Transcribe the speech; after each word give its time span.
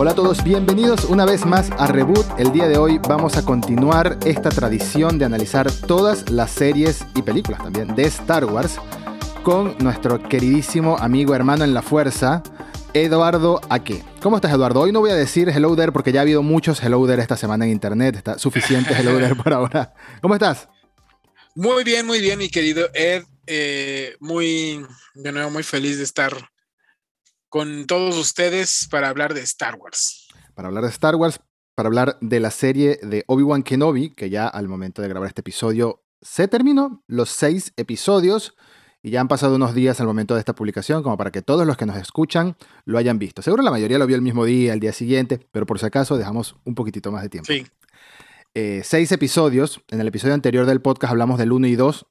Hola 0.00 0.12
a 0.12 0.14
todos, 0.14 0.44
bienvenidos 0.44 1.06
una 1.06 1.24
vez 1.24 1.44
más 1.44 1.72
a 1.72 1.88
Reboot. 1.88 2.24
El 2.38 2.52
día 2.52 2.68
de 2.68 2.78
hoy 2.78 2.98
vamos 2.98 3.36
a 3.36 3.44
continuar 3.44 4.16
esta 4.24 4.48
tradición 4.48 5.18
de 5.18 5.24
analizar 5.24 5.72
todas 5.72 6.30
las 6.30 6.52
series 6.52 7.04
y 7.16 7.22
películas 7.22 7.64
también 7.64 7.96
de 7.96 8.04
Star 8.04 8.44
Wars 8.44 8.78
con 9.42 9.76
nuestro 9.78 10.22
queridísimo 10.22 10.96
amigo 10.98 11.34
hermano 11.34 11.64
en 11.64 11.74
la 11.74 11.82
fuerza, 11.82 12.44
Eduardo 12.94 13.60
Aque. 13.68 14.04
¿Cómo 14.22 14.36
estás, 14.36 14.52
Eduardo? 14.52 14.82
Hoy 14.82 14.92
no 14.92 15.00
voy 15.00 15.10
a 15.10 15.16
decir 15.16 15.48
hello 15.48 15.74
there 15.74 15.90
porque 15.90 16.12
ya 16.12 16.20
ha 16.20 16.22
habido 16.22 16.44
muchos 16.44 16.80
hello 16.80 17.04
there 17.04 17.20
esta 17.20 17.36
semana 17.36 17.64
en 17.64 17.72
internet. 17.72 18.14
Está 18.14 18.38
suficiente 18.38 18.94
hello 18.96 19.18
there 19.18 19.34
por 19.34 19.52
ahora. 19.52 19.94
¿Cómo 20.22 20.34
estás? 20.34 20.68
Muy 21.56 21.82
bien, 21.82 22.06
muy 22.06 22.20
bien, 22.20 22.38
mi 22.38 22.50
querido 22.50 22.88
Ed. 22.94 23.24
Eh, 23.48 24.14
muy, 24.20 24.80
de 25.14 25.32
nuevo, 25.32 25.50
muy 25.50 25.64
feliz 25.64 25.98
de 25.98 26.04
estar 26.04 26.36
con 27.48 27.86
todos 27.86 28.16
ustedes 28.16 28.88
para 28.90 29.08
hablar 29.08 29.34
de 29.34 29.40
Star 29.40 29.76
Wars. 29.76 30.28
Para 30.54 30.68
hablar 30.68 30.84
de 30.84 30.90
Star 30.90 31.16
Wars, 31.16 31.40
para 31.74 31.86
hablar 31.86 32.18
de 32.20 32.40
la 32.40 32.50
serie 32.50 32.98
de 33.02 33.24
Obi-Wan 33.26 33.62
Kenobi, 33.62 34.10
que 34.10 34.30
ya 34.30 34.48
al 34.48 34.68
momento 34.68 35.02
de 35.02 35.08
grabar 35.08 35.28
este 35.28 35.40
episodio 35.40 36.02
se 36.20 36.48
terminó, 36.48 37.04
los 37.06 37.30
seis 37.30 37.72
episodios, 37.76 38.54
y 39.02 39.10
ya 39.10 39.20
han 39.20 39.28
pasado 39.28 39.56
unos 39.56 39.74
días 39.74 40.00
al 40.00 40.06
momento 40.06 40.34
de 40.34 40.40
esta 40.40 40.54
publicación, 40.54 41.02
como 41.02 41.16
para 41.16 41.30
que 41.30 41.40
todos 41.40 41.66
los 41.66 41.76
que 41.76 41.86
nos 41.86 41.96
escuchan 41.96 42.56
lo 42.84 42.98
hayan 42.98 43.18
visto. 43.18 43.42
Seguro 43.42 43.62
la 43.62 43.70
mayoría 43.70 43.98
lo 43.98 44.06
vio 44.06 44.16
el 44.16 44.22
mismo 44.22 44.44
día, 44.44 44.72
el 44.72 44.80
día 44.80 44.92
siguiente, 44.92 45.38
pero 45.52 45.66
por 45.66 45.78
si 45.78 45.86
acaso 45.86 46.16
dejamos 46.16 46.56
un 46.64 46.74
poquitito 46.74 47.12
más 47.12 47.22
de 47.22 47.28
tiempo. 47.28 47.52
Sí. 47.52 47.64
Eh, 48.54 48.82
seis 48.82 49.12
episodios. 49.12 49.80
En 49.88 50.00
el 50.00 50.08
episodio 50.08 50.34
anterior 50.34 50.66
del 50.66 50.80
podcast 50.80 51.12
hablamos 51.12 51.38
del 51.38 51.52
1 51.52 51.68
y 51.68 51.76
2. 51.76 52.06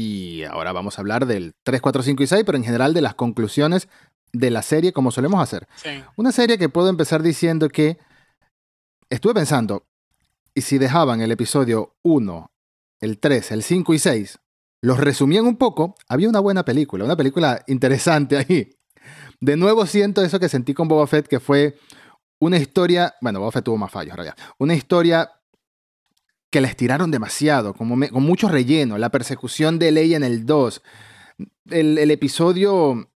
Y 0.00 0.44
ahora 0.44 0.70
vamos 0.70 0.96
a 0.96 1.00
hablar 1.00 1.26
del 1.26 1.56
3, 1.64 1.80
4, 1.80 2.04
5 2.04 2.22
y 2.22 2.26
6, 2.28 2.44
pero 2.46 2.56
en 2.56 2.62
general 2.62 2.94
de 2.94 3.00
las 3.00 3.16
conclusiones 3.16 3.88
de 4.32 4.52
la 4.52 4.62
serie, 4.62 4.92
como 4.92 5.10
solemos 5.10 5.42
hacer. 5.42 5.66
Sí. 5.74 5.90
Una 6.14 6.30
serie 6.30 6.56
que 6.56 6.68
puedo 6.68 6.88
empezar 6.88 7.20
diciendo 7.20 7.68
que 7.68 7.98
estuve 9.10 9.34
pensando, 9.34 9.88
y 10.54 10.60
si 10.60 10.78
dejaban 10.78 11.20
el 11.20 11.32
episodio 11.32 11.96
1, 12.04 12.52
el 13.00 13.18
3, 13.18 13.50
el 13.50 13.64
5 13.64 13.92
y 13.94 13.98
6, 13.98 14.38
los 14.82 15.00
resumían 15.00 15.46
un 15.46 15.56
poco, 15.56 15.96
había 16.06 16.28
una 16.28 16.38
buena 16.38 16.64
película, 16.64 17.04
una 17.04 17.16
película 17.16 17.64
interesante 17.66 18.36
ahí. 18.36 18.70
De 19.40 19.56
nuevo 19.56 19.84
siento 19.84 20.22
eso 20.22 20.38
que 20.38 20.48
sentí 20.48 20.74
con 20.74 20.86
Boba 20.86 21.08
Fett, 21.08 21.26
que 21.26 21.40
fue 21.40 21.76
una 22.38 22.58
historia, 22.58 23.16
bueno, 23.20 23.40
Boba 23.40 23.50
Fett 23.50 23.64
tuvo 23.64 23.78
más 23.78 23.90
fallos, 23.90 24.16
una 24.58 24.76
historia 24.76 25.28
que 26.50 26.60
la 26.60 26.68
estiraron 26.68 27.10
demasiado, 27.10 27.74
como 27.74 27.96
me- 27.96 28.10
con 28.10 28.22
mucho 28.22 28.48
relleno, 28.48 28.96
la 28.98 29.10
persecución 29.10 29.78
de 29.78 29.90
Leia 29.92 30.16
en 30.16 30.24
el 30.24 30.46
2, 30.46 30.82
el, 31.70 32.10
episodio, 32.10 33.10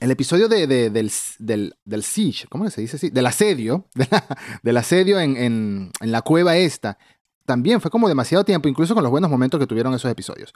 el 0.00 0.10
episodio 0.10 0.48
de, 0.48 0.66
de- 0.66 0.90
del, 0.90 1.12
del, 1.38 1.74
del 1.84 2.02
siege, 2.02 2.46
¿cómo 2.48 2.68
se 2.70 2.80
dice 2.80 2.96
así? 2.96 3.10
Del 3.10 3.26
asedio, 3.26 3.86
la- 3.94 4.38
del 4.62 4.76
asedio 4.76 5.20
en, 5.20 5.36
en- 5.36 5.90
en 6.00 6.12
la 6.12 6.22
cueva 6.22 6.56
esta, 6.56 6.98
también 7.46 7.80
fue 7.80 7.90
como 7.90 8.08
demasiado 8.08 8.44
tiempo, 8.44 8.68
incluso 8.68 8.94
con 8.94 9.02
los 9.02 9.10
buenos 9.10 9.30
momentos 9.30 9.58
que 9.60 9.66
tuvieron 9.66 9.94
esos 9.94 10.10
episodios. 10.10 10.52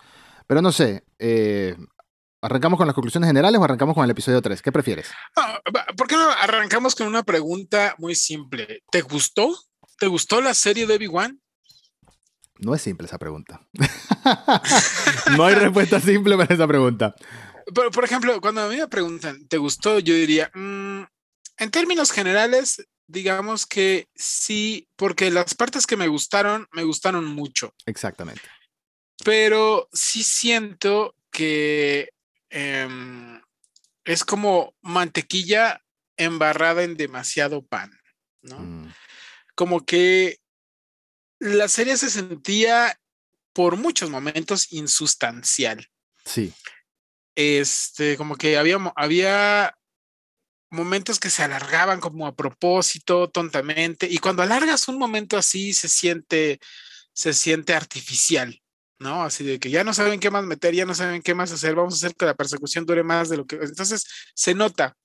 Pero 0.47 0.63
no 0.63 0.71
sé, 0.73 1.05
eh, 1.19 1.77
¿arrancamos 2.43 2.79
con 2.79 2.87
las 2.87 2.95
conclusiones 2.95 3.29
generales 3.29 3.61
o 3.61 3.65
arrancamos 3.65 3.95
con 3.95 4.05
el 4.05 4.11
episodio 4.11 4.41
3? 4.43 4.63
¿Qué 4.63 4.71
prefieres? 4.73 5.09
Ah, 5.37 5.61
¿Por 5.97 6.07
qué 6.09 6.15
no 6.17 6.29
arrancamos 6.31 6.95
con 6.95 7.07
una 7.09 7.23
pregunta 7.25 7.95
muy 7.99 8.15
simple? 8.15 8.83
¿Te 8.91 9.03
gustó? 9.03 9.53
¿Te 9.99 10.07
gustó 10.09 10.41
la 10.41 10.55
serie 10.55 10.87
de 10.87 10.95
Obi-Wan? 10.97 11.41
No 12.59 12.75
es 12.75 12.83
simple 12.83 13.07
esa 13.07 13.19
pregunta. 13.19 13.61
no 15.37 15.45
hay 15.45 15.55
respuesta 15.55 16.01
simple 16.01 16.37
para 16.37 16.55
esa 16.55 16.67
pregunta. 16.67 17.15
Pero, 17.75 17.91
por 17.91 18.05
ejemplo, 18.05 18.41
cuando 18.41 18.63
a 18.63 18.69
mí 18.69 18.77
me 18.77 18.89
preguntan, 18.89 19.47
¿te 19.49 19.59
gustó? 19.59 19.99
Yo 19.99 20.15
diría, 20.15 20.51
mm, 20.55 21.03
en 21.59 21.71
términos 21.71 22.13
generales, 22.13 22.87
digamos 23.09 23.67
que 23.67 24.09
sí, 24.15 24.89
porque 24.97 25.31
las 25.31 25.55
partes 25.55 25.87
que 25.87 25.97
me 25.97 26.09
gustaron, 26.09 26.67
me 26.73 26.85
gustaron 26.85 27.25
mucho. 27.27 27.75
Exactamente. 27.87 28.43
pero 29.25 29.89
sí 29.93 30.23
siento 30.23 31.15
que 31.31 32.11
em, 32.51 33.41
es 34.05 34.25
como 34.25 34.75
mantequilla 34.83 35.83
embarrada 36.19 36.83
en 36.85 36.97
demasiado 36.97 37.63
pan, 37.63 37.91
¿no? 38.43 38.59
Mm, 38.59 38.93
Como 39.55 39.85
que 39.87 40.39
la 41.39 41.69
serie 41.69 41.97
se 41.97 42.11
sentía 42.11 42.99
por 43.53 43.77
muchos 43.77 44.11
momentos 44.11 44.73
insustancial. 44.73 45.89
sí, 46.25 46.53
Este, 47.35 48.17
como 48.17 48.37
que 48.37 48.57
había, 48.59 48.77
había 48.97 49.77
momentos 50.71 51.19
que 51.19 51.31
se 51.31 51.43
alargaban 51.43 52.01
como 52.01 52.27
a 52.27 52.35
propósito, 52.35 53.29
tontamente, 53.29 54.07
y 54.11 54.19
cuando 54.19 54.43
alargas 54.43 54.89
un 54.89 54.99
momento 54.99 55.37
así 55.37 55.73
se 55.73 55.89
siente, 55.89 56.61
se 57.13 57.33
siente 57.33 57.75
artificial, 57.75 58.63
¿no? 58.99 59.23
Así 59.25 59.45
de 59.45 59.59
que 59.59 59.71
ya 59.71 59.85
no 59.85 59.95
saben 59.95 60.21
qué 60.21 60.31
más 60.31 60.45
meter, 60.45 60.75
ya 60.75 60.85
no 60.85 60.95
saben 60.95 61.23
qué 61.23 61.35
más 61.35 61.53
hacer, 61.53 61.75
vamos 61.75 61.95
a 61.95 61.97
hacer 61.97 62.17
que 62.17 62.27
la 62.27 62.35
persecución 62.35 62.85
dure 62.85 63.03
más 63.03 63.29
de 63.29 63.39
lo 63.39 63.47
que... 63.47 63.57
Entonces 63.57 64.05
se 64.35 64.55
nota. 64.55 64.97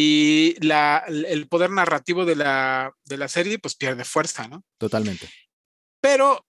Y 0.00 0.54
la, 0.64 1.04
el 1.08 1.48
poder 1.48 1.70
narrativo 1.70 2.24
de 2.24 2.36
la, 2.36 2.92
de 3.04 3.16
la 3.16 3.26
serie 3.26 3.58
pues 3.58 3.74
pierde 3.74 4.04
fuerza, 4.04 4.46
¿no? 4.46 4.64
totalmente. 4.78 5.28
Pero 6.00 6.46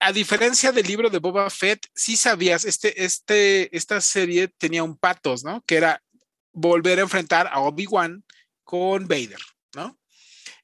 a 0.00 0.12
diferencia 0.12 0.70
del 0.70 0.86
libro 0.86 1.08
de 1.08 1.18
Boba 1.18 1.48
Fett, 1.48 1.86
sí 1.94 2.16
sabías, 2.16 2.66
este, 2.66 3.04
este, 3.04 3.74
esta 3.74 4.00
serie 4.00 4.48
tenía 4.48 4.84
un 4.84 4.96
patos, 4.96 5.44
¿no? 5.44 5.62
Que 5.66 5.76
era 5.76 6.02
volver 6.52 6.98
a 6.98 7.02
enfrentar 7.02 7.48
a 7.50 7.60
Obi-Wan 7.60 8.22
con 8.64 9.08
Vader, 9.08 9.40
¿no? 9.74 9.98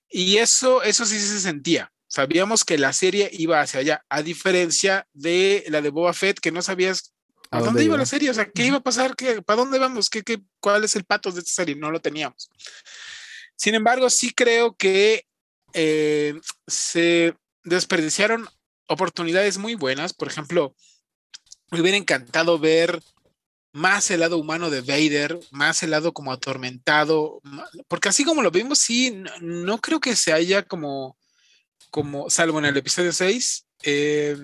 Y 0.08 0.36
eso, 0.36 0.82
eso 0.82 1.06
sí 1.06 1.18
se 1.18 1.40
sentía. 1.40 1.90
Sabíamos 2.06 2.64
que 2.64 2.78
la 2.78 2.92
serie 2.92 3.30
iba 3.32 3.60
hacia 3.60 3.80
allá, 3.80 4.04
a 4.08 4.22
diferencia 4.22 5.08
de 5.14 5.64
la 5.68 5.80
de 5.80 5.90
Boba 5.90 6.12
Fett, 6.12 6.38
que 6.38 6.52
no 6.52 6.62
sabías 6.62 7.13
¿A 7.54 7.58
a 7.58 7.60
dónde 7.60 7.66
dónde 7.66 7.84
iba 7.84 7.96
la 7.96 8.06
serie, 8.06 8.30
o 8.30 8.34
sea, 8.34 8.50
qué 8.50 8.66
iba 8.66 8.78
a 8.78 8.82
pasar, 8.82 9.14
¿Qué, 9.14 9.40
para 9.40 9.58
dónde 9.60 9.78
vamos, 9.78 10.10
¿Qué, 10.10 10.22
qué, 10.22 10.42
cuál 10.60 10.82
es 10.82 10.96
el 10.96 11.04
patos 11.04 11.34
de 11.34 11.40
esta 11.40 11.52
serie, 11.52 11.76
no 11.76 11.90
lo 11.90 12.00
teníamos. 12.00 12.50
Sin 13.56 13.74
embargo, 13.74 14.10
sí 14.10 14.32
creo 14.34 14.74
que 14.74 15.26
eh, 15.72 16.34
se 16.66 17.34
desperdiciaron 17.62 18.48
oportunidades 18.88 19.58
muy 19.58 19.76
buenas. 19.76 20.12
Por 20.12 20.26
ejemplo, 20.26 20.74
me 21.70 21.80
hubiera 21.80 21.96
encantado 21.96 22.58
ver 22.58 23.00
más 23.72 24.10
el 24.10 24.20
lado 24.20 24.38
humano 24.38 24.68
de 24.70 24.80
Vader, 24.80 25.38
más 25.50 25.82
el 25.82 25.90
lado 25.90 26.12
como 26.12 26.32
atormentado, 26.32 27.40
porque 27.88 28.08
así 28.08 28.24
como 28.24 28.42
lo 28.42 28.50
vimos, 28.50 28.78
sí, 28.80 29.10
no, 29.10 29.30
no 29.40 29.80
creo 29.80 30.00
que 30.00 30.16
se 30.16 30.32
haya 30.32 30.62
como, 30.64 31.16
como, 31.90 32.30
salvo 32.30 32.58
en 32.58 32.66
el 32.66 32.76
episodio 32.76 33.12
6, 33.12 33.66
eh, 33.82 34.36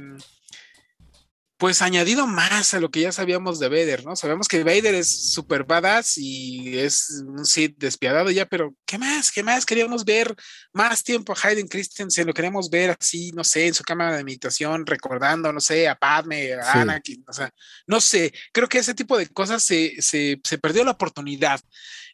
pues 1.60 1.82
añadido 1.82 2.26
más 2.26 2.72
a 2.72 2.80
lo 2.80 2.90
que 2.90 3.02
ya 3.02 3.12
sabíamos 3.12 3.60
de 3.60 3.68
Vader, 3.68 4.06
¿no? 4.06 4.16
Sabemos 4.16 4.48
que 4.48 4.64
Vader 4.64 4.94
es 4.94 5.30
super 5.34 5.64
badass 5.64 6.16
y 6.16 6.78
es 6.78 7.22
un 7.22 7.44
Sith 7.44 7.76
despiadado 7.76 8.30
ya, 8.30 8.46
pero 8.46 8.74
¿qué 8.86 8.96
más? 8.96 9.30
¿Qué 9.30 9.42
más? 9.42 9.66
Queríamos 9.66 10.06
ver 10.06 10.34
más 10.72 11.04
tiempo 11.04 11.34
a 11.34 11.36
Hayden 11.46 11.68
Christensen, 11.68 12.26
lo 12.26 12.32
queríamos 12.32 12.70
ver 12.70 12.96
así, 12.98 13.30
no 13.32 13.44
sé, 13.44 13.66
en 13.66 13.74
su 13.74 13.84
cámara 13.84 14.16
de 14.16 14.24
meditación, 14.24 14.86
recordando, 14.86 15.52
no 15.52 15.60
sé, 15.60 15.86
a 15.86 15.96
Padme, 15.96 16.54
a 16.54 16.72
Sí. 16.72 16.78
Anakin, 16.78 17.24
o 17.28 17.32
sea, 17.34 17.50
no 17.86 18.00
sé, 18.00 18.32
creo 18.52 18.66
que 18.66 18.78
ese 18.78 18.94
tipo 18.94 19.18
de 19.18 19.26
cosas 19.26 19.62
se, 19.62 20.00
se, 20.00 20.40
se 20.42 20.56
perdió 20.56 20.82
la 20.82 20.92
oportunidad. 20.92 21.60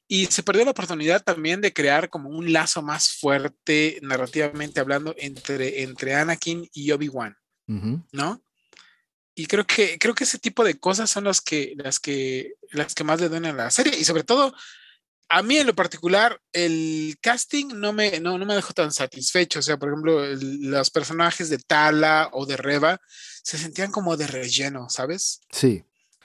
Y 0.09 0.27
se 0.27 0.43
perdió 0.43 0.65
la 0.65 0.73
oportunidad 0.73 1.23
también 1.23 1.61
de 1.61 1.73
crear 1.73 2.11
como 2.11 2.31
un 2.31 2.53
lazo 2.53 2.83
más 2.83 3.11
fuerte, 3.11 4.01
narrativamente 4.03 4.81
hablando, 4.81 5.15
entre, 5.19 5.83
entre 5.83 6.15
Anakin 6.17 6.69
y 6.73 6.91
Obi-Wan. 6.91 7.37
¿no? 8.13 8.43
Y 9.39 9.47
creo 9.47 9.67
que, 9.67 9.99
creo 9.99 10.15
que 10.15 10.25
ese 10.25 10.39
tipo 10.39 10.65
de 10.65 10.79
cosas 10.81 11.11
son 11.11 11.25
las 11.25 11.41
que, 11.43 11.75
las 11.77 12.01
que, 12.01 12.55
las 12.73 12.95
que 12.95 13.05
más 13.05 13.21
le 13.21 13.29
duelen 13.29 13.53
a 13.53 13.65
la 13.65 13.71
serie. 13.71 13.97
Y 13.99 14.05
sobre 14.05 14.25
todo, 14.25 14.55
a 15.29 15.43
mí 15.43 15.59
en 15.59 15.67
lo 15.67 15.75
particular, 15.75 16.41
el 16.55 17.17
casting 17.21 17.67
no 17.75 17.93
me, 17.93 18.19
no, 18.21 18.39
no 18.39 18.47
me 18.47 18.55
dejó 18.55 18.73
tan 18.73 18.93
satisfecho. 18.93 19.59
O 19.59 19.63
sea, 19.63 19.77
por 19.77 19.91
ejemplo, 19.91 20.25
el- 20.25 20.71
los 20.71 20.89
personajes 20.91 21.51
de 21.51 21.59
Tala 21.59 22.31
o 22.33 22.47
de 22.47 22.57
Reva 22.57 22.99
se 23.43 23.59
sentían 23.59 23.93
como 23.93 24.17
de 24.17 24.27
relleno, 24.27 24.89
¿sabes? 24.89 25.41
Sí. 25.51 25.85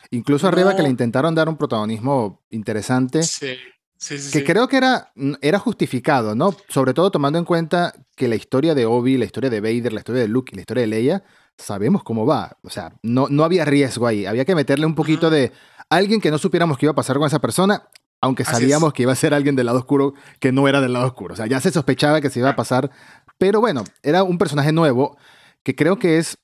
Incluso 0.10 0.48
arriba 0.48 0.72
que 0.72 0.82
le 0.82 0.88
No. 0.88 0.92
intentaron 0.92 1.36
dar 1.36 1.50
un 1.50 1.58
protagonismo 1.58 2.42
interesante. 2.50 3.24
Sí, 3.24 3.58
sí, 3.98 4.18
sí. 4.20 4.32
Que 4.32 4.40
sí. 4.40 4.44
creo 4.46 4.68
que 4.70 4.78
era, 4.78 5.12
era 5.42 5.60
justificado, 5.60 6.34
¿no? 6.34 6.56
Sobre 6.70 6.94
todo 6.94 7.12
tomando 7.12 7.38
en 7.40 7.46
cuenta 7.46 7.94
que 8.16 8.28
la 8.30 8.36
historia 8.36 8.74
de 8.74 8.86
Obi, 8.86 9.18
la 9.18 9.26
historia 9.26 9.50
de 9.50 9.60
Vader, 9.60 9.92
la 9.92 10.00
historia 10.00 10.22
de 10.22 10.28
Luke 10.30 10.52
y 10.54 10.56
la 10.56 10.62
historia 10.62 10.82
de 10.82 10.88
Leia, 10.88 11.24
sabemos 11.58 12.04
cómo 12.04 12.26
va. 12.26 12.58
O 12.64 12.70
sea, 12.70 12.94
no, 13.04 13.28
no 13.30 13.44
había 13.44 13.66
riesgo 13.66 14.08
ahí. 14.08 14.26
Había 14.26 14.46
que 14.46 14.56
meterle 14.56 14.86
un 14.86 14.96
poquito 14.96 15.30
de 15.30 15.52
alguien 15.90 16.22
que 16.22 16.32
no 16.32 16.38
supiéramos 16.38 16.78
qué 16.78 16.86
iba 16.86 16.92
a 16.92 16.96
pasar 16.96 17.18
con 17.18 17.28
esa 17.28 17.40
persona, 17.40 17.84
aunque 18.22 18.46
sabíamos 18.46 18.94
que 18.94 19.04
iba 19.04 19.12
a 19.12 19.16
ser 19.16 19.34
alguien 19.34 19.56
del 19.56 19.66
lado 19.66 19.80
oscuro 19.80 20.14
que 20.40 20.52
no 20.52 20.68
era 20.68 20.82
del 20.82 20.94
lado 20.94 21.08
oscuro. 21.08 21.34
O 21.34 21.38
sea, 21.38 21.48
ya 21.48 21.60
se 21.60 21.72
sospechaba 21.72 22.22
que 22.22 22.30
se 22.30 22.40
iba 22.40 22.50
a 22.50 22.56
pasar. 22.56 22.92
Pero 23.38 23.60
bueno, 23.60 23.84
era 24.04 24.24
un 24.24 24.38
personaje 24.38 24.72
nuevo 24.72 25.18
que 25.64 25.76
creo 25.76 25.98
que 25.98 26.18
es 26.18 26.38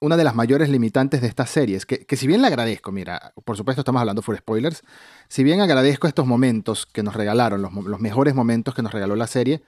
una 0.00 0.16
de 0.16 0.24
las 0.24 0.34
mayores 0.34 0.68
limitantes 0.68 1.20
de 1.20 1.28
estas 1.28 1.50
series, 1.50 1.86
que, 1.86 2.04
que 2.04 2.16
si 2.16 2.26
bien 2.26 2.42
le 2.42 2.48
agradezco, 2.48 2.92
mira, 2.92 3.32
por 3.44 3.56
supuesto 3.56 3.80
estamos 3.80 4.00
hablando 4.00 4.20
full 4.20 4.36
spoilers, 4.36 4.82
si 5.28 5.42
bien 5.42 5.60
agradezco 5.60 6.06
estos 6.06 6.26
momentos 6.26 6.86
que 6.86 7.02
nos 7.02 7.14
regalaron, 7.14 7.62
los, 7.62 7.72
los 7.72 8.00
mejores 8.00 8.34
momentos 8.34 8.74
que 8.74 8.82
nos 8.82 8.92
regaló 8.92 9.16
la 9.16 9.26
serie, 9.26 9.62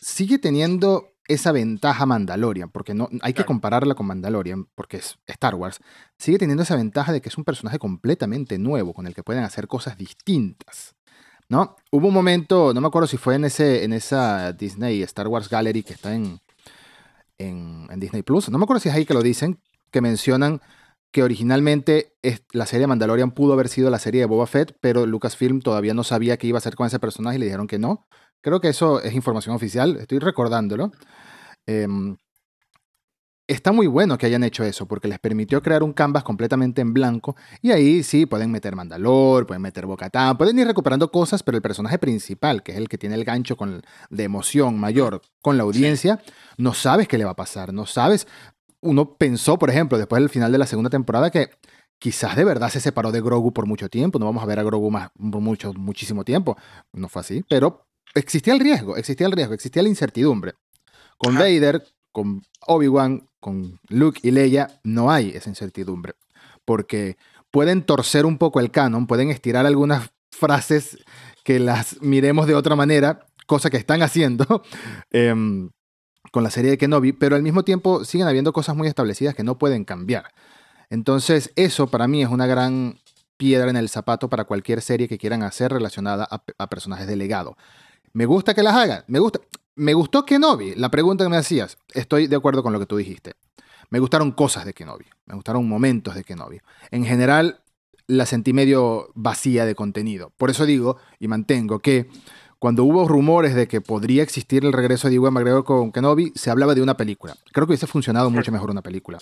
sigue 0.00 0.38
teniendo 0.38 1.15
esa 1.28 1.52
ventaja 1.52 2.06
Mandalorian, 2.06 2.70
porque 2.70 2.94
no 2.94 3.08
hay 3.22 3.32
que 3.32 3.44
compararla 3.44 3.94
con 3.94 4.06
Mandalorian, 4.06 4.66
porque 4.74 4.98
es 4.98 5.18
Star 5.26 5.54
Wars, 5.54 5.80
sigue 6.18 6.38
teniendo 6.38 6.62
esa 6.62 6.76
ventaja 6.76 7.12
de 7.12 7.20
que 7.20 7.28
es 7.28 7.38
un 7.38 7.44
personaje 7.44 7.78
completamente 7.78 8.58
nuevo, 8.58 8.94
con 8.94 9.06
el 9.06 9.14
que 9.14 9.22
pueden 9.22 9.44
hacer 9.44 9.66
cosas 9.66 9.96
distintas. 9.96 10.94
¿No? 11.48 11.76
Hubo 11.92 12.08
un 12.08 12.14
momento, 12.14 12.74
no 12.74 12.80
me 12.80 12.88
acuerdo 12.88 13.06
si 13.06 13.18
fue 13.18 13.36
en 13.36 13.44
ese, 13.44 13.84
en 13.84 13.92
esa 13.92 14.52
Disney 14.52 15.02
Star 15.02 15.28
Wars 15.28 15.48
Gallery 15.48 15.84
que 15.84 15.92
está 15.92 16.12
en, 16.12 16.40
en, 17.38 17.86
en 17.88 18.00
Disney 18.00 18.22
Plus. 18.22 18.50
No 18.50 18.58
me 18.58 18.64
acuerdo 18.64 18.80
si 18.80 18.88
es 18.88 18.96
ahí 18.96 19.06
que 19.06 19.14
lo 19.14 19.22
dicen, 19.22 19.60
que 19.92 20.00
mencionan 20.00 20.60
que 21.12 21.22
originalmente 21.22 22.12
la 22.52 22.66
serie 22.66 22.86
Mandalorian 22.86 23.30
pudo 23.30 23.52
haber 23.52 23.68
sido 23.68 23.90
la 23.90 23.98
serie 23.98 24.20
de 24.20 24.26
Boba 24.26 24.46
Fett, 24.46 24.76
pero 24.80 25.06
Lucasfilm 25.06 25.60
todavía 25.60 25.94
no 25.94 26.04
sabía 26.04 26.36
qué 26.36 26.46
iba 26.46 26.56
a 26.56 26.58
hacer 26.58 26.74
con 26.74 26.86
ese 26.86 26.98
personaje 26.98 27.36
y 27.36 27.38
le 27.38 27.46
dijeron 27.46 27.66
que 27.68 27.78
no. 27.78 28.06
Creo 28.40 28.60
que 28.60 28.68
eso 28.68 29.00
es 29.00 29.14
información 29.14 29.54
oficial, 29.54 29.96
estoy 29.96 30.18
recordándolo. 30.18 30.92
Em, 31.66 32.16
está 33.48 33.72
muy 33.72 33.86
bueno 33.86 34.18
que 34.18 34.26
hayan 34.26 34.44
hecho 34.44 34.64
eso, 34.64 34.86
porque 34.86 35.08
les 35.08 35.18
permitió 35.18 35.62
crear 35.62 35.82
un 35.82 35.92
canvas 35.92 36.24
completamente 36.24 36.80
en 36.80 36.92
blanco. 36.92 37.36
Y 37.62 37.70
ahí 37.70 38.02
sí, 38.02 38.26
pueden 38.26 38.50
meter 38.50 38.74
Mandalor, 38.74 39.46
pueden 39.46 39.62
meter 39.62 39.86
Bocatán, 39.86 40.36
pueden 40.36 40.58
ir 40.58 40.66
recuperando 40.66 41.10
cosas, 41.10 41.42
pero 41.42 41.56
el 41.56 41.62
personaje 41.62 41.98
principal, 41.98 42.62
que 42.62 42.72
es 42.72 42.78
el 42.78 42.88
que 42.88 42.98
tiene 42.98 43.14
el 43.14 43.24
gancho 43.24 43.56
con, 43.56 43.82
de 44.10 44.24
emoción 44.24 44.78
mayor 44.78 45.22
con 45.42 45.56
la 45.56 45.62
audiencia, 45.62 46.20
no 46.56 46.74
sabes 46.74 47.08
qué 47.08 47.18
le 47.18 47.24
va 47.24 47.32
a 47.32 47.36
pasar, 47.36 47.72
no 47.72 47.86
sabes. 47.86 48.26
Uno 48.80 49.16
pensó, 49.16 49.58
por 49.58 49.70
ejemplo, 49.70 49.98
después 49.98 50.20
del 50.20 50.30
final 50.30 50.52
de 50.52 50.58
la 50.58 50.66
segunda 50.66 50.90
temporada, 50.90 51.30
que 51.30 51.50
quizás 51.98 52.36
de 52.36 52.44
verdad 52.44 52.68
se 52.70 52.80
separó 52.80 53.12
de 53.12 53.20
Grogu 53.20 53.52
por 53.52 53.66
mucho 53.66 53.88
tiempo, 53.88 54.18
no 54.18 54.26
vamos 54.26 54.42
a 54.42 54.46
ver 54.46 54.58
a 54.58 54.62
Grogu 54.62 54.90
más, 54.90 55.10
por 55.14 55.40
mucho, 55.40 55.72
muchísimo 55.72 56.24
tiempo. 56.24 56.56
No 56.92 57.08
fue 57.08 57.20
así, 57.20 57.44
pero 57.48 57.85
existía 58.16 58.54
el 58.54 58.60
riesgo, 58.60 58.96
existía 58.96 59.26
el 59.26 59.32
riesgo, 59.32 59.54
existía 59.54 59.82
la 59.82 59.88
incertidumbre. 59.88 60.54
Con 61.18 61.36
Ajá. 61.36 61.44
Vader, 61.44 61.84
con 62.12 62.42
Obi-Wan, 62.66 63.28
con 63.40 63.78
Luke 63.88 64.20
y 64.22 64.30
Leia, 64.30 64.80
no 64.82 65.10
hay 65.10 65.30
esa 65.30 65.50
incertidumbre. 65.50 66.14
Porque 66.64 67.16
pueden 67.50 67.82
torcer 67.82 68.26
un 68.26 68.38
poco 68.38 68.60
el 68.60 68.70
canon, 68.70 69.06
pueden 69.06 69.30
estirar 69.30 69.66
algunas 69.66 70.10
frases 70.30 70.98
que 71.44 71.58
las 71.58 72.02
miremos 72.02 72.46
de 72.46 72.54
otra 72.54 72.76
manera, 72.76 73.26
cosa 73.46 73.70
que 73.70 73.76
están 73.76 74.02
haciendo 74.02 74.62
em, 75.10 75.70
con 76.32 76.42
la 76.42 76.50
serie 76.50 76.72
de 76.72 76.78
Kenobi, 76.78 77.12
pero 77.12 77.36
al 77.36 77.42
mismo 77.42 77.62
tiempo 77.62 78.04
siguen 78.04 78.26
habiendo 78.26 78.52
cosas 78.52 78.76
muy 78.76 78.88
establecidas 78.88 79.34
que 79.34 79.44
no 79.44 79.58
pueden 79.58 79.84
cambiar. 79.84 80.32
Entonces, 80.90 81.52
eso 81.56 81.86
para 81.86 82.08
mí 82.08 82.22
es 82.22 82.28
una 82.28 82.46
gran 82.46 82.98
piedra 83.36 83.70
en 83.70 83.76
el 83.76 83.88
zapato 83.88 84.28
para 84.28 84.44
cualquier 84.44 84.80
serie 84.80 85.08
que 85.08 85.18
quieran 85.18 85.42
hacer 85.42 85.72
relacionada 85.72 86.26
a, 86.30 86.42
a 86.58 86.68
personajes 86.68 87.06
de 87.06 87.16
legado. 87.16 87.56
Me 88.16 88.24
gusta 88.24 88.54
que 88.54 88.62
las 88.62 88.74
hagan, 88.74 89.04
me 89.08 89.18
gusta. 89.18 89.40
Me 89.74 89.92
gustó 89.92 90.24
Kenobi, 90.24 90.74
la 90.74 90.90
pregunta 90.90 91.22
que 91.22 91.28
me 91.28 91.36
hacías. 91.36 91.76
Estoy 91.92 92.28
de 92.28 92.36
acuerdo 92.36 92.62
con 92.62 92.72
lo 92.72 92.78
que 92.78 92.86
tú 92.86 92.96
dijiste. 92.96 93.34
Me 93.90 93.98
gustaron 93.98 94.32
cosas 94.32 94.64
de 94.64 94.72
Kenobi, 94.72 95.04
me 95.26 95.34
gustaron 95.34 95.68
momentos 95.68 96.14
de 96.14 96.24
Kenobi. 96.24 96.62
En 96.90 97.04
general, 97.04 97.60
la 98.06 98.24
sentí 98.24 98.54
medio 98.54 99.10
vacía 99.14 99.66
de 99.66 99.74
contenido. 99.74 100.32
Por 100.38 100.48
eso 100.48 100.64
digo 100.64 100.96
y 101.20 101.28
mantengo 101.28 101.80
que 101.80 102.08
cuando 102.58 102.84
hubo 102.84 103.06
rumores 103.06 103.54
de 103.54 103.68
que 103.68 103.82
podría 103.82 104.22
existir 104.22 104.64
el 104.64 104.72
regreso 104.72 105.10
de 105.10 105.16
Ewan 105.16 105.34
McGregor 105.34 105.64
con 105.64 105.92
Kenobi, 105.92 106.32
se 106.34 106.48
hablaba 106.48 106.74
de 106.74 106.80
una 106.80 106.96
película. 106.96 107.36
Creo 107.52 107.66
que 107.66 107.72
hubiese 107.72 107.86
funcionado 107.86 108.30
mucho 108.30 108.50
mejor 108.50 108.70
una 108.70 108.80
película. 108.80 109.18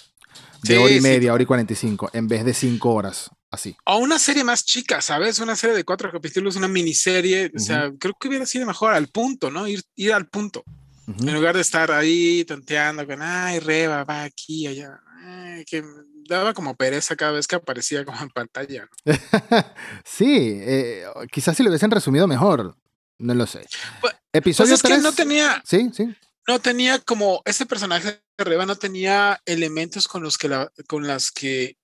De 0.62 0.76
Sí, 0.76 0.80
hora 0.80 0.92
y 0.92 0.96
sí, 0.98 1.00
media, 1.00 1.34
hora 1.34 1.42
y 1.42 1.46
45, 1.46 2.10
en 2.12 2.28
vez 2.28 2.44
de 2.44 2.54
cinco 2.54 2.94
horas, 2.94 3.32
así. 3.54 3.76
O 3.86 3.96
una 3.98 4.18
serie 4.18 4.44
más 4.44 4.64
chica, 4.64 5.00
¿sabes? 5.00 5.38
Una 5.38 5.56
serie 5.56 5.74
de 5.76 5.84
cuatro 5.84 6.10
capítulos, 6.12 6.56
una 6.56 6.68
miniserie. 6.68 7.50
O 7.56 7.58
sea, 7.58 7.90
creo 7.98 8.14
que 8.18 8.28
hubiera 8.28 8.46
sido 8.46 8.66
mejor 8.66 8.92
al 8.92 9.08
punto, 9.08 9.50
¿no? 9.50 9.66
Ir, 9.66 9.82
ir 9.96 10.12
al 10.12 10.26
punto. 10.28 10.62
En 11.06 11.34
lugar 11.34 11.54
de 11.54 11.60
estar 11.62 11.90
ahí 11.92 12.44
tanteando 12.44 13.06
con, 13.06 13.20
ay, 13.20 13.58
Reba, 13.60 14.04
va 14.04 14.22
aquí, 14.24 14.66
allá. 14.66 14.98
Ay, 15.26 15.64
que 15.64 15.82
daba 16.28 16.54
como 16.54 16.74
pereza 16.76 17.14
cada 17.16 17.32
vez 17.32 17.46
que 17.46 17.56
aparecía 17.56 18.04
como 18.04 18.20
en 18.22 18.30
pantalla. 18.30 18.88
¿no? 19.04 19.12
sí, 20.04 20.26
eh, 20.62 21.04
quizás 21.30 21.56
si 21.56 21.62
lo 21.62 21.68
hubiesen 21.70 21.90
resumido 21.90 22.26
mejor. 22.26 22.76
No 23.18 23.34
lo 23.34 23.46
sé. 23.46 23.66
Pues- 24.00 24.14
Episodio 24.32 24.70
Pues 24.70 24.78
es 24.80 24.82
que 24.82 24.88
3. 24.94 25.02
no 25.02 25.12
tenía, 25.12 25.62
Sí, 25.64 25.90
sí. 25.94 26.12
no 26.48 26.58
tenía 26.58 26.98
como 26.98 27.40
ese 27.44 27.66
personaje 27.66 28.20
de 28.36 28.44
Reba 28.44 28.66
no 28.66 28.74
tenía 28.74 29.40
elementos 29.46 30.08
con 30.08 30.24
los 30.24 30.38
que 30.38 30.48
la, 30.48 30.72
con 30.88 31.06
las 31.06 31.30
que 31.30 31.76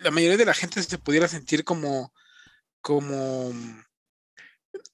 la 0.00 0.10
mayoría 0.10 0.36
de 0.36 0.44
la 0.44 0.54
gente 0.54 0.82
se 0.82 0.98
pudiera 0.98 1.28
sentir 1.28 1.64
como, 1.64 2.12
como, 2.80 3.52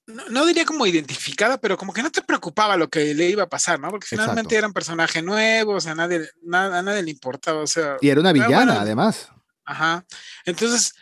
no, 0.06 0.28
no 0.28 0.46
diría 0.46 0.64
como 0.64 0.86
identificada, 0.86 1.58
pero 1.58 1.76
como 1.76 1.92
que 1.92 2.02
no 2.02 2.10
te 2.10 2.22
preocupaba 2.22 2.76
lo 2.76 2.88
que 2.88 3.14
le 3.14 3.28
iba 3.28 3.44
a 3.44 3.48
pasar, 3.48 3.80
¿no? 3.80 3.90
Porque 3.90 4.06
finalmente 4.06 4.40
Exacto. 4.40 4.56
era 4.56 4.66
un 4.66 4.72
personaje 4.72 5.22
nuevo, 5.22 5.74
o 5.74 5.80
sea, 5.80 5.92
a 5.92 5.94
nadie, 5.96 6.28
na- 6.42 6.78
a 6.78 6.82
nadie 6.82 7.02
le 7.02 7.10
importaba, 7.10 7.60
o 7.60 7.66
sea, 7.66 7.96
Y 8.00 8.08
era 8.08 8.20
una 8.20 8.30
Ah, 8.30 8.34
villana, 8.34 8.56
bueno. 8.56 8.72
además. 8.80 9.28
Ajá. 9.64 10.04
Entonces, 10.44 10.94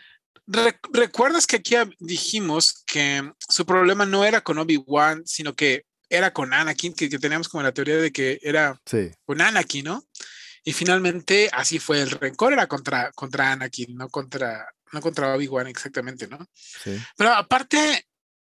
re- 0.47 0.79
¿recuerdas 0.93 1.47
que 1.47 1.57
aquí 1.57 1.75
dijimos 1.99 2.83
que 2.85 3.31
su 3.49 3.65
problema 3.65 4.05
no 4.05 4.23
era 4.23 4.41
con 4.41 4.57
Obi-Wan, 4.59 5.23
sino 5.25 5.53
que 5.53 5.85
era 6.09 6.31
con 6.33 6.53
Anakin, 6.53 6.93
que, 6.93 7.09
que 7.09 7.19
teníamos 7.19 7.47
como 7.49 7.63
la 7.63 7.71
teoría 7.73 7.97
de 7.97 8.11
que 8.11 8.39
era 8.43 8.79
Sí. 8.85 9.11
con 9.25 9.41
Anakin, 9.41 9.85
¿no? 9.85 10.03
Y 10.63 10.73
finalmente 10.73 11.49
así 11.53 11.79
fue, 11.79 12.01
el 12.01 12.11
rencor 12.11 12.53
era 12.53 12.67
contra, 12.67 13.11
contra 13.13 13.51
Anakin, 13.51 13.95
no 13.95 14.09
contra, 14.09 14.67
no 14.91 15.01
contra 15.01 15.33
Obi-Wan 15.35 15.67
exactamente, 15.67 16.27
¿no? 16.27 16.37
sí. 16.53 16.99
Pero 17.17 17.33
aparte, 17.33 18.07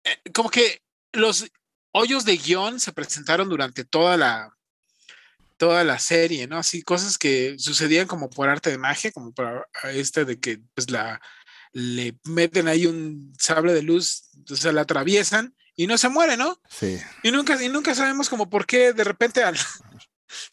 eh, 0.05 0.19
como 0.32 0.50
que 0.50 0.82
los 1.12 1.47
hoyos 1.93 2.25
de 2.25 2.37
guion 2.37 2.79
se 2.79 2.93
presentaron 2.93 3.49
durante 3.49 3.85
toda 3.85 4.17
la 4.17 4.53
toda 5.56 5.85
la 5.85 5.99
serie, 5.99 6.47
¿no? 6.47 6.58
Así 6.58 6.82
cosas 6.82 7.17
que 7.17 7.56
sucedían 7.58 8.06
como 8.06 8.29
por 8.29 8.49
arte 8.49 8.70
de 8.70 8.76
magia, 8.76 9.11
como 9.11 9.32
para 9.32 9.67
este 9.85 10.26
de 10.26 10.38
que 10.38 10.61
pues 10.75 10.91
la 10.91 11.20
le 11.73 12.17
meten 12.25 12.69
ahí 12.69 12.87
un 12.87 13.35
sable 13.38 13.73
de 13.75 13.82
luz, 13.82 14.31
o 14.50 14.56
sea, 14.56 14.73
la 14.73 14.82
atraviesan 14.82 15.55
y 15.75 15.87
no 15.87 15.99
se 15.99 16.09
muere, 16.09 16.37
¿no? 16.37 16.61
Sí. 16.70 16.99
Y 17.23 17.31
nunca, 17.31 17.62
y 17.62 17.69
nunca 17.69 17.94
sabemos 17.94 18.31
como 18.31 18.49
por 18.49 18.67
qué 18.67 18.93
de 18.93 19.05
repente 19.05 19.43
al, 19.43 19.59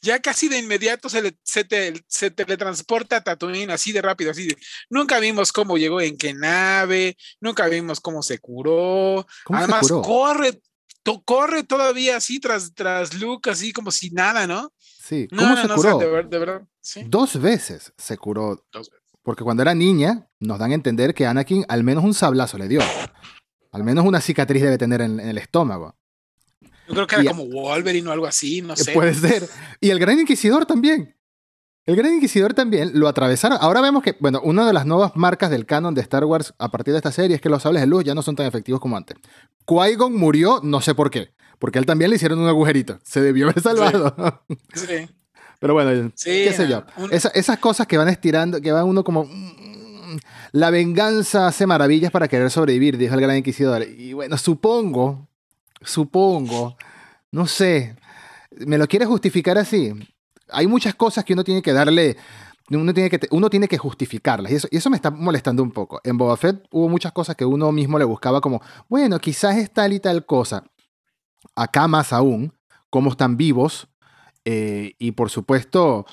ya 0.01 0.19
casi 0.21 0.47
de 0.49 0.59
inmediato 0.59 1.09
se, 1.09 1.21
le, 1.21 1.37
se, 1.43 1.63
te, 1.63 1.93
se 2.07 2.31
teletransporta 2.31 3.17
a 3.17 3.23
Tatooine 3.23 3.71
así 3.71 3.91
de 3.91 4.01
rápido, 4.01 4.31
así 4.31 4.47
de, 4.47 4.57
nunca 4.89 5.19
vimos 5.19 5.51
cómo 5.51 5.77
llegó, 5.77 6.01
en 6.01 6.17
qué 6.17 6.33
nave, 6.33 7.17
nunca 7.41 7.67
vimos 7.67 7.99
cómo 7.99 8.21
se 8.23 8.39
curó. 8.39 9.25
¿Cómo 9.45 9.59
Además, 9.59 9.87
se 9.87 9.93
curó? 9.93 10.01
corre, 10.01 10.61
to- 11.03 11.21
corre 11.23 11.63
todavía 11.63 12.17
así 12.17 12.39
tras, 12.39 12.73
tras 12.73 13.13
Luke, 13.15 13.49
así 13.49 13.73
como 13.73 13.91
si 13.91 14.09
nada, 14.11 14.47
¿no? 14.47 14.71
Sí. 14.77 15.27
¿Cómo 15.29 15.41
no, 15.49 15.61
se 15.61 15.67
no, 15.67 15.75
o 15.75 15.77
sea, 15.79 15.91
curó? 15.93 16.05
de, 16.05 16.11
ver- 16.11 16.29
de 16.29 16.37
verdad, 16.39 16.61
sí. 16.79 17.03
Dos 17.05 17.41
veces 17.41 17.91
se 17.97 18.17
curó. 18.17 18.65
Dos 18.71 18.89
veces. 18.89 19.03
Porque 19.21 19.43
cuando 19.43 19.61
era 19.63 19.73
niña, 19.73 20.27
nos 20.39 20.59
dan 20.59 20.71
a 20.71 20.75
entender 20.75 21.13
que 21.13 21.25
Anakin 21.25 21.65
al 21.69 21.83
menos 21.83 22.03
un 22.03 22.13
sablazo 22.13 22.57
le 22.57 22.67
dio. 22.67 22.81
Al 23.71 23.83
menos 23.83 24.05
una 24.05 24.19
cicatriz 24.21 24.61
debe 24.61 24.77
tener 24.77 25.01
en, 25.01 25.19
en 25.19 25.29
el 25.29 25.37
estómago. 25.37 25.97
Yo 26.87 26.93
creo 26.95 27.07
que 27.07 27.15
era 27.15 27.23
Y- 27.23 27.27
como 27.27 27.45
Wolverine 27.45 28.07
o 28.09 28.11
algo 28.11 28.25
así, 28.25 28.61
no 28.61 28.75
sé. 28.75 28.91
Puede 28.93 29.13
ser. 29.13 29.47
Y 29.79 29.89
el 29.89 29.99
Gran 29.99 30.19
Inquisidor 30.19 30.65
también. 30.65 31.15
El 31.85 31.95
Gran 31.97 32.13
Inquisidor 32.13 32.53
también 32.53 32.91
lo 32.93 33.07
atravesaron. 33.09 33.57
Ahora 33.61 33.81
vemos 33.81 34.03
que, 34.03 34.15
bueno, 34.19 34.39
una 34.43 34.65
de 34.65 34.71
las 34.73 34.85
nuevas 34.85 35.11
marcas 35.15 35.49
del 35.49 35.65
canon 35.65 35.93
de 35.93 36.01
Star 36.01 36.23
Wars 36.25 36.53
a 36.57 36.71
partir 36.71 36.93
de 36.93 36.97
esta 36.99 37.11
serie 37.11 37.35
es 37.35 37.41
que 37.41 37.49
los 37.49 37.61
sables 37.63 37.81
de 37.81 37.87
luz 37.87 38.03
ya 38.05 38.15
no 38.15 38.21
son 38.21 38.35
tan 38.35 38.45
efectivos 38.45 38.79
como 38.79 38.95
antes. 38.95 39.17
Qui-Gon 39.65 40.13
murió, 40.15 40.59
no 40.63 40.79
sé 40.81 40.95
por 40.95 41.09
qué. 41.11 41.33
Porque 41.59 41.79
a 41.79 41.81
él 41.81 41.85
también 41.85 42.09
le 42.09 42.15
hicieron 42.15 42.39
un 42.39 42.47
agujerito. 42.47 42.99
Se 43.03 43.21
debió 43.21 43.49
haber 43.49 43.61
salvado. 43.61 44.43
Sí, 44.73 45.09
Pero 45.59 45.73
bueno, 45.73 46.11
sí, 46.15 46.29
qué 46.45 46.53
sé 46.53 46.67
yo. 46.69 46.83
un- 46.97 47.13
Esa- 47.13 47.29
esas 47.29 47.57
cosas 47.59 47.87
que 47.87 47.97
van 47.97 48.09
estirando, 48.09 48.59
que 48.61 48.71
van 48.71 48.85
uno 48.85 49.03
como... 49.03 49.25
mm, 49.25 50.17
La 50.53 50.69
venganza 50.69 51.47
hace 51.47 51.65
maravillas 51.65 52.11
para 52.11 52.27
querer 52.27 52.49
sobrevivir, 52.51 52.97
dijo 52.97 53.15
el 53.15 53.21
gran 53.21 53.37
inquisidor. 53.37 53.83
Y 53.83 54.13
bueno, 54.13 54.37
supongo, 54.37 55.27
supongo, 55.85 56.75
no 57.31 57.47
sé, 57.47 57.95
¿me 58.65 58.77
lo 58.77 58.87
quieres 58.87 59.07
justificar 59.07 59.57
así? 59.57 59.93
Hay 60.49 60.67
muchas 60.67 60.95
cosas 60.95 61.23
que 61.23 61.33
uno 61.33 61.43
tiene 61.43 61.61
que 61.61 61.73
darle, 61.73 62.17
uno 62.69 62.93
tiene 62.93 63.09
que, 63.09 63.19
uno 63.31 63.49
tiene 63.49 63.67
que 63.67 63.77
justificarlas. 63.77 64.51
Y 64.51 64.55
eso, 64.55 64.67
y 64.71 64.77
eso 64.77 64.89
me 64.89 64.95
está 64.95 65.11
molestando 65.11 65.63
un 65.63 65.71
poco. 65.71 65.99
En 66.03 66.17
Boba 66.17 66.37
Fett 66.37 66.65
hubo 66.71 66.89
muchas 66.89 67.11
cosas 67.11 67.35
que 67.35 67.45
uno 67.45 67.71
mismo 67.71 67.97
le 67.97 68.05
buscaba 68.05 68.41
como, 68.41 68.61
bueno, 68.89 69.19
quizás 69.19 69.57
es 69.57 69.71
tal 69.71 69.93
y 69.93 69.99
tal 69.99 70.25
cosa. 70.25 70.63
Acá 71.55 71.87
más 71.87 72.13
aún, 72.13 72.53
cómo 72.89 73.11
están 73.11 73.37
vivos. 73.37 73.87
eh, 74.45 74.93
y 74.99 75.11
por 75.13 75.29
supuesto, 75.29 76.05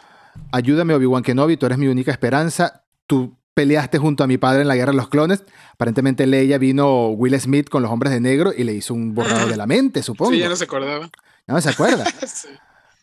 ayúdame 0.52 0.94
Obi-Wan 0.94 1.22
Kenobi, 1.22 1.56
tú 1.56 1.66
eres 1.66 1.78
mi 1.78 1.88
única 1.88 2.12
esperanza. 2.12 2.84
Tú 3.06 3.39
peleaste 3.54 3.98
junto 3.98 4.24
a 4.24 4.26
mi 4.26 4.38
padre 4.38 4.62
en 4.62 4.68
la 4.68 4.76
Guerra 4.76 4.92
de 4.92 4.96
los 4.96 5.08
Clones. 5.08 5.44
Aparentemente 5.72 6.26
Leia 6.26 6.58
vino 6.58 7.08
Will 7.08 7.38
Smith 7.40 7.68
con 7.68 7.82
los 7.82 7.90
hombres 7.90 8.12
de 8.12 8.20
negro 8.20 8.52
y 8.56 8.64
le 8.64 8.72
hizo 8.72 8.94
un 8.94 9.14
borrado 9.14 9.48
de 9.48 9.56
la 9.56 9.66
mente, 9.66 10.02
supongo. 10.02 10.32
sí, 10.32 10.38
ya 10.38 10.48
no 10.48 10.56
se 10.56 10.64
acordaba. 10.64 11.10
no 11.46 11.60
se 11.60 11.70
acuerda. 11.70 12.04
Sí. 12.26 12.48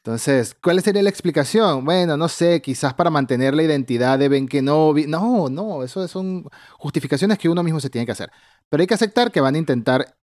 Entonces, 0.08 0.56
¿cuál 0.64 0.82
sería 0.82 1.04
la 1.04 1.10
explicación? 1.10 1.84
Bueno, 1.84 2.16
no 2.16 2.30
sé, 2.30 2.62
quizás 2.62 2.94
para 2.94 3.10
mantener 3.10 3.54
la 3.54 3.64
identidad 3.64 4.18
de 4.18 4.30
Ben 4.30 4.48
Kenobi. 4.48 5.06
No, 5.06 5.50
no, 5.50 5.84
eso 5.84 6.08
son 6.08 6.46
justificaciones 6.78 7.38
que 7.38 7.50
uno 7.50 7.62
mismo 7.62 7.82
se 7.82 7.90
tiene 7.90 8.06
que 8.06 8.14
hacer. 8.14 8.32
Pero 8.70 8.80
hay 8.80 8.88
que 8.88 8.94
aceptar 8.94 9.34
que 9.34 9.42
van 9.42 9.56
a 9.56 9.58
intentar 9.58 10.16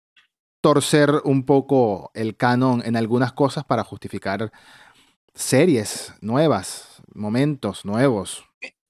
torcer 0.63 1.21
un 1.25 1.45
poco 1.45 2.11
el 2.15 2.35
canon 2.35 2.83
en 2.87 2.97
algunas 2.97 3.35
cosas 3.35 3.65
para 3.65 3.85
justificar 3.85 4.51
series 5.35 6.15
nuevas, 6.23 7.03
momentos 7.13 7.85
nuevos. 7.85 8.47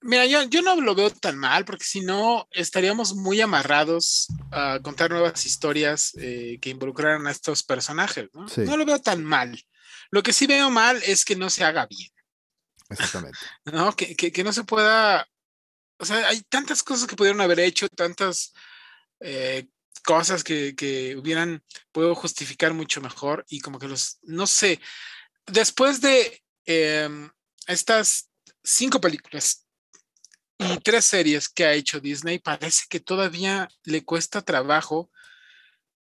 Mira, 0.07 0.27
yo, 0.27 0.43
yo 0.43 0.61
no 0.61 0.79
lo 0.83 0.95
veo 0.95 1.09
tan 1.09 1.39
mal, 1.39 1.65
porque 1.65 1.87
si 1.87 2.03
no, 2.03 2.47
estaríamos 2.51 3.15
muy 3.15 3.41
amarrados 3.41 4.29
a 4.51 4.79
contar 4.83 5.11
nuevas 5.11 5.47
historias 5.47 6.13
eh, 6.19 6.59
que 6.61 6.69
involucraran 6.69 7.27
a 7.27 7.31
estos 7.31 7.63
personajes. 7.63 8.29
¿no? 8.35 8.45
no 8.67 8.77
lo 8.77 8.85
veo 8.85 9.01
tan 9.01 9.25
mal. 9.25 9.59
Lo 10.11 10.23
que 10.23 10.35
sí 10.35 10.47
veo 10.47 10.69
mal 10.69 11.03
es 11.07 11.25
que 11.25 11.37
no 11.37 11.49
se 11.49 11.65
haga 11.65 11.87
bien. 11.87 12.11
Exactamente. 12.91 13.39
¿No? 13.65 13.97
Que, 13.97 14.15
que, 14.15 14.45
no 14.45 14.53
se 14.53 14.65
pueda. 14.65 15.27
O 15.99 16.05
sea, 16.05 16.29
hay 16.29 16.43
tantas 16.43 16.83
cosas 16.83 17.09
que 17.09 17.17
pudieron 17.17 17.41
haber 17.41 17.61
hecho, 17.61 17.89
tantas 17.89 18.53
eh, 19.21 19.69
cosas 20.05 20.45
que, 20.45 20.75
que, 20.75 21.17
hubieran, 21.17 21.65
puedo 21.93 22.15
justificar 22.15 22.75
mucho 22.75 23.01
mejor 23.01 23.47
y 23.49 23.61
como 23.61 23.79
que 23.79 23.89
los, 23.89 24.19
no 24.25 24.47
sé, 24.47 24.83
después 25.47 26.03
de 26.03 26.43
em, 26.67 27.31
estas 27.67 28.29
cinco 28.63 29.01
películas 29.01 29.64
y 30.59 30.79
tres 30.79 31.05
series 31.05 31.49
que 31.49 31.65
ha 31.65 31.73
hecho 31.73 32.01
Disney, 32.01 32.39
parece 32.39 32.85
que 32.89 33.01
todavía 33.01 33.69
le 33.85 34.05
cuesta 34.05 34.43
trabajo 34.43 35.11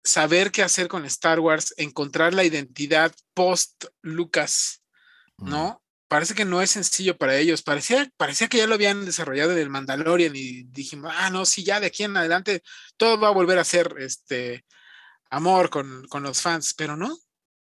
saber 0.03 0.51
qué 0.51 0.63
hacer 0.63 0.87
con 0.87 1.05
Star 1.05 1.39
Wars, 1.39 1.73
encontrar 1.77 2.33
la 2.33 2.45
identidad 2.45 3.13
post 3.33 3.85
Lucas, 4.01 4.81
¿no? 5.37 5.83
Parece 6.07 6.33
que 6.33 6.45
no 6.45 6.61
es 6.61 6.71
sencillo 6.71 7.17
para 7.17 7.37
ellos. 7.37 7.61
Parecía, 7.61 8.09
parecía 8.15 8.47
que 8.47 8.57
ya 8.57 8.67
lo 8.67 8.75
habían 8.75 9.05
desarrollado 9.05 9.51
en 9.51 9.57
el 9.57 9.69
Mandalorian 9.69 10.33
y 10.35 10.63
dijimos, 10.63 11.11
ah, 11.13 11.29
no, 11.29 11.45
sí, 11.45 11.65
ya 11.65 11.81
de 11.81 11.87
aquí 11.87 12.03
en 12.03 12.15
adelante 12.15 12.63
todo 12.95 13.19
va 13.19 13.27
a 13.27 13.33
volver 13.33 13.59
a 13.59 13.65
ser 13.65 13.95
este 13.99 14.65
amor 15.29 15.69
con, 15.69 16.07
los 16.21 16.41
fans, 16.41 16.73
pero 16.73 16.95
no. 16.95 17.17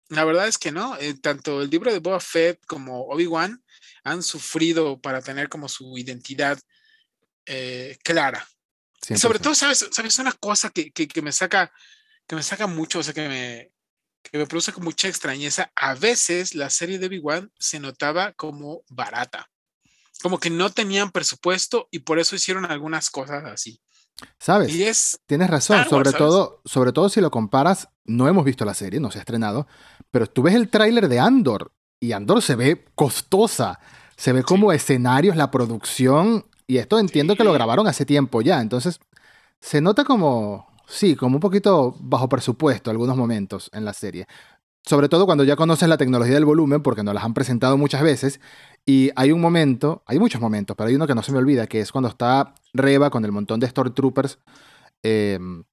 La 0.09 0.25
verdad 0.25 0.47
es 0.47 0.59
que 0.59 0.71
no. 0.71 0.95
Eh, 0.97 1.15
tanto 1.19 1.63
el 1.63 1.71
libro 1.71 1.91
de 1.91 1.99
Boba 1.99 2.19
Fett 2.19 2.63
como 2.67 3.07
Obi-Wan 3.07 3.63
han 4.03 4.23
sufrido 4.23 4.99
para 4.99 5.21
tener 5.21 5.49
como 5.49 5.69
su 5.69 5.97
identidad 5.97 6.59
eh, 7.45 7.97
clara. 8.03 8.47
sobre 9.15 9.39
todo, 9.39 9.55
¿sabes? 9.55 9.87
¿sabes? 9.91 10.19
Una 10.19 10.33
cosa 10.33 10.69
que, 10.69 10.91
que 10.91 11.21
me 11.21 11.31
saca 11.31 11.71
que 12.29 12.35
me 12.35 12.43
saca 12.43 12.67
mucho, 12.67 12.99
o 12.99 13.03
sea, 13.03 13.15
que 13.15 13.27
me, 13.27 13.71
que 14.21 14.37
me 14.37 14.45
produce 14.45 14.71
con 14.71 14.83
mucha 14.83 15.07
extrañeza. 15.07 15.71
A 15.75 15.95
veces 15.95 16.53
la 16.53 16.69
serie 16.69 16.99
de 16.99 17.07
Obi-Wan 17.07 17.51
se 17.57 17.79
notaba 17.79 18.33
como 18.33 18.83
barata, 18.87 19.49
como 20.21 20.39
que 20.39 20.51
no 20.51 20.69
tenían 20.69 21.09
presupuesto 21.09 21.87
y 21.89 21.99
por 21.99 22.19
eso 22.19 22.35
hicieron 22.35 22.65
algunas 22.65 23.09
cosas 23.09 23.43
así. 23.45 23.81
¿Sabes? 24.37 24.75
Y 24.75 24.83
es 24.83 25.19
Tienes 25.25 25.49
razón, 25.49 25.83
sobre, 25.89 26.11
todo, 26.11 26.61
sobre 26.65 26.91
todo 26.91 27.09
si 27.09 27.19
lo 27.19 27.31
comparas, 27.31 27.87
no 28.03 28.27
hemos 28.27 28.45
visto 28.45 28.63
la 28.63 28.75
serie, 28.75 28.99
no 28.99 29.09
se 29.09 29.17
ha 29.17 29.21
estrenado, 29.21 29.65
pero 30.11 30.27
tú 30.27 30.43
ves 30.43 30.53
el 30.53 30.69
tráiler 30.69 31.07
de 31.07 31.19
Andor 31.19 31.73
y 31.99 32.11
Andor 32.11 32.41
se 32.41 32.55
ve 32.55 32.85
costosa, 32.95 33.79
se 34.15 34.33
ve 34.33 34.43
como 34.43 34.71
escenarios, 34.71 35.35
la 35.35 35.51
producción, 35.51 36.45
y 36.67 36.77
esto 36.77 36.99
entiendo 36.99 37.35
que 37.35 37.43
lo 37.43 37.53
grabaron 37.53 37.87
hace 37.87 38.05
tiempo 38.05 38.41
ya, 38.41 38.61
entonces 38.61 38.99
se 39.59 39.81
nota 39.81 40.03
como, 40.03 40.69
Sí, 40.89 41.15
como 41.15 41.35
un 41.35 41.39
poquito 41.39 41.95
bajo 41.99 42.27
presupuesto 42.27 42.89
algunos 42.89 43.15
momentos 43.15 43.69
en 43.73 43.85
la 43.85 43.93
serie. 43.93 44.25
Sobre 44.83 45.07
todo 45.07 45.27
cuando 45.27 45.43
ya 45.43 45.55
conoces 45.55 45.87
la 45.87 45.97
tecnología 45.97 46.33
del 46.33 46.45
volumen, 46.45 46.81
porque 46.81 47.03
nos 47.03 47.13
las 47.13 47.23
han 47.23 47.35
presentado 47.35 47.77
muchas 47.77 48.01
veces. 48.01 48.41
Y 48.87 49.11
hay 49.15 49.31
un 49.31 49.39
momento, 49.39 50.01
hay 50.07 50.17
muchos 50.17 50.41
momentos, 50.41 50.75
pero 50.75 50.89
hay 50.89 50.95
uno 50.95 51.05
que 51.05 51.13
no 51.13 51.21
se 51.21 51.31
me 51.31 51.37
olvida, 51.37 51.67
que 51.67 51.79
es 51.79 51.91
cuando 51.91 52.09
está 52.09 52.55
Reba 52.73 53.11
con 53.11 53.23
el 53.23 53.31
montón 53.31 53.59
de 53.59 53.67
Stormtroopers 53.67 54.39
em, 55.03 55.63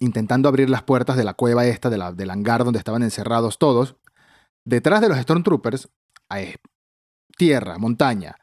intentando 0.00 0.48
abrir 0.50 0.68
las 0.68 0.82
puertas 0.82 1.16
de 1.16 1.24
la 1.24 1.32
cueva 1.32 1.64
esta, 1.64 1.88
de 1.88 1.96
la, 1.96 2.12
del 2.12 2.30
hangar 2.30 2.62
donde 2.64 2.78
estaban 2.78 3.02
encerrados 3.02 3.56
todos. 3.56 3.96
Detrás 4.64 5.00
de 5.00 5.08
los 5.08 5.18
Stormtroopers 5.18 5.88
hay 6.28 6.54
tierra, 7.36 7.78
montaña, 7.78 8.36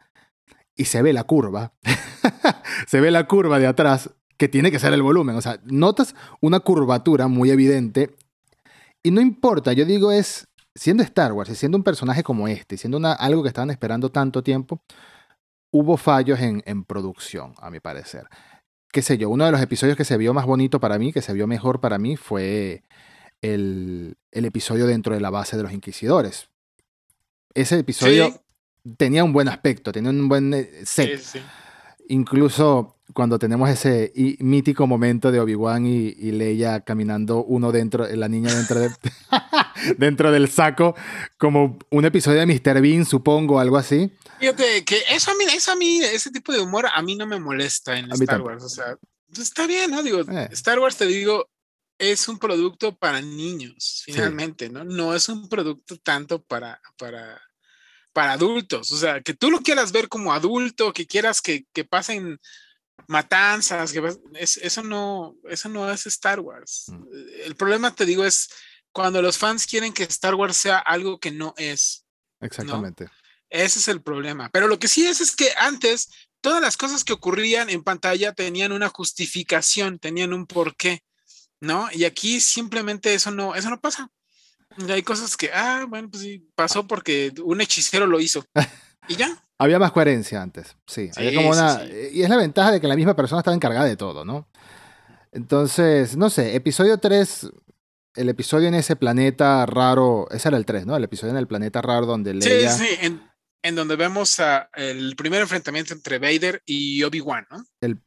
y 0.76 0.86
se 0.86 1.02
ve 1.02 1.14
la 1.14 1.24
curva. 1.24 1.74
se 2.88 3.02
ve 3.02 3.12
la 3.12 3.28
curva 3.28 3.60
de 3.60 3.68
atrás 3.68 4.12
que 4.38 4.48
tiene 4.48 4.72
que 4.72 4.80
ser 4.80 4.94
el 4.94 5.02
volumen. 5.02 5.36
O 5.36 5.42
sea, 5.42 5.60
notas 5.66 6.16
una 6.42 6.62
curvatura 6.62 7.28
muy 7.28 7.52
evidente. 7.52 8.16
Y 9.04 9.12
no 9.12 9.22
importa, 9.22 9.74
yo 9.74 9.86
digo 9.86 10.12
es, 10.12 10.48
siendo 10.76 11.04
Star 11.04 11.34
Wars 11.34 11.50
y 11.50 11.56
siendo 11.56 11.78
un 11.78 11.84
personaje 11.84 12.24
como 12.24 12.48
este, 12.48 12.78
siendo 12.78 12.98
una, 12.98 13.14
algo 13.14 13.44
que 13.44 13.50
estaban 13.50 13.70
esperando 13.70 14.10
tanto 14.10 14.42
tiempo, 14.44 14.82
hubo 15.72 15.98
fallos 15.98 16.40
en, 16.40 16.64
en 16.66 16.84
producción, 16.84 17.54
a 17.60 17.70
mi 17.70 17.80
parecer. 17.80 18.28
Qué 18.92 19.02
sé 19.02 19.18
yo, 19.18 19.30
uno 19.30 19.46
de 19.46 19.52
los 19.52 19.62
episodios 19.62 19.98
que 19.98 20.06
se 20.06 20.18
vio 20.18 20.34
más 20.34 20.46
bonito 20.46 20.80
para 20.80 20.98
mí, 20.98 21.14
que 21.14 21.22
se 21.22 21.34
vio 21.34 21.48
mejor 21.48 21.80
para 21.80 22.00
mí, 22.00 22.18
fue 22.18 22.84
el, 23.42 24.18
el 24.32 24.46
episodio 24.46 24.88
dentro 24.88 25.14
de 25.14 25.22
la 25.22 25.30
base 25.30 25.58
de 25.58 25.64
los 25.64 25.72
inquisidores. 25.72 26.50
Ese 27.54 27.80
episodio 27.80 28.42
tenía 28.98 29.24
un 29.24 29.34
buen 29.34 29.48
aspecto, 29.48 29.92
tenía 29.92 30.12
un 30.12 30.30
buen 30.30 30.54
eh, 30.54 30.70
set. 30.86 31.20
Incluso 32.08 33.00
cuando 33.14 33.40
tenemos 33.40 33.70
ese 33.70 34.12
mítico 34.40 34.88
momento 34.88 35.32
de 35.32 35.40
Obi-Wan 35.40 35.86
y, 35.86 36.32
Leia 36.32 36.82
caminando 36.82 37.44
uno 37.44 37.72
dentro, 37.72 38.08
la 38.08 38.28
niña 38.28 38.54
dentro, 38.54 38.80
de, 38.80 38.90
dentro 39.98 40.32
del 40.32 40.50
saco, 40.50 40.96
como 41.38 41.80
un 41.90 42.06
episodio 42.06 42.40
de 42.40 42.46
Mr. 42.46 42.82
Bean, 42.82 43.06
supongo, 43.06 43.60
algo 43.60 43.78
así. 43.78 44.12
Fíjate 44.40 44.86
que 44.86 45.02
eso 45.10 45.32
a 45.32 45.36
mí, 45.36 45.44
eso 45.54 45.72
a 45.72 45.76
mí, 45.76 46.00
ese 46.02 46.32
tipo 46.32 46.52
de 46.52 46.60
humor 46.60 46.86
a 46.94 47.02
mí 47.02 47.16
no 47.16 47.26
me 47.26 47.40
molesta 47.40 47.98
en 47.98 48.12
Star 48.12 48.42
Wars. 48.42 48.64
O 48.64 48.70
sea, 48.70 48.98
pues, 49.28 49.40
está 49.40 49.68
bien, 49.68 49.92
¿no? 49.92 50.02
Digo, 50.02 50.22
eh. 50.22 50.50
Star 50.52 50.80
Wars, 50.80 50.96
te 50.96 51.06
digo, 51.06 51.50
es 52.00 52.30
un 52.30 52.40
producto 52.40 52.96
para 52.98 53.22
niños, 53.22 54.04
finalmente, 54.06 54.70
¿no? 54.70 54.86
No 54.86 55.14
es 55.14 55.28
un 55.28 55.50
producto 55.50 55.98
tanto 55.98 56.42
para, 56.42 56.82
para, 56.98 57.42
para 58.14 58.32
adultos. 58.32 58.92
O 58.92 58.98
sea, 58.98 59.22
que 59.22 59.34
tú 59.34 59.52
lo 59.52 59.60
quieras 59.60 59.92
ver 59.92 60.08
como 60.08 60.34
adulto, 60.34 60.94
que 60.94 61.06
quieras 61.06 61.42
que, 61.42 61.66
que 61.74 61.84
pasen 61.84 62.40
matanzas, 63.08 63.92
que 63.92 64.02
eso 64.34 64.84
no, 64.84 65.36
eso 65.50 65.68
no 65.68 65.92
es 65.92 66.08
Star 66.08 66.40
Wars. 66.40 66.86
Mm. 66.88 67.04
El 67.44 67.56
problema, 67.56 67.94
te 67.94 68.06
digo, 68.06 68.24
es 68.24 68.50
cuando 68.94 69.22
los 69.22 69.38
fans 69.38 69.68
quieren 69.68 69.92
que 69.94 70.04
Star 70.04 70.36
Wars 70.36 70.56
sea 70.56 70.80
algo 70.80 71.20
que 71.20 71.32
no 71.32 71.54
es. 71.58 72.06
Exactamente. 72.40 73.10
Ese 73.50 73.80
es 73.80 73.88
el 73.90 74.02
problema. 74.02 74.50
Pero 74.54 74.70
lo 74.70 74.80
que 74.80 74.88
sí 74.88 75.06
es 75.06 75.20
es 75.20 75.36
que 75.36 75.52
antes 75.58 76.10
todas 76.40 76.62
las 76.62 76.78
cosas 76.78 77.04
que 77.04 77.14
ocurrían 77.14 77.70
en 77.70 77.84
pantalla 77.84 78.34
tenían 78.34 78.72
una 78.72 78.88
justificación, 78.88 80.00
tenían 80.00 80.32
un 80.32 80.48
porqué, 80.48 81.04
¿no? 81.62 81.88
Y 81.92 82.06
aquí 82.06 82.40
simplemente 82.40 83.14
eso 83.14 83.32
no, 83.32 83.56
eso 83.56 83.70
no 83.70 83.80
pasa. 83.80 84.10
hay 84.88 85.04
cosas 85.04 85.36
que, 85.38 85.52
ah, 85.54 85.86
bueno, 85.88 86.10
pues 86.10 86.24
sí, 86.24 86.50
pasó 86.56 86.88
porque 86.88 87.34
un 87.44 87.62
hechicero 87.62 88.08
lo 88.08 88.20
hizo. 88.20 88.46
Y 89.08 89.16
ya. 89.16 89.30
Había 89.62 89.78
más 89.78 89.92
coherencia 89.92 90.42
antes, 90.42 90.78
sí. 90.88 91.12
había 91.18 91.36
como 91.36 91.50
una, 91.50 91.84
Y 92.14 92.22
es 92.24 92.30
la 92.30 92.38
ventaja 92.38 92.72
de 92.72 92.80
que 92.80 92.88
la 92.88 92.96
misma 92.96 93.14
persona 93.14 93.42
estaba 93.42 93.56
encargada 93.56 93.86
de 93.86 93.98
todo, 93.98 94.24
¿no? 94.24 94.48
Entonces, 95.34 96.16
no 96.16 96.30
sé, 96.30 96.56
episodio 96.56 96.98
3, 96.98 97.52
el 98.16 98.30
episodio 98.30 98.70
en 98.70 98.76
ese 98.76 98.96
planeta 98.96 99.66
raro, 99.66 100.30
ese 100.32 100.48
era 100.48 100.56
el 100.56 100.66
3, 100.66 100.86
¿no? 100.86 100.96
El 100.96 101.04
episodio 101.04 101.32
en 101.32 101.38
el 101.38 101.48
planeta 101.48 101.82
raro 101.82 102.06
donde 102.06 102.36
Leia... 102.36 102.72
Sí, 102.72 102.86
sí, 102.86 102.98
en, 103.02 103.22
en 103.62 103.76
donde 103.76 103.98
vemos 103.98 104.40
a 104.40 104.70
el 104.76 105.18
primer 105.18 105.42
enfrentamiento 105.42 105.94
entre 105.94 106.20
Vader 106.20 106.64
y 106.66 107.04
Obi-Wan, 107.04 107.46
¿no? 107.52 107.66
El, 107.82 108.02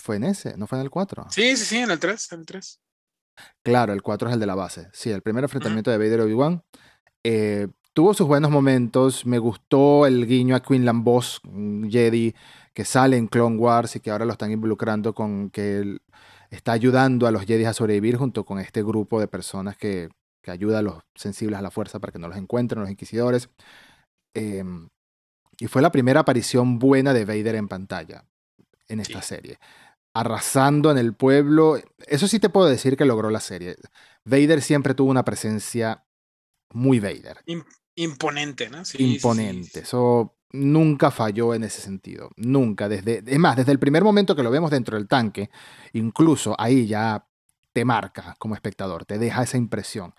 fue 0.00 0.16
en 0.16 0.24
ese, 0.24 0.56
¿no 0.56 0.66
fue 0.66 0.78
en 0.78 0.84
el 0.84 0.90
4? 0.90 1.26
Sí, 1.30 1.56
sí, 1.56 1.64
sí, 1.64 1.78
en 1.78 1.90
el 1.90 1.98
3, 1.98 2.32
en 2.32 2.40
el 2.40 2.46
3. 2.46 2.80
Claro, 3.62 3.92
el 3.92 4.02
4 4.02 4.28
es 4.28 4.34
el 4.34 4.40
de 4.40 4.46
la 4.46 4.54
base. 4.54 4.88
Sí, 4.92 5.10
el 5.10 5.22
primer 5.22 5.44
enfrentamiento 5.44 5.90
de 5.90 5.98
Vader 5.98 6.20
y 6.20 6.22
Obi-Wan. 6.22 6.62
Eh, 7.24 7.68
tuvo 7.92 8.14
sus 8.14 8.26
buenos 8.26 8.50
momentos. 8.50 9.24
Me 9.26 9.38
gustó 9.38 10.06
el 10.06 10.26
guiño 10.26 10.56
a 10.56 10.60
Quinlan 10.60 11.04
Boss, 11.04 11.40
Jedi 11.88 12.34
que 12.74 12.84
sale 12.84 13.16
en 13.16 13.26
Clone 13.26 13.56
Wars 13.56 13.96
y 13.96 14.00
que 14.00 14.10
ahora 14.10 14.24
lo 14.24 14.32
están 14.32 14.50
involucrando 14.50 15.14
con 15.14 15.50
que 15.50 15.78
él 15.78 16.02
está 16.50 16.72
ayudando 16.72 17.26
a 17.26 17.30
los 17.30 17.44
Jedi 17.44 17.64
a 17.64 17.72
sobrevivir 17.72 18.16
junto 18.16 18.44
con 18.44 18.58
este 18.58 18.82
grupo 18.82 19.20
de 19.20 19.28
personas 19.28 19.76
que, 19.76 20.08
que 20.42 20.50
ayuda 20.50 20.78
a 20.78 20.82
los 20.82 21.02
sensibles 21.14 21.58
a 21.58 21.62
la 21.62 21.70
fuerza 21.70 21.98
para 21.98 22.12
que 22.12 22.18
no 22.18 22.28
los 22.28 22.36
encuentren, 22.36 22.80
los 22.80 22.90
inquisidores. 22.90 23.50
Em, 24.34 24.88
y 25.58 25.66
fue 25.66 25.82
la 25.82 25.92
primera 25.92 26.20
aparición 26.20 26.78
buena 26.78 27.12
de 27.12 27.24
Vader 27.24 27.56
en 27.56 27.68
pantalla 27.68 28.24
en 28.88 29.00
esta 29.00 29.22
serie. 29.22 29.58
Arrasando 30.14 30.90
en 30.90 30.98
el 30.98 31.14
pueblo. 31.14 31.80
Eso 32.06 32.28
sí 32.28 32.40
te 32.40 32.48
puedo 32.48 32.68
decir 32.68 32.96
que 32.96 33.04
logró 33.04 33.30
la 33.30 33.40
serie. 33.40 33.76
Vader 34.24 34.62
siempre 34.62 34.94
tuvo 34.94 35.10
una 35.10 35.24
presencia 35.24 36.04
muy 36.72 37.00
Vader. 37.00 37.38
Imponente, 37.94 38.68
¿no? 38.70 38.82
Imponente. 38.98 39.80
Eso 39.80 40.36
nunca 40.52 41.10
falló 41.10 41.54
en 41.54 41.64
ese 41.64 41.80
sentido. 41.80 42.30
Nunca. 42.36 42.88
Desde, 42.88 43.22
es 43.26 43.38
más, 43.38 43.56
desde 43.56 43.72
el 43.72 43.78
primer 43.78 44.02
momento 44.02 44.34
que 44.34 44.42
lo 44.42 44.50
vemos 44.50 44.70
dentro 44.70 44.96
del 44.96 45.08
tanque, 45.08 45.50
incluso 45.92 46.54
ahí 46.58 46.86
ya 46.86 47.26
te 47.72 47.84
marca 47.84 48.34
como 48.38 48.54
espectador, 48.54 49.04
te 49.04 49.18
deja 49.18 49.42
esa 49.42 49.56
impresión. 49.56 50.14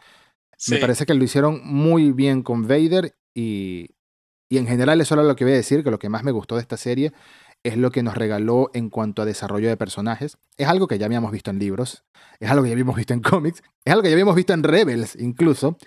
Me 0.67 0.77
parece 0.77 1.05
que 1.05 1.15
lo 1.15 1.24
hicieron 1.24 1.62
muy 1.63 2.12
bien 2.12 2.43
con 2.43 2.67
Vader 2.67 3.15
y, 3.33 3.95
y 4.48 4.57
en 4.57 4.67
general 4.67 5.01
eso 5.01 5.15
era 5.15 5.24
lo 5.24 5.36
que 5.36 5.43
voy 5.43 5.53
a 5.53 5.57
decir, 5.57 5.83
que 5.83 5.89
lo 5.89 5.98
que 5.98 6.07
más 6.07 6.24
me 6.24 6.31
gustó 6.31 6.55
de 6.55 6.62
esta 6.62 6.77
serie 6.77 7.13
es 7.63 7.77
lo 7.77 7.91
que 7.91 8.03
nos 8.03 8.15
regaló 8.15 8.72
en 8.74 8.89
cuanto 8.89 9.22
a 9.22 9.25
desarrollo 9.25 9.70
de 9.70 9.77
personajes. 9.77 10.38
Es 10.58 10.68
algo 10.68 10.88
que 10.88 10.98
ya 10.98 11.06
habíamos 11.06 11.32
visto 11.32 11.51
en 11.51 11.60
libros, 11.60 12.03
es 12.39 12.50
algo 12.50 12.63
que 12.63 12.70
ya 12.70 12.74
habíamos 12.74 12.96
visto 12.96 13.13
en 13.13 13.22
cómics, 13.22 13.63
es 13.86 13.91
algo 13.91 14.03
que 14.03 14.10
ya 14.10 14.13
habíamos 14.13 14.36
visto 14.36 14.53
en 14.53 14.63
Rebels 14.63 15.15
incluso, 15.20 15.77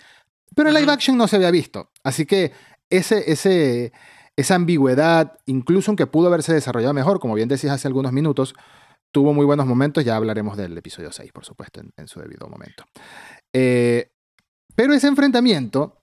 pero 0.55 0.69
en 0.69 0.75
live 0.75 0.91
action 0.91 1.17
no 1.17 1.27
se 1.27 1.35
había 1.35 1.51
visto. 1.51 1.91
Así 2.03 2.25
que 2.25 2.53
ese, 2.89 3.31
ese, 3.31 3.91
esa 4.35 4.55
ambigüedad, 4.55 5.37
incluso 5.45 5.91
aunque 5.91 6.07
pudo 6.07 6.27
haberse 6.27 6.53
desarrollado 6.53 6.93
mejor, 6.93 7.19
como 7.19 7.33
bien 7.33 7.49
decías 7.49 7.73
hace 7.73 7.87
algunos 7.87 8.13
minutos, 8.13 8.55
tuvo 9.11 9.33
muy 9.33 9.45
buenos 9.45 9.65
momentos. 9.65 10.03
Ya 10.03 10.15
hablaremos 10.15 10.57
del 10.57 10.77
episodio 10.77 11.11
6, 11.11 11.31
por 11.31 11.45
supuesto, 11.45 11.81
en, 11.95 12.07
su 12.07 12.19
debido 12.19 12.47
momento. 12.47 12.85
Eh, 13.53 14.11
pero 14.75 14.93
ese 14.93 15.07
enfrentamiento, 15.07 16.01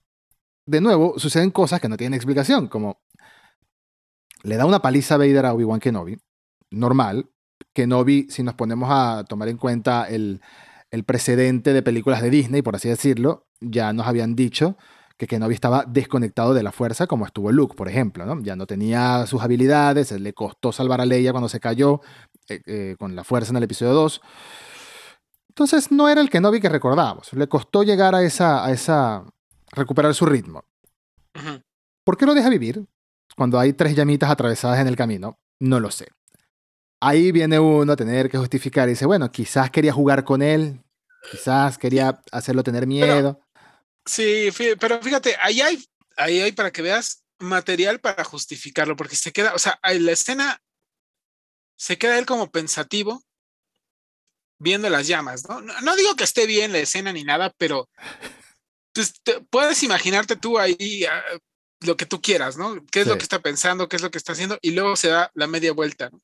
de 0.65 0.81
nuevo, 0.81 1.17
suceden 1.17 1.51
cosas 1.51 1.79
que 1.79 1.89
no 1.89 1.97
tienen 1.97 2.15
explicación, 2.15 2.67
como 2.67 3.01
le 4.43 4.57
da 4.57 4.65
una 4.65 4.81
paliza 4.81 5.15
a 5.15 5.17
Vader 5.17 5.45
a 5.45 5.53
Obi-Wan 5.53 5.79
Kenobi, 5.79 6.17
normal. 6.69 7.29
Kenobi, 7.73 8.27
si 8.29 8.43
nos 8.43 8.53
ponemos 8.55 8.89
a 8.91 9.23
tomar 9.27 9.47
en 9.47 9.57
cuenta 9.57 10.07
el, 10.07 10.41
el 10.91 11.03
precedente 11.05 11.73
de 11.73 11.81
películas 11.81 12.21
de 12.21 12.29
Disney, 12.29 12.61
por 12.61 12.75
así 12.75 12.89
decirlo, 12.89 13.47
ya 13.61 13.93
nos 13.93 14.05
habían 14.05 14.35
dicho 14.35 14.77
que 15.17 15.27
Kenobi 15.27 15.53
estaba 15.53 15.85
desconectado 15.85 16.53
de 16.53 16.63
la 16.63 16.71
fuerza, 16.71 17.07
como 17.07 17.25
estuvo 17.25 17.51
Luke, 17.51 17.75
por 17.75 17.87
ejemplo, 17.87 18.25
¿no? 18.25 18.41
Ya 18.41 18.55
no 18.55 18.65
tenía 18.67 19.25
sus 19.27 19.41
habilidades, 19.41 20.11
le 20.11 20.33
costó 20.33 20.71
salvar 20.71 21.01
a 21.01 21.05
Leia 21.05 21.31
cuando 21.31 21.49
se 21.49 21.59
cayó 21.59 22.01
eh, 22.49 22.61
eh, 22.65 22.95
con 22.99 23.15
la 23.15 23.23
fuerza 23.23 23.51
en 23.51 23.57
el 23.57 23.63
episodio 23.63 23.93
2. 23.93 24.21
Entonces 25.49 25.91
no 25.91 26.09
era 26.09 26.19
el 26.19 26.29
Kenobi 26.29 26.59
que 26.59 26.69
recordábamos, 26.69 27.31
le 27.33 27.47
costó 27.47 27.83
llegar 27.83 28.15
a 28.15 28.23
esa, 28.23 28.65
a 28.65 28.71
esa, 28.71 29.23
recuperar 29.71 30.13
su 30.13 30.25
ritmo. 30.25 30.65
¿Por 32.03 32.17
qué 32.17 32.25
lo 32.25 32.33
deja 32.33 32.49
vivir 32.49 32.85
cuando 33.35 33.59
hay 33.59 33.73
tres 33.73 33.95
llamitas 33.95 34.29
atravesadas 34.29 34.79
en 34.79 34.87
el 34.87 34.95
camino? 34.95 35.39
No 35.59 35.79
lo 35.79 35.91
sé. 35.91 36.07
Ahí 36.99 37.31
viene 37.31 37.59
uno 37.59 37.93
a 37.93 37.95
tener 37.95 38.29
que 38.29 38.37
justificar 38.37 38.87
y 38.87 38.91
dice, 38.93 39.05
bueno, 39.05 39.31
quizás 39.31 39.69
quería 39.69 39.91
jugar 39.91 40.23
con 40.23 40.41
él, 40.41 40.81
quizás 41.31 41.77
quería 41.77 42.21
hacerlo 42.31 42.63
tener 42.63 42.87
miedo. 42.87 43.41
Sí, 44.05 44.49
pero 44.79 45.01
fíjate, 45.01 45.35
ahí 45.39 45.61
hay, 45.61 45.85
ahí 46.17 46.41
hay 46.41 46.51
para 46.51 46.71
que 46.71 46.81
veas 46.81 47.23
material 47.39 47.99
para 47.99 48.23
justificarlo, 48.23 48.95
porque 48.95 49.15
se 49.15 49.31
queda, 49.31 49.53
o 49.53 49.59
sea, 49.59 49.79
la 49.83 50.11
escena 50.11 50.61
se 51.75 51.97
queda 51.97 52.17
él 52.17 52.25
como 52.25 52.51
pensativo 52.51 53.23
viendo 54.59 54.89
las 54.89 55.07
llamas, 55.07 55.47
¿no? 55.47 55.61
No, 55.61 55.95
digo 55.95 56.15
que 56.15 56.23
esté 56.23 56.45
bien 56.45 56.71
la 56.71 56.79
escena 56.79 57.11
ni 57.11 57.23
nada, 57.23 57.53
pero 57.57 57.89
pues, 58.93 59.13
puedes 59.49 59.83
imaginarte 59.83 60.37
tú 60.37 60.57
ahí 60.57 61.03
ah, 61.03 61.21
lo 61.85 61.97
que 61.97 62.05
tú 62.05 62.21
quieras, 62.21 62.57
¿no? 62.57 62.85
¿Qué 62.91 63.01
es 63.01 63.07
lo 63.07 63.17
que 63.17 63.23
está 63.23 63.39
pensando? 63.39 63.87
¿Qué 63.87 63.95
es 63.95 64.01
lo 64.01 64.11
que 64.11 64.17
está 64.17 64.33
haciendo? 64.33 64.57
Y 64.61 64.71
luego 64.71 64.95
se 64.95 65.09
da 65.09 65.31
la 65.33 65.47
media 65.47 65.73
vuelta. 65.73 66.09
¿no? 66.09 66.21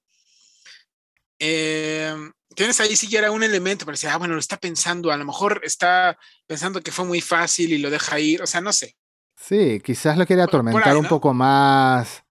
Eh, 1.39 2.13
tienes 2.55 2.79
ahí 2.79 2.95
si 2.95 3.15
era 3.15 3.31
un 3.31 3.43
elemento 3.43 3.85
para 3.85 3.93
decir, 3.93 4.09
ah, 4.09 4.17
bueno, 4.17 4.33
lo 4.33 4.39
está 4.39 4.57
pensando, 4.57 5.11
a 5.11 5.17
lo 5.17 5.25
mejor 5.25 5.61
está 5.63 6.17
pensando 6.45 6.81
que 6.81 6.91
fue 6.91 7.05
muy 7.05 7.21
fácil 7.21 7.71
y 7.71 7.77
lo 7.77 7.89
deja 7.89 8.19
ir, 8.19 8.41
o 8.41 8.47
sea, 8.47 8.61
no 8.61 8.73
sé. 8.73 8.95
Sí, 9.35 9.79
quizás 9.83 10.17
lo 10.17 10.25
quiere 10.25 10.41
atormentar 10.41 10.97
un 10.97 11.07
poco 11.07 11.33
más. 11.33 12.23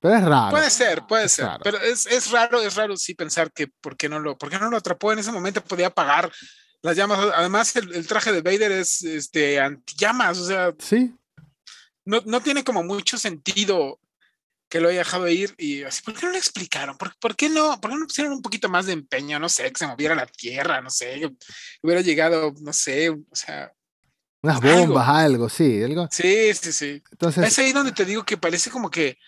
Pero 0.00 0.16
es 0.16 0.24
raro. 0.24 0.50
Puede 0.50 0.70
ser, 0.70 1.06
puede 1.06 1.28
ser. 1.28 1.50
Pero 1.62 1.78
es, 1.78 2.06
es, 2.06 2.32
raro, 2.32 2.60
es 2.60 2.74
raro 2.74 2.96
sí 2.96 3.14
pensar 3.14 3.52
que 3.52 3.68
por 3.68 3.96
qué 3.96 4.08
no 4.08 4.18
lo, 4.18 4.36
por 4.36 4.50
qué 4.50 4.58
no 4.58 4.68
lo 4.68 4.76
atrapó 4.76 5.12
en 5.12 5.20
ese 5.20 5.30
momento, 5.30 5.62
podía 5.62 5.86
apagar 5.86 6.32
las 6.82 6.96
llamas. 6.96 7.20
Además, 7.36 7.76
el, 7.76 8.06
traje 8.08 8.32
de 8.32 8.42
Vader 8.42 8.72
es 8.72 9.04
este 9.04 9.60
antillamas, 9.60 10.38
o 10.38 10.46
sea. 10.46 10.74
Sí. 10.80 11.14
No, 12.04 12.20
no 12.24 12.40
tiene 12.40 12.64
como 12.64 12.82
mucho 12.82 13.16
sentido 13.16 14.00
que 14.72 14.80
lo 14.80 14.88
haya 14.88 15.00
dejado 15.00 15.28
ir 15.28 15.54
y 15.58 15.82
así, 15.82 16.00
¿por 16.02 16.14
qué 16.14 16.24
no 16.24 16.32
lo 16.32 16.38
explicaron? 16.38 16.96
¿Por, 16.96 17.14
¿Por, 17.18 17.36
qué 17.36 17.50
no, 17.50 17.78
¿Por 17.78 17.90
qué 17.90 17.96
no 17.98 18.06
pusieron 18.06 18.32
un 18.32 18.40
poquito 18.40 18.70
más 18.70 18.86
de 18.86 18.94
empeño? 18.94 19.38
No 19.38 19.50
sé, 19.50 19.70
que 19.70 19.78
se 19.78 19.86
moviera 19.86 20.14
la 20.14 20.24
tierra, 20.24 20.80
no 20.80 20.88
sé, 20.88 21.30
hubiera 21.82 22.00
llegado, 22.00 22.54
no 22.58 22.72
sé, 22.72 23.10
o 23.10 23.22
sea. 23.32 23.70
Unas 24.40 24.62
bombas, 24.62 25.06
algo, 25.06 25.50
sí, 25.50 25.82
algo. 25.82 26.08
Sí, 26.10 26.54
sí, 26.54 26.72
sí. 26.72 27.02
Entonces, 27.10 27.48
es 27.48 27.58
ahí 27.58 27.72
donde 27.72 27.92
te 27.92 28.06
digo 28.06 28.24
que 28.24 28.38
parece 28.38 28.70
como 28.70 28.90
que, 28.90 29.18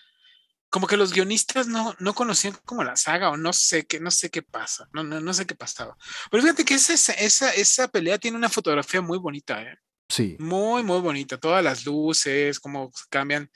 como 0.67 0.87
que 0.87 0.97
los 0.97 1.13
guionistas 1.13 1.67
no, 1.67 1.95
no 1.99 2.15
conocían 2.15 2.57
como 2.65 2.83
la 2.83 2.95
saga 2.95 3.29
o 3.29 3.37
no 3.37 3.53
sé 3.53 3.85
qué, 3.85 3.99
no 3.99 4.09
sé 4.09 4.31
qué 4.31 4.41
pasa, 4.41 4.89
no, 4.93 5.03
no, 5.03 5.21
no 5.21 5.31
sé 5.31 5.45
qué 5.45 5.53
pasaba. 5.53 5.95
Pero 6.31 6.41
fíjate 6.41 6.65
que 6.65 6.73
esa, 6.73 7.13
esa, 7.13 7.51
esa 7.51 7.87
pelea 7.87 8.17
tiene 8.17 8.35
una 8.35 8.49
fotografía 8.49 8.99
muy 8.99 9.19
bonita, 9.19 9.61
¿eh? 9.61 9.77
Sí. 10.09 10.35
Muy, 10.39 10.83
muy 10.83 11.01
bonita. 11.01 11.37
Todas 11.37 11.63
las 11.63 11.85
luces, 11.85 12.59
cómo 12.59 12.91
cambian 13.09 13.49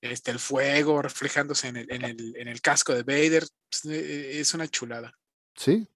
este, 0.00 0.32
el 0.32 0.38
fuego 0.38 1.00
reflejándose 1.00 1.68
en 1.68 1.76
el, 1.76 1.92
en, 1.92 2.04
el, 2.04 2.36
en 2.36 2.48
el, 2.48 2.60
casco 2.60 2.92
de 2.92 3.04
Vader, 3.04 3.44
pues, 3.70 3.84
e, 3.84 3.98
e, 4.36 4.40
es 4.40 4.52
una 4.52 4.66
chulada. 4.68 5.12
Sí, 5.54 5.86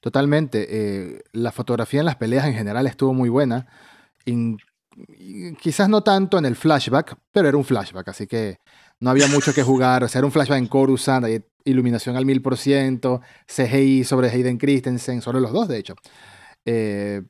totalmente. 0.00 0.66
Eh, 0.70 1.22
la 1.32 1.52
fotografía 1.52 2.00
en 2.00 2.06
las 2.06 2.16
peleas 2.16 2.46
en 2.46 2.54
general 2.54 2.86
estuvo 2.86 3.12
muy 3.12 3.28
buena. 3.28 3.68
quizás 5.60 5.88
no 5.88 6.02
tanto 6.02 6.38
en 6.38 6.46
el 6.46 6.56
flashback, 6.56 7.18
pero 7.32 7.48
era 7.48 7.56
un 7.56 7.64
flashback, 7.64 8.08
así 8.08 8.26
que 8.26 8.58
no 8.98 9.10
había 9.10 9.26
mucho 9.28 9.52
que 9.52 9.62
jugar. 9.62 10.04
O 10.04 10.08
sea, 10.08 10.20
era 10.20 10.26
un 10.26 10.32
flashback 10.32 10.58
en 10.58 10.66
Coruscant, 10.66 11.26
iluminación 11.64 12.16
al 12.16 12.24
mil 12.24 12.40
por 12.40 12.56
ciento, 12.56 13.20
CGI 13.46 14.04
sobre 14.04 14.30
Hayden 14.30 14.56
Christensen, 14.56 15.20
sobre 15.20 15.40
los 15.40 15.52
dos, 15.52 15.68
de 15.68 15.78
hecho. 15.78 15.94
Eh, 16.64 17.22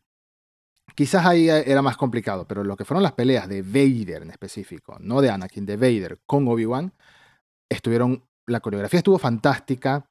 Quizás 0.95 1.25
ahí 1.27 1.49
eh, 1.49 1.65
era 1.67 1.83
más 1.83 1.97
complicado, 1.97 2.47
pero 2.47 2.65
lo 2.65 2.77
que 2.77 2.85
fueron 2.85 3.03
las 3.03 3.13
peleas 3.13 3.49
de 3.49 3.63
Vader 3.63 4.23
en 4.23 4.31
específico, 4.31 4.97
no 5.01 5.21
de 5.21 5.31
Anakin, 5.31 5.67
de 5.67 5.77
Vader 5.77 6.21
con 6.27 6.47
Obi-Wan, 6.49 6.93
estuvieron, 7.69 8.25
la 8.47 8.61
coreografía 8.61 8.99
estuvo 8.99 9.19
fantástica. 9.19 10.07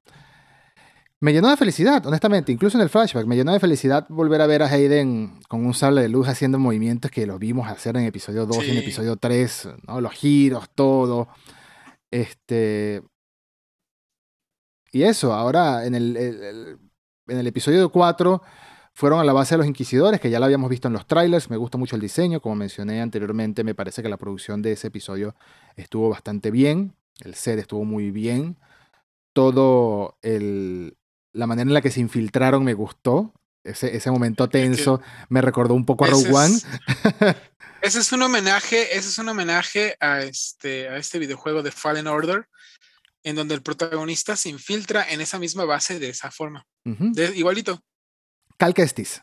Me 1.22 1.34
llenó 1.34 1.50
de 1.50 1.58
felicidad, 1.58 2.06
honestamente, 2.06 2.52
incluso 2.52 2.78
en 2.78 2.84
el 2.84 2.90
flashback, 2.90 3.26
me 3.26 3.36
llenó 3.36 3.52
de 3.52 3.60
felicidad 3.60 4.06
volver 4.08 4.42
a 4.42 4.48
ver 4.48 4.64
a 4.64 4.68
Hayden 4.68 5.42
con 5.50 5.66
un 5.66 5.74
sable 5.74 6.02
de 6.02 6.10
luz 6.10 6.30
haciendo 6.30 6.60
movimientos 6.60 7.12
que 7.12 7.26
los 7.26 7.40
vimos 7.40 7.68
hacer 7.70 7.98
en 7.98 8.06
episodio 8.06 8.46
2 8.46 8.68
y 8.68 8.72
en 8.72 8.78
episodio 8.78 9.18
3, 9.18 9.70
¿no? 9.88 10.00
los 10.00 10.14
giros, 10.14 10.70
todo. 10.74 11.28
Este. 12.10 13.04
Y 14.92 15.04
eso, 15.04 15.34
ahora 15.34 15.86
en 15.86 15.94
el, 15.94 16.18
en 17.28 17.38
el 17.38 17.48
episodio 17.48 17.90
4 17.92 18.42
fueron 18.94 19.20
a 19.20 19.24
la 19.24 19.34
base 19.34 19.56
de 19.56 19.60
los 19.60 19.68
Inquisidores, 19.68 20.20
que 20.20 20.30
ya 20.30 20.40
lo 20.40 20.46
habíamos 20.46 20.70
visto 20.70 20.88
en 20.88 20.94
los 20.94 21.08
trailers. 21.08 21.50
Me 21.50 21.58
gusta 21.58 21.78
mucho 21.78 21.96
el 21.96 22.02
diseño, 22.02 22.42
como 22.42 22.56
mencioné 22.56 23.02
anteriormente, 23.02 23.64
me 23.64 23.76
parece 23.76 24.02
que 24.02 24.10
la 24.10 24.18
producción 24.18 24.62
de 24.62 24.74
ese 24.74 24.88
episodio 24.88 25.36
estuvo 25.76 26.10
bastante 26.10 26.52
bien. 26.52 26.96
El 27.20 27.36
set 27.36 27.60
estuvo 27.60 27.86
muy 27.86 28.12
bien. 28.12 28.58
Todo 29.34 30.18
el, 30.22 30.98
la 31.34 31.48
manera 31.48 31.68
en 31.68 31.74
la 31.74 31.82
que 31.82 31.92
se 31.92 32.00
infiltraron 32.00 32.64
me 32.64 32.74
gustó. 32.74 33.34
Ese, 33.64 33.96
ese 33.96 34.10
momento 34.10 34.50
tenso 34.50 35.02
me 35.28 35.42
recordó 35.42 35.74
un 35.74 35.86
poco 35.86 36.06
a 36.06 36.08
Rogue 36.08 36.32
One. 36.34 36.56
ese 37.82 38.00
es 38.00 38.12
un 38.12 38.22
homenaje, 38.22 38.98
ese 38.98 39.10
es 39.10 39.18
un 39.18 39.30
homenaje 39.30 39.96
a 40.00 40.22
este, 40.22 40.88
a 40.88 40.98
este 40.98 41.20
videojuego 41.20 41.62
de 41.62 41.72
Fallen 41.72 42.08
Order, 42.08 42.48
en 43.24 43.36
donde 43.36 43.56
el 43.56 43.62
protagonista 43.62 44.36
se 44.36 44.50
infiltra 44.50 45.10
en 45.10 45.22
esa 45.22 45.40
misma 45.40 45.66
base 45.66 46.00
de 46.00 46.10
esa 46.10 46.32
forma. 46.32 46.66
igualito. 47.36 47.82
Cal 48.60 48.74
Kestis, 48.74 49.22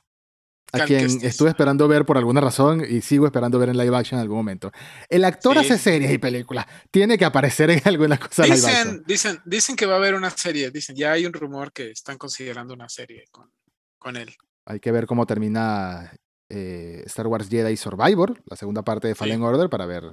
a 0.72 0.86
quien 0.86 1.04
estuve 1.22 1.50
esperando 1.50 1.86
ver 1.86 2.06
por 2.06 2.16
alguna 2.16 2.40
razón 2.40 2.82
y 2.88 3.02
sigo 3.02 3.26
esperando 3.26 3.58
ver 3.58 3.68
en 3.68 3.76
live 3.76 3.94
action 3.94 4.18
en 4.18 4.22
algún 4.22 4.38
momento. 4.38 4.72
El 5.10 5.24
actor 5.24 5.58
hace 5.58 5.76
series 5.76 6.10
y 6.10 6.16
películas, 6.16 6.64
tiene 6.90 7.18
que 7.18 7.26
aparecer 7.26 7.68
en 7.68 7.82
alguna 7.84 8.18
cosa 8.18 8.44
dicen, 8.44 8.56
live 8.56 8.70
action. 8.70 9.04
Dicen, 9.06 9.40
dicen 9.44 9.76
que 9.76 9.84
va 9.84 9.94
a 9.94 9.96
haber 9.98 10.14
una 10.14 10.30
serie, 10.30 10.70
dicen, 10.70 10.96
ya 10.96 11.12
hay 11.12 11.26
un 11.26 11.34
rumor 11.34 11.70
que 11.70 11.90
están 11.90 12.16
considerando 12.16 12.72
una 12.72 12.88
serie 12.88 13.26
con, 13.30 13.50
con 13.98 14.16
él. 14.16 14.34
Hay 14.64 14.80
que 14.80 14.90
ver 14.90 15.06
cómo 15.06 15.26
termina 15.26 16.16
eh, 16.48 17.02
Star 17.04 17.26
Wars 17.26 17.50
Jedi 17.50 17.76
Survivor, 17.76 18.42
la 18.46 18.56
segunda 18.56 18.82
parte 18.82 19.06
de 19.06 19.14
Fallen 19.14 19.42
Order, 19.42 19.68
para 19.68 19.84
ver. 19.84 20.04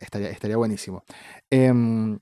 Estaría, 0.00 0.30
estaría 0.30 0.56
buenísimo. 0.56 1.02
Em, 1.50 2.20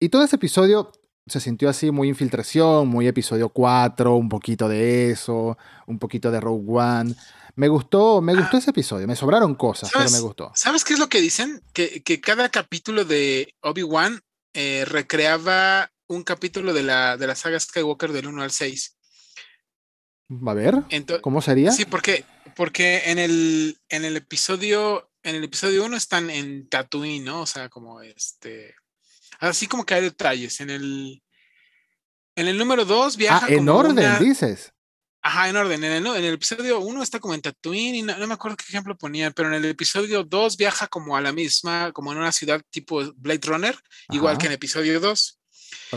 y 0.00 0.08
todo 0.08 0.24
ese 0.24 0.34
episodio 0.34 0.90
se 1.26 1.40
sintió 1.40 1.68
así 1.68 1.90
muy 1.90 2.08
infiltración, 2.08 2.88
muy 2.88 3.06
episodio 3.06 3.48
4, 3.48 4.14
un 4.14 4.28
poquito 4.28 4.68
de 4.68 5.10
eso, 5.10 5.56
un 5.86 5.98
poquito 5.98 6.30
de 6.30 6.40
Rogue 6.40 6.64
One. 6.68 7.14
Me 7.54 7.68
gustó, 7.68 8.20
me 8.20 8.34
gustó 8.34 8.56
ah. 8.56 8.60
ese 8.60 8.70
episodio, 8.70 9.06
me 9.06 9.16
sobraron 9.16 9.54
cosas, 9.54 9.90
pero 9.92 10.10
me 10.10 10.20
gustó. 10.20 10.50
¿Sabes 10.54 10.84
qué 10.84 10.94
es 10.94 10.98
lo 10.98 11.08
que 11.08 11.20
dicen? 11.20 11.62
Que, 11.72 12.02
que 12.02 12.20
cada 12.20 12.48
capítulo 12.48 13.04
de 13.04 13.54
Obi-Wan 13.60 14.20
eh, 14.54 14.84
recreaba 14.86 15.90
un 16.08 16.24
capítulo 16.24 16.72
de 16.72 16.82
la, 16.82 17.16
de 17.16 17.26
la 17.26 17.34
saga 17.34 17.60
Skywalker 17.60 18.12
del 18.12 18.26
1 18.26 18.42
al 18.42 18.50
6. 18.50 18.96
A 20.46 20.54
ver, 20.54 20.74
¿cómo 21.20 21.42
sería? 21.42 21.72
Sí, 21.72 21.84
porque, 21.84 22.24
porque 22.56 23.02
en, 23.10 23.18
el, 23.18 23.78
en 23.90 24.04
el 24.04 24.16
episodio 24.16 25.08
en 25.22 25.36
el 25.36 25.44
episodio 25.44 25.84
1 25.84 25.96
están 25.96 26.30
en 26.30 26.68
Tatooine, 26.68 27.24
¿no? 27.24 27.42
O 27.42 27.46
sea, 27.46 27.68
como 27.68 28.02
este 28.02 28.74
Así 29.42 29.66
como 29.66 29.84
que 29.84 29.94
hay 29.94 30.02
detalles. 30.02 30.60
En 30.60 30.70
el, 30.70 31.20
en 32.36 32.46
el 32.46 32.56
número 32.56 32.84
2 32.84 33.16
viaja. 33.16 33.46
Ah, 33.46 33.52
en 33.52 33.68
orden, 33.68 34.18
dices. 34.20 34.72
Ajá, 35.20 35.48
en 35.48 35.56
orden. 35.56 35.82
En 35.82 35.92
el, 35.92 36.06
en 36.06 36.24
el 36.24 36.34
episodio 36.34 36.78
1 36.78 37.02
está 37.02 37.18
como 37.18 37.34
en 37.34 37.42
Tatooine 37.42 37.96
y 37.96 38.02
no, 38.02 38.26
me 38.26 38.34
acuerdo 38.34 38.56
qué 38.56 38.64
ejemplo 38.68 38.96
ponía, 38.96 39.32
pero 39.32 39.48
en 39.48 39.54
el 39.54 39.64
episodio 39.64 40.22
2 40.22 40.56
viaja 40.56 40.86
como 40.86 41.16
a 41.16 41.20
la 41.20 41.32
misma, 41.32 41.90
como 41.92 42.12
en 42.12 42.18
una 42.18 42.30
ciudad 42.30 42.62
tipo 42.70 43.02
Blade 43.16 43.40
Runner, 43.42 43.76
igual 44.10 44.38
que 44.38 44.46
en 44.46 44.52
el 44.52 44.56
episodio 44.56 45.00
2. 45.00 45.40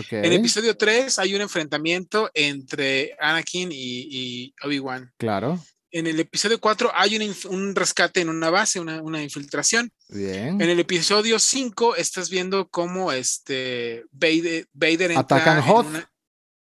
En 0.09 0.25
el 0.25 0.33
episodio 0.33 0.75
3 0.75 1.19
hay 1.19 1.35
un 1.35 1.41
enfrentamiento 1.41 2.31
entre 2.33 3.15
Anakin 3.19 3.69
y, 3.71 4.55
Obi-Wan. 4.63 5.13
Claro. 5.17 5.63
En 5.95 6.07
el 6.07 6.19
episodio 6.19 6.59
4 6.59 6.91
hay 6.93 7.15
un, 7.49 7.73
rescate 7.73 8.19
en 8.19 8.27
una 8.27 8.49
base, 8.49 8.81
una, 8.81 9.23
infiltración. 9.23 9.93
Bien. 10.09 10.61
En 10.61 10.69
el 10.69 10.77
episodio 10.81 11.39
5 11.39 11.95
estás 11.95 12.29
viendo 12.29 12.67
cómo 12.67 13.13
este 13.13 14.03
Vader, 14.11 14.67
entra 14.73 15.19
Atacan 15.19 15.63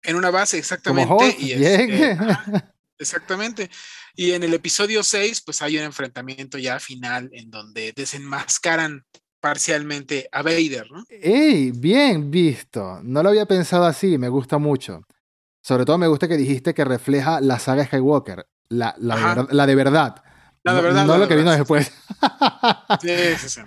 en 0.01 0.15
una 0.17 0.29
base, 0.29 0.57
exactamente. 0.57 1.37
y 1.39 1.53
este, 1.53 2.17
exactamente. 2.99 3.69
Y 4.13 4.31
en 4.31 4.43
el 4.43 4.53
episodio 4.53 5.01
6, 5.03 5.39
pues 5.39 5.61
hay 5.61 5.77
un 5.77 5.83
enfrentamiento 5.83 6.57
ya 6.57 6.77
final 6.81 7.29
en 7.31 7.49
donde 7.49 7.93
desenmascaran 7.95 9.05
parcialmente 9.39 10.27
a 10.33 10.41
Vader, 10.41 10.91
¿no? 10.91 11.05
¡Ey! 11.07 11.71
Bien 11.71 12.29
visto. 12.29 12.99
No 13.03 13.23
lo 13.23 13.29
había 13.29 13.45
pensado 13.45 13.85
así, 13.85 14.17
me 14.17 14.27
gusta 14.27 14.57
mucho. 14.57 15.07
Sobre 15.61 15.85
todo 15.85 15.97
me 15.97 16.07
gusta 16.07 16.27
que 16.27 16.35
dijiste 16.35 16.73
que 16.73 16.83
refleja 16.83 17.39
la 17.39 17.57
saga 17.57 17.85
Skywalker, 17.85 18.47
la, 18.73 18.95
la, 18.99 19.15
de, 19.15 19.23
verdad, 19.23 19.47
la 19.51 19.65
de 19.65 19.75
verdad. 19.75 20.23
La 20.63 20.73
de 20.73 20.81
verdad. 20.81 21.05
No, 21.05 21.17
lo 21.17 21.27
que 21.27 21.35
vino 21.35 21.51
después. 21.51 21.91
sí, 23.01 23.09
sí, 23.37 23.49
sí. 23.49 23.61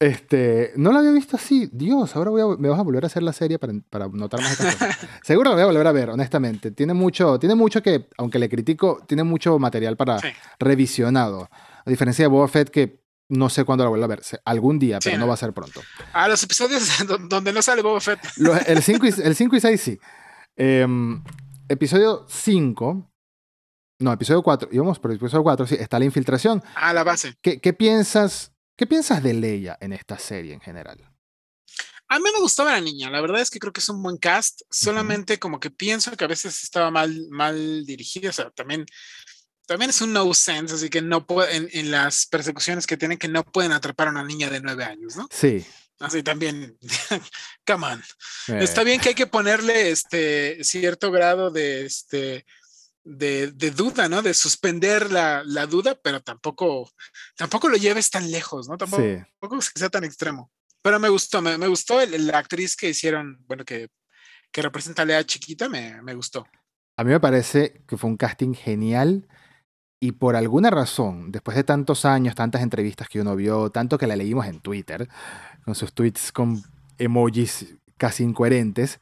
Este, 0.00 0.72
no 0.76 0.92
lo 0.92 0.98
había 0.98 1.10
visto 1.10 1.36
así. 1.36 1.68
Dios, 1.72 2.16
ahora 2.16 2.30
voy 2.30 2.40
a, 2.40 2.46
me 2.58 2.70
vas 2.70 2.80
a 2.80 2.82
volver 2.82 3.04
a 3.04 3.08
hacer 3.08 3.22
la 3.22 3.34
serie 3.34 3.58
para, 3.58 3.74
para 3.90 4.08
notar 4.08 4.40
más 4.40 4.52
estas 4.52 4.74
cosas. 4.76 4.98
Seguro 5.22 5.50
lo 5.50 5.56
voy 5.56 5.62
a 5.62 5.66
volver 5.66 5.86
a 5.86 5.92
ver, 5.92 6.08
honestamente. 6.08 6.70
Tiene 6.70 6.94
mucho, 6.94 7.38
tiene 7.38 7.54
mucho 7.54 7.82
que, 7.82 8.08
aunque 8.16 8.38
le 8.38 8.48
critico, 8.48 9.02
tiene 9.06 9.24
mucho 9.24 9.58
material 9.58 9.98
para 9.98 10.18
revisionado. 10.58 11.50
A 11.84 11.90
diferencia 11.90 12.24
de 12.24 12.28
Boba 12.28 12.48
Fett, 12.48 12.70
que 12.70 13.02
no 13.28 13.50
sé 13.50 13.64
cuándo 13.64 13.84
lo 13.84 13.90
vuelvo 13.90 14.06
a 14.06 14.08
ver. 14.08 14.22
Algún 14.46 14.78
día, 14.78 15.00
pero 15.04 15.18
no 15.18 15.26
va 15.26 15.34
a 15.34 15.36
ser 15.36 15.52
pronto. 15.52 15.82
A 16.14 16.28
los 16.28 16.42
episodios 16.42 16.88
donde 17.28 17.52
no 17.52 17.60
sale 17.60 17.82
Boba 17.82 18.00
Fett. 18.00 18.20
el 18.66 18.82
5 18.82 19.06
y, 19.06 19.08
el 19.22 19.36
5 19.36 19.56
y 19.56 19.60
6 19.60 19.80
sí. 19.80 19.98
Em, 20.56 21.22
episodio 21.68 22.24
5. 22.26 23.06
No, 24.00 24.12
episodio 24.12 24.42
4. 24.42 24.70
Íbamos 24.72 24.98
por 24.98 25.12
episodio 25.12 25.44
4, 25.44 25.66
sí. 25.66 25.76
Está 25.78 25.98
la 25.98 26.06
infiltración. 26.06 26.62
Ah, 26.74 26.92
la 26.92 27.04
base. 27.04 27.36
¿Qué, 27.40 27.60
qué 27.60 27.72
piensas 27.72 28.52
¿Qué 28.80 28.86
piensas 28.86 29.22
de 29.22 29.34
Leia 29.34 29.76
en 29.78 29.92
esta 29.92 30.18
serie 30.18 30.54
en 30.54 30.60
general? 30.62 30.98
A 32.08 32.18
mí 32.18 32.24
me 32.32 32.40
gustaba 32.40 32.72
la 32.72 32.80
niña, 32.80 33.10
la 33.10 33.20
verdad 33.20 33.42
es 33.42 33.50
que 33.50 33.58
creo 33.58 33.74
que 33.74 33.80
es 33.80 33.88
un 33.90 34.02
buen 34.02 34.16
cast, 34.16 34.62
solamente 34.70 35.38
como 35.38 35.60
que 35.60 35.68
pienso 35.68 36.16
que 36.16 36.24
a 36.24 36.28
veces 36.28 36.62
estaba 36.62 36.90
mal, 36.90 37.26
mal 37.28 37.84
dirigida, 37.84 38.30
o 38.30 38.32
sea, 38.32 38.48
también, 38.52 38.86
también 39.66 39.90
es 39.90 40.00
un 40.00 40.14
no 40.14 40.32
sense, 40.32 40.76
así 40.76 40.88
que 40.88 41.02
no 41.02 41.26
pueden, 41.26 41.68
en 41.74 41.90
las 41.90 42.24
persecuciones 42.24 42.86
que 42.86 42.96
tienen 42.96 43.18
que 43.18 43.28
no 43.28 43.44
pueden 43.44 43.72
atrapar 43.72 44.08
a 44.08 44.12
una 44.12 44.24
niña 44.24 44.48
de 44.48 44.62
nueve 44.62 44.82
años, 44.82 45.14
¿no? 45.14 45.28
Sí. 45.30 45.62
Así 45.98 46.22
también, 46.22 46.78
come 47.66 47.86
on. 47.86 48.02
Está 48.48 48.82
bien 48.82 48.98
que 48.98 49.10
hay 49.10 49.14
que 49.14 49.26
ponerle 49.26 49.90
este 49.90 50.64
cierto 50.64 51.10
grado 51.10 51.50
de 51.50 51.84
este 51.84 52.46
de, 53.04 53.50
duda, 53.70 54.08
¿no? 54.08 54.22
De 54.22 54.34
suspender 54.34 55.10
la, 55.10 55.66
duda, 55.66 55.98
pero 56.02 56.20
tampoco, 56.20 56.90
tampoco 57.36 57.68
lo 57.68 57.76
lleves 57.76 58.10
tan 58.10 58.30
lejos, 58.30 58.68
¿no? 58.68 58.76
Tampoco, 58.76 59.00
que 59.58 59.78
sea 59.78 59.90
tan 59.90 60.04
extremo. 60.04 60.50
Pero 60.82 60.98
me 60.98 61.08
gustó, 61.08 61.42
me, 61.42 61.66
gustó 61.66 62.04
la 62.06 62.38
actriz 62.38 62.76
que 62.76 62.90
hicieron, 62.90 63.44
bueno, 63.46 63.64
que, 63.64 63.88
que 64.50 64.62
representa 64.62 65.02
a 65.02 65.04
Lea 65.04 65.24
chiquita, 65.24 65.68
me, 65.68 66.00
me 66.02 66.14
gustó. 66.14 66.46
A 66.96 67.04
mí 67.04 67.10
me 67.10 67.20
parece 67.20 67.82
que 67.86 67.96
fue 67.96 68.10
un 68.10 68.16
casting 68.16 68.54
genial 68.54 69.26
y 70.02 70.12
por 70.12 70.34
alguna 70.34 70.70
razón, 70.70 71.30
después 71.30 71.56
de 71.56 71.64
tantos 71.64 72.06
años, 72.06 72.34
tantas 72.34 72.62
entrevistas 72.62 73.08
que 73.08 73.20
uno 73.20 73.36
vio, 73.36 73.70
tanto 73.70 73.98
que 73.98 74.06
la 74.06 74.16
leímos 74.16 74.46
en 74.46 74.60
Twitter, 74.60 75.08
con 75.64 75.74
sus 75.74 75.92
tweets 75.92 76.32
con 76.32 76.62
emojis 76.96 77.76
casi 77.98 78.22
incoherentes, 78.22 78.98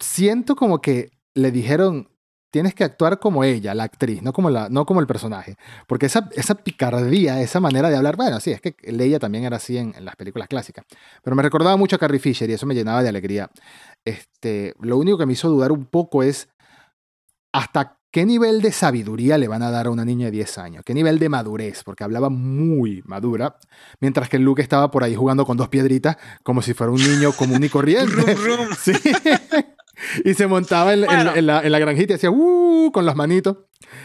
siento 0.00 0.56
como 0.56 0.80
que 0.80 1.12
le 1.34 1.52
dijeron, 1.52 2.10
tienes 2.54 2.72
que 2.72 2.84
actuar 2.84 3.18
como 3.18 3.42
ella, 3.42 3.74
la 3.74 3.82
actriz, 3.82 4.22
no 4.22 4.32
como, 4.32 4.48
la, 4.48 4.68
no 4.68 4.86
como 4.86 5.00
el 5.00 5.08
personaje. 5.08 5.56
Porque 5.88 6.06
esa, 6.06 6.30
esa 6.36 6.54
picardía, 6.54 7.40
esa 7.40 7.58
manera 7.58 7.90
de 7.90 7.96
hablar, 7.96 8.14
bueno, 8.14 8.38
sí, 8.38 8.52
es 8.52 8.60
que 8.60 8.76
Leia 8.92 9.18
también 9.18 9.42
era 9.42 9.56
así 9.56 9.76
en, 9.76 9.92
las 9.98 10.14
películas 10.14 10.46
clásicas. 10.46 10.84
Pero 11.24 11.34
me 11.34 11.42
recordaba 11.42 11.76
mucho 11.76 11.96
a 11.96 11.98
Carrie 11.98 12.20
Fisher 12.20 12.48
y 12.48 12.52
eso 12.52 12.64
me 12.64 12.76
llenaba 12.76 13.02
de 13.02 13.08
alegría. 13.08 13.50
Este, 14.04 14.72
lo 14.78 14.98
único 14.98 15.18
que 15.18 15.26
me 15.26 15.32
hizo 15.32 15.48
dudar 15.48 15.72
un 15.72 15.86
poco 15.86 16.22
es 16.22 16.48
hasta 17.52 17.98
qué 18.12 18.24
nivel 18.24 18.62
de 18.62 18.70
sabiduría 18.70 19.36
le 19.36 19.48
van 19.48 19.64
a 19.64 19.72
dar 19.72 19.88
a 19.88 19.90
una 19.90 20.04
niña 20.04 20.26
de 20.26 20.30
10 20.30 20.58
años, 20.58 20.84
qué 20.86 20.94
nivel 20.94 21.18
de 21.18 21.28
madurez, 21.28 21.82
porque 21.82 22.04
hablaba 22.04 22.28
muy 22.28 23.02
madura, 23.04 23.56
mientras 23.98 24.28
que 24.28 24.38
Luke 24.38 24.62
estaba 24.62 24.92
por 24.92 25.02
ahí 25.02 25.16
jugando 25.16 25.44
con 25.44 25.56
dos 25.56 25.70
piedritas 25.70 26.18
como 26.44 26.62
si 26.62 26.72
fuera 26.72 26.92
un 26.92 27.02
niño 27.02 27.32
común 27.32 27.64
y 27.64 27.68
corriente. 27.68 28.36
sí. 28.78 28.92
Y 30.24 30.34
se 30.34 30.46
montaba 30.46 30.92
en, 30.92 31.00
la, 31.02 31.62
en, 31.62 31.72
la, 31.72 31.78
granjita 31.78 32.12
y 32.12 32.16
hacía 32.16 32.30
uh, 32.30 32.90
con 32.92 33.06
las 33.06 33.16
manitos. 33.16 33.56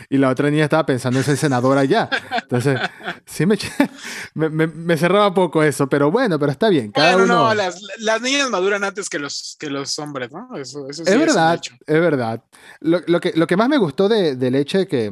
Y 0.10 0.18
la 0.18 0.30
otra 0.30 0.50
niña 0.50 0.66
estaba 0.66 0.86
pensando 0.86 1.20
en 1.20 1.26
ser 1.26 1.38
senadora 1.38 1.84
ya. 1.84 2.10
Entonces, 2.42 2.80
sí 3.26 3.46
me, 3.46 3.58
me, 4.34 4.68
me, 4.68 4.98
cerraba 4.98 5.34
poco 5.34 5.64
eso, 5.64 5.88
pero 5.88 6.12
bueno, 6.12 6.38
pero 6.38 6.52
está 6.52 6.70
bien. 6.70 6.92
Cada 6.92 7.16
bueno, 7.16 7.34
no, 7.34 7.54
las, 7.54 7.82
las, 8.00 8.22
niñas 8.22 8.50
maduran 8.50 8.84
antes 8.84 9.10
que 9.10 9.20
los, 9.20 9.56
que 9.60 9.70
los 9.70 9.98
hombres, 10.00 10.32
¿no? 10.32 10.56
Eso, 10.58 10.90
eso 10.90 11.06
sí 11.06 11.12
es 11.12 11.20
verdad, 11.20 11.60
es, 11.88 12.00
verdad. 12.00 12.44
Lo, 12.82 13.02
lo, 13.08 13.20
que, 13.20 13.34
lo 13.36 13.48
que 13.48 13.58
más 13.58 13.70
me 13.70 13.78
gustó 13.78 14.10
de, 14.10 14.36
del 14.36 14.56
hecho 14.56 14.78
de 14.80 14.88
que 14.88 15.12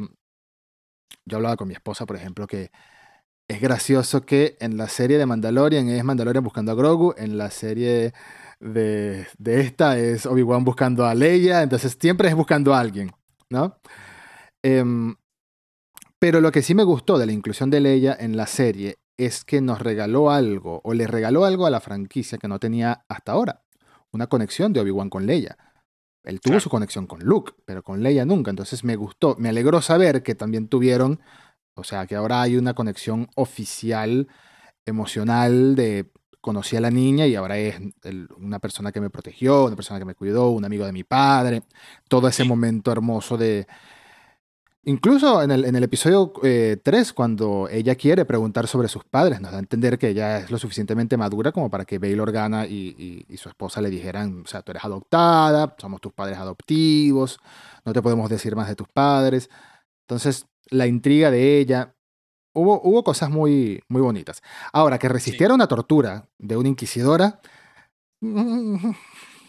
yo 1.26 1.38
hablaba 1.38 1.58
con 1.58 1.68
mi 1.68 1.74
esposa, 1.74 2.06
por 2.06 2.16
ejemplo, 2.16 2.48
que 2.48 2.72
es 3.48 3.62
gracioso 3.62 4.26
que 4.26 4.58
en 4.60 4.78
la 4.78 4.90
serie 4.90 5.18
de 5.18 5.26
Mandalorian 5.26 5.88
es 5.90 6.04
Mandalorian 6.04 6.44
buscando 6.44 6.72
a 6.72 6.76
Grogu, 6.76 7.14
en 7.18 7.38
la 7.38 7.50
serie 7.50 8.14
de, 8.60 9.28
esta 9.46 9.98
es 10.00 10.26
Obi-Wan 10.26 10.64
buscando 10.64 11.06
a 11.06 11.14
Leia, 11.14 11.62
entonces 11.62 11.98
siempre 12.00 12.28
es 12.30 12.36
buscando 12.36 12.74
a 12.74 12.80
alguien, 12.80 13.12
¿no? 13.50 13.80
Em, 14.64 15.16
pero 16.20 16.42
lo 16.42 16.52
que 16.52 16.64
sí 16.64 16.74
me 16.74 16.84
gustó 16.84 17.18
de 17.18 17.28
la 17.28 17.32
inclusión 17.32 17.70
de 17.70 17.80
Leia 17.80 18.16
en 18.20 18.36
la 18.36 18.48
serie 18.48 18.98
es 19.18 19.46
que 19.46 19.62
nos 19.62 19.82
regaló 19.82 20.32
algo, 20.32 20.82
o 20.84 20.94
le 20.94 21.08
regaló 21.08 21.46
algo 21.46 21.66
a 21.66 21.70
la 21.70 21.80
franquicia 21.80 22.38
que 22.38 22.48
no 22.48 22.60
tenía 22.60 23.06
hasta 23.08 23.32
ahora, 23.32 23.64
una 24.12 24.28
conexión 24.28 24.74
de 24.74 24.80
Obi-Wan 24.80 25.10
con 25.10 25.26
Leia. 25.26 25.58
Él 26.24 26.42
tuvo 26.42 26.60
su 26.60 26.70
conexión 26.70 27.08
con 27.08 27.22
Luke, 27.22 27.54
pero 27.66 27.84
con 27.84 28.04
Leia 28.04 28.26
nunca, 28.26 28.50
entonces 28.50 28.84
me 28.84 28.96
gustó, 28.96 29.36
me 29.40 29.50
alegró 29.50 29.82
saber 29.82 30.24
que 30.24 30.36
también 30.36 30.68
tuvieron, 30.68 31.22
o 31.76 31.84
sea, 31.84 32.06
que 32.06 32.16
ahora 32.16 32.42
hay 32.42 32.58
una 32.58 32.74
conexión 32.74 33.30
oficial, 33.36 34.28
emocional 34.86 35.76
de 35.76 36.12
conocí 36.48 36.78
a 36.78 36.82
la 36.82 36.90
niña 36.90 37.28
y 37.28 37.36
ahora 37.36 37.58
es 37.58 37.76
una 38.38 38.60
persona 38.60 38.94
que 38.94 39.02
me 39.02 39.10
protegió, 39.10 39.66
una 39.66 39.76
persona 39.76 40.00
que 40.00 40.06
me 40.06 40.16
cuidó, 40.16 40.50
un 40.52 40.64
amigo 40.64 40.86
de 40.86 40.94
mi 40.94 41.04
padre, 41.04 41.64
todo 42.08 42.30
ese 42.30 42.46
momento 42.46 42.90
hermoso 42.90 43.36
de... 43.38 43.68
Incluso 44.86 45.44
en 45.44 45.52
el, 45.52 45.66
en 45.66 45.76
el 45.76 45.84
episodio 45.84 46.32
3, 46.32 46.40
eh, 46.46 47.14
cuando 47.14 47.68
ella 47.70 47.96
quiere 47.96 48.24
preguntar 48.24 48.66
sobre 48.68 48.88
sus 48.88 49.04
padres, 49.04 49.42
nos 49.42 49.52
da 49.52 49.58
a 49.58 49.60
entender 49.60 50.00
que 50.00 50.08
ella 50.08 50.38
es 50.38 50.50
lo 50.50 50.58
suficientemente 50.58 51.18
madura 51.18 51.52
como 51.52 51.70
para 51.70 51.84
que 51.84 52.00
Bail 52.00 52.22
Organa 52.22 52.66
y, 52.66 53.26
y, 53.28 53.36
su 53.36 53.50
esposa 53.50 53.82
le 53.82 53.90
dijeran, 53.90 54.44
o 54.46 54.48
sea, 54.48 54.62
tú 54.62 54.72
eres 54.72 54.86
adoptada, 54.86 55.76
somos 55.78 56.00
tus 56.00 56.14
padres 56.14 56.38
adoptivos, 56.38 57.40
no 57.84 57.92
te 57.92 58.02
podemos 58.02 58.30
decir 58.30 58.56
más 58.56 58.70
de 58.70 58.76
tus 58.76 58.88
padres. 58.88 59.50
Entonces, 60.04 60.46
la 60.70 60.88
intriga 60.88 61.30
de 61.30 61.60
ella, 61.60 61.97
hubo, 62.58 63.04
cosas 63.04 63.30
muy, 63.30 63.84
muy 63.88 64.02
bonitas. 64.02 64.42
Ahora, 64.74 64.98
que 65.00 65.10
resistiera 65.10 65.54
una 65.54 65.68
tortura 65.68 66.28
de 66.38 66.58
una 66.58 66.70
inquisidora. 66.70 67.40
Mm, 68.20 68.92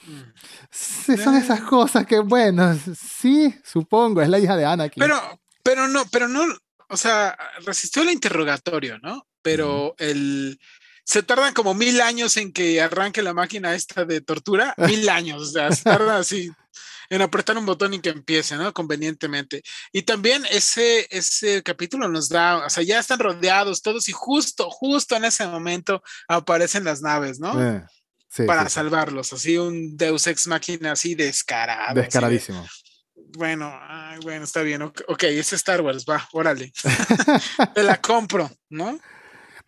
son 0.71 1.37
esas 1.37 1.61
cosas 1.63 2.07
que, 2.07 2.21
bueno, 2.21 2.77
sí, 2.97 3.55
supongo, 3.65 4.23
es 4.23 4.29
la 4.29 4.39
hija 4.39 4.57
de 4.57 4.65
Anakin. 4.65 5.01
Pero, 5.01 5.21
pero 5.63 5.89
no, 5.89 6.05
pero 6.11 6.29
no, 6.29 6.45
o 6.89 6.97
sea, 6.97 7.37
resistió 7.65 8.03
el 8.03 8.11
interrogatorio, 8.11 8.99
¿no? 8.99 9.27
Pero 9.43 9.95
el 9.99 10.59
se 11.05 11.23
tardan 11.23 11.55
como 11.55 11.73
mil 11.73 12.03
años 12.03 12.37
en 12.37 12.53
que 12.53 12.83
arranque 12.83 13.23
la 13.23 13.33
máquina 13.33 13.75
esta 13.75 14.05
de 14.05 14.21
tortura, 14.21 14.75
mil 14.77 15.09
años, 15.09 15.41
o 15.41 15.47
sea, 15.47 15.73
se 15.73 15.83
tarda 15.83 16.19
así 16.19 16.51
en 17.11 17.23
apretar 17.23 17.57
un 17.57 17.67
botón 17.67 17.95
y 17.95 18.01
que 18.01 18.11
empiece, 18.11 18.57
¿no? 18.57 18.73
Convenientemente. 18.73 19.63
Y 19.93 20.03
también 20.03 20.45
ese, 20.51 21.07
ese 21.11 21.63
capítulo 21.63 22.09
nos 22.09 22.29
da, 22.29 22.67
o 22.67 22.71
sea, 22.71 22.83
ya 22.83 22.99
están 22.99 23.19
rodeados 23.19 23.83
todos 23.83 24.09
y 24.09 24.13
justo, 24.13 24.71
justo 24.71 25.17
en 25.17 25.25
ese 25.25 25.47
momento 25.47 26.03
aparecen 26.29 26.85
las 26.85 27.03
naves, 27.03 27.41
¿no? 27.41 27.61
Eh, 27.63 27.85
Para 28.47 28.69
salvarlos, 28.69 29.33
así 29.33 29.57
un 29.57 29.97
Deus 29.97 30.27
Ex 30.27 30.47
Máquina 30.47 30.93
así 30.93 31.15
descarado. 31.15 31.95
Descaradísimo. 31.95 32.67
bueno, 33.37 33.73
bueno, 34.23 34.45
está 34.45 34.63
bien. 34.63 34.83
Ok, 34.83 35.23
es 35.25 35.53
Star 35.53 35.81
Wars, 35.81 36.05
va, 36.09 36.29
órale. 36.33 36.73
Te 37.75 37.83
la 37.83 38.01
compro, 38.01 38.51
¿no? 38.69 38.99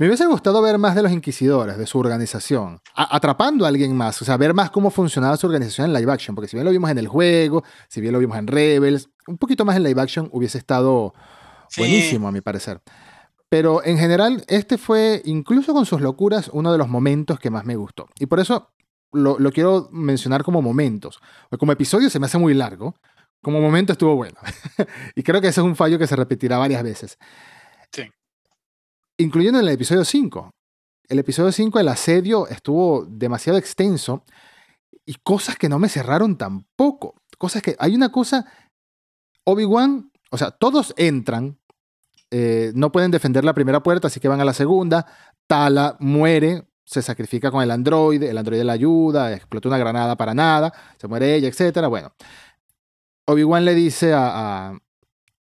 Me 0.01 0.07
hubiese 0.07 0.25
gustado 0.25 0.63
ver 0.63 0.79
más 0.79 0.95
de 0.95 1.03
los 1.03 1.13
inquisidores, 1.13 1.77
de 1.77 1.87
su 1.87 1.99
organización, 1.99 2.81
atrapando 2.95 3.67
a 3.67 3.69
alguien 3.69 3.95
más, 3.95 4.23
o 4.23 4.25
sea, 4.25 4.39
ver 4.39 4.55
más 4.55 4.71
cómo 4.71 4.91
funcionaba 4.91 5.37
su 5.37 5.47
organización 5.47 5.89
en 5.89 5.93
live 5.93 6.11
action, 6.11 6.35
porque 6.35 6.49
si 6.49 6.57
bien 6.57 6.65
lo 6.65 6.71
vimos 6.71 6.91
en 6.91 6.97
el 6.97 7.07
juego, 7.07 7.65
si 7.87 8.01
bien 8.01 8.15
lo 8.15 8.19
vimos 8.19 8.39
en 8.39 8.47
Rebels, 8.47 9.11
un 9.27 9.37
poquito 9.37 9.67
más 9.67 9.77
en 9.77 9.83
live 9.83 10.01
action 10.01 10.31
hubiese 10.33 10.57
estado 10.57 11.13
buenísimo, 11.77 12.29
a 12.29 12.33
mi 12.33 12.41
parecer. 12.41 12.81
Pero 13.51 13.85
en 13.85 13.99
general, 13.99 14.43
este 14.49 14.79
fue, 14.79 15.21
incluso 15.27 15.75
con 15.75 15.85
sus 15.85 16.01
locuras, 16.01 16.49
uno 16.55 16.73
de 16.73 16.79
los 16.79 16.89
momentos 16.89 17.39
que 17.39 17.51
más 17.51 17.67
me 17.67 17.77
gustó. 17.77 18.09
Y 18.19 18.25
por 18.25 18.41
eso 18.41 18.71
lo, 19.13 19.37
quiero 19.53 19.91
mencionar 19.93 20.45
como 20.45 20.63
momentos. 20.63 21.21
Como 21.59 21.73
episodio 21.73 22.09
se 22.09 22.19
me 22.19 22.25
hace 22.25 22.39
muy 22.39 22.55
largo. 22.55 22.95
Como 23.43 23.61
momento 23.61 23.93
estuvo 23.93 24.17
bueno. 24.17 24.37
y 25.15 25.23
creo 25.23 25.43
que 25.43 25.49
ese 25.49 25.61
es 25.61 25.67
un 25.67 25.77
fallo 25.77 25.99
que 25.99 26.07
se 26.07 26.17
repetirá 26.17 26.57
varias 26.57 26.83
veces. 26.83 27.19
Incluyendo 29.21 29.59
en 29.59 29.67
el 29.67 29.73
episodio 29.73 30.05
5. 30.05 30.51
El 31.09 31.19
episodio 31.19 31.53
5, 31.53 31.81
el 31.81 31.89
asedio, 31.89 32.49
estuvo 32.49 33.05
demasiado 33.09 33.59
extenso. 33.59 34.25
Y 35.05 35.15
cosas 35.23 35.57
que 35.57 35.69
no 35.69 35.79
me 35.79 35.89
cerraron 35.89 36.37
tampoco. 36.37 37.15
Cosas 37.39 37.63
que. 37.63 37.77
Hay 37.79 37.95
una 37.95 38.11
cosa. 38.11 38.47
Obi-Wan. 39.45 40.11
O 40.31 40.39
sea, 40.39 40.53
todos 40.53 40.95
entran 40.97 41.61
eh, 42.31 42.71
no 42.75 42.93
pueden 42.93 43.11
defender 43.11 43.45
la 43.45 43.55
primera 43.55 43.83
puerta, 43.83 44.07
así 44.07 44.21
que 44.21 44.29
van 44.29 44.41
a 44.41 44.45
la 44.45 44.53
segunda. 44.53 45.07
Tala 45.47 45.97
muere, 45.99 46.69
se 46.85 47.03
sacrifica 47.03 47.51
con 47.51 47.63
el 47.63 47.71
androide, 47.71 48.31
el 48.31 48.39
androide 48.39 48.65
la 48.65 48.75
ayuda, 48.75 49.33
explota 49.35 49.69
una 49.69 49.79
granada 49.79 50.17
para 50.17 50.33
nada, 50.33 50.73
se 50.97 51.09
muere 51.09 51.35
ella, 51.35 51.49
etc. 51.49 51.87
Bueno, 51.89 52.13
Obi-Wan 53.27 53.65
le 53.65 53.75
dice 53.75 54.13
a, 54.15 54.79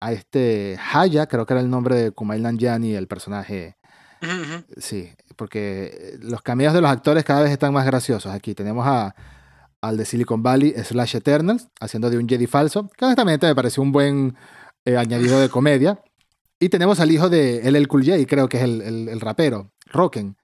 este 0.01 0.79
Haya, 0.93 1.27
creo 1.27 1.45
que 1.45 1.53
era 1.53 1.61
el 1.61 1.69
nombre 1.69 1.95
de 1.95 2.11
Kumail 2.11 2.43
Nanjiani, 2.43 2.93
el 2.95 3.07
personaje. 3.07 3.77
Sí, 4.77 5.13
porque 5.35 6.17
los 6.21 6.41
cameos 6.41 6.73
de 6.73 6.81
los 6.81 6.89
actores 6.89 7.23
cada 7.23 7.43
vez 7.43 7.51
están 7.51 7.73
más 7.73 7.85
graciosos. 7.85 8.31
Aquí 8.33 8.55
tenemos 8.55 8.85
a, 8.87 9.15
al 9.81 9.97
de 9.97 10.05
Silicon 10.05 10.41
Valley, 10.41 10.73
Slash 10.83 11.15
Eternals, 11.15 11.69
haciendo 11.79 12.09
de 12.09 12.17
un 12.17 12.27
Jedi 12.27 12.47
falso, 12.47 12.89
que 12.97 13.05
honestamente 13.05 13.47
me 13.47 13.55
pareció 13.55 13.83
un 13.83 13.91
buen 13.91 14.35
eh, 14.85 14.97
añadido 14.97 15.39
de 15.39 15.49
comedia. 15.49 16.01
Y 16.59 16.69
tenemos 16.69 16.99
al 16.99 17.11
hijo 17.11 17.29
de 17.29 17.61
LL 17.69 17.87
Cool 17.87 18.05
J, 18.05 18.25
creo 18.27 18.49
que 18.49 18.57
es 18.57 18.63
el, 18.63 18.81
el, 19.09 19.21
rapero, 19.21 19.71
Rocken, 19.85 20.37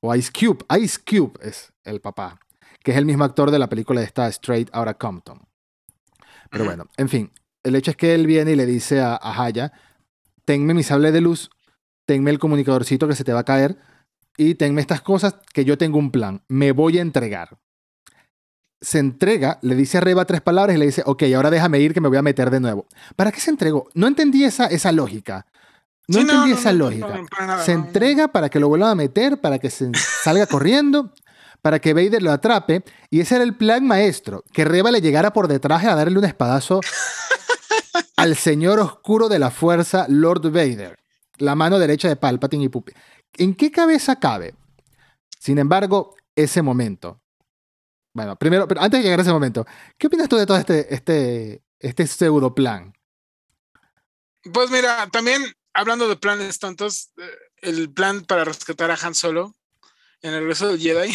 o 0.00 0.14
Ice 0.14 0.32
Cube. 0.32 0.64
Ice 0.80 0.98
Cube 1.04 1.38
es 1.42 1.72
el 1.84 2.00
papá, 2.00 2.40
que 2.82 2.90
es 2.90 2.96
el 2.96 3.06
mismo 3.06 3.22
actor 3.22 3.52
de 3.52 3.58
la 3.60 3.68
película 3.68 4.00
de 4.00 4.06
esta 4.06 4.26
Straight 4.28 4.68
Outta 4.74 4.94
Compton. 4.94 5.40
Pero 6.50 6.64
bueno, 6.64 6.86
en 6.96 7.08
fin, 7.08 7.30
el 7.62 7.76
hecho 7.76 7.90
es 7.90 7.96
que 7.96 8.14
él 8.14 8.26
viene 8.26 8.52
y 8.52 8.56
le 8.56 8.66
dice 8.66 9.00
a, 9.00 9.14
a 9.14 9.42
Haya, 9.42 9.72
tenme 10.44 10.74
mi 10.74 10.82
sable 10.82 11.12
de 11.12 11.20
luz, 11.20 11.50
tenme 12.06 12.30
el 12.30 12.38
comunicadorcito 12.38 13.06
que 13.06 13.14
se 13.14 13.24
te 13.24 13.32
va 13.32 13.40
a 13.40 13.44
caer 13.44 13.78
y 14.36 14.54
tenme 14.54 14.80
estas 14.80 15.00
cosas 15.00 15.36
que 15.52 15.64
yo 15.64 15.78
tengo 15.78 15.98
un 15.98 16.10
plan, 16.10 16.42
me 16.48 16.72
voy 16.72 16.98
a 16.98 17.02
entregar. 17.02 17.58
Se 18.80 18.98
entrega, 18.98 19.58
le 19.60 19.74
dice 19.74 19.98
a 19.98 20.00
Reba 20.00 20.24
tres 20.24 20.40
palabras 20.40 20.74
y 20.74 20.78
le 20.78 20.86
dice, 20.86 21.02
ok, 21.04 21.24
ahora 21.34 21.50
déjame 21.50 21.80
ir 21.80 21.92
que 21.92 22.00
me 22.00 22.08
voy 22.08 22.16
a 22.16 22.22
meter 22.22 22.50
de 22.50 22.60
nuevo. 22.60 22.86
¿Para 23.14 23.30
qué 23.30 23.38
se 23.38 23.50
entregó? 23.50 23.88
No 23.94 24.06
entendí 24.06 24.44
esa, 24.44 24.66
esa 24.66 24.90
lógica. 24.92 25.46
No 26.08 26.20
entendí 26.20 26.52
esa 26.52 26.72
lógica. 26.72 27.20
se 27.62 27.72
entrega 27.72 28.28
para 28.28 28.48
que 28.48 28.58
lo 28.58 28.68
vuelvan 28.68 28.90
a 28.90 28.94
meter, 28.94 29.40
para 29.40 29.58
que 29.58 29.68
se 29.68 29.90
salga 30.24 30.46
corriendo, 30.46 31.12
para 31.60 31.78
que 31.78 31.92
Vader 31.92 32.22
lo 32.22 32.32
atrape. 32.32 32.82
Y 33.10 33.20
ese 33.20 33.36
era 33.36 33.44
el 33.44 33.54
plan 33.54 33.86
maestro, 33.86 34.42
que 34.52 34.64
Reba 34.64 34.90
le 34.90 35.02
llegara 35.02 35.32
por 35.32 35.46
detrás 35.46 35.84
a 35.84 35.94
darle 35.94 36.18
un 36.18 36.24
espadazo 36.24 36.80
al 38.20 38.36
señor 38.36 38.78
oscuro 38.80 39.30
de 39.30 39.38
la 39.38 39.50
fuerza, 39.50 40.04
Lord 40.08 40.50
Vader. 40.50 40.98
La 41.38 41.54
mano 41.54 41.78
derecha 41.78 42.06
de 42.06 42.16
Palpatine 42.16 42.64
y 42.64 42.68
Pupi. 42.68 42.92
¿En 43.38 43.54
qué 43.54 43.70
cabeza 43.70 44.16
cabe? 44.20 44.54
Sin 45.38 45.58
embargo, 45.58 46.14
ese 46.36 46.60
momento. 46.60 47.22
Bueno, 48.12 48.36
primero, 48.36 48.68
pero 48.68 48.82
antes 48.82 48.98
de 48.98 49.04
llegar 49.04 49.20
a 49.20 49.22
ese 49.22 49.32
momento, 49.32 49.66
¿qué 49.96 50.08
opinas 50.08 50.28
tú 50.28 50.36
de 50.36 50.44
todo 50.44 50.58
este, 50.58 50.94
este, 50.94 51.62
este 51.78 52.06
pseudo 52.06 52.54
plan? 52.54 52.92
Pues 54.52 54.70
mira, 54.70 55.08
también 55.10 55.42
hablando 55.72 56.06
de 56.06 56.16
planes 56.16 56.58
tontos, 56.58 57.12
eh, 57.16 57.30
el 57.62 57.90
plan 57.90 58.22
para 58.22 58.44
rescatar 58.44 58.90
a 58.90 58.98
Han 59.00 59.14
Solo 59.14 59.54
en 60.20 60.34
el 60.34 60.40
regreso 60.40 60.68
del 60.68 60.78
Jedi 60.78 61.14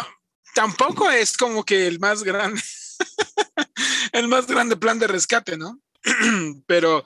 tampoco 0.54 1.08
es 1.10 1.36
como 1.36 1.62
que 1.64 1.86
el 1.86 2.00
más 2.00 2.24
grande, 2.24 2.60
el 4.12 4.28
más 4.28 4.46
grande 4.46 4.76
plan 4.76 4.98
de 4.98 5.06
rescate, 5.06 5.56
¿no? 5.56 5.80
Pero, 6.66 7.04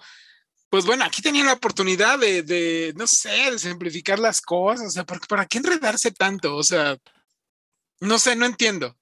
pues 0.68 0.84
bueno, 0.84 1.04
aquí 1.04 1.22
tenían 1.22 1.46
la 1.46 1.54
oportunidad 1.54 2.18
de, 2.18 2.92
no 2.96 3.06
sé, 3.06 3.50
de 3.50 3.58
simplificar 3.58 4.18
las 4.18 4.40
cosas, 4.40 4.88
o 4.88 4.90
sea, 4.90 5.04
¿para, 5.04 5.20
¿para 5.20 5.46
qué 5.46 5.58
enredarse 5.58 6.10
tanto? 6.10 6.56
O 6.56 6.62
sea, 6.62 6.96
no 8.00 8.18
sé, 8.18 8.36
no 8.36 8.46
entiendo. 8.46 8.96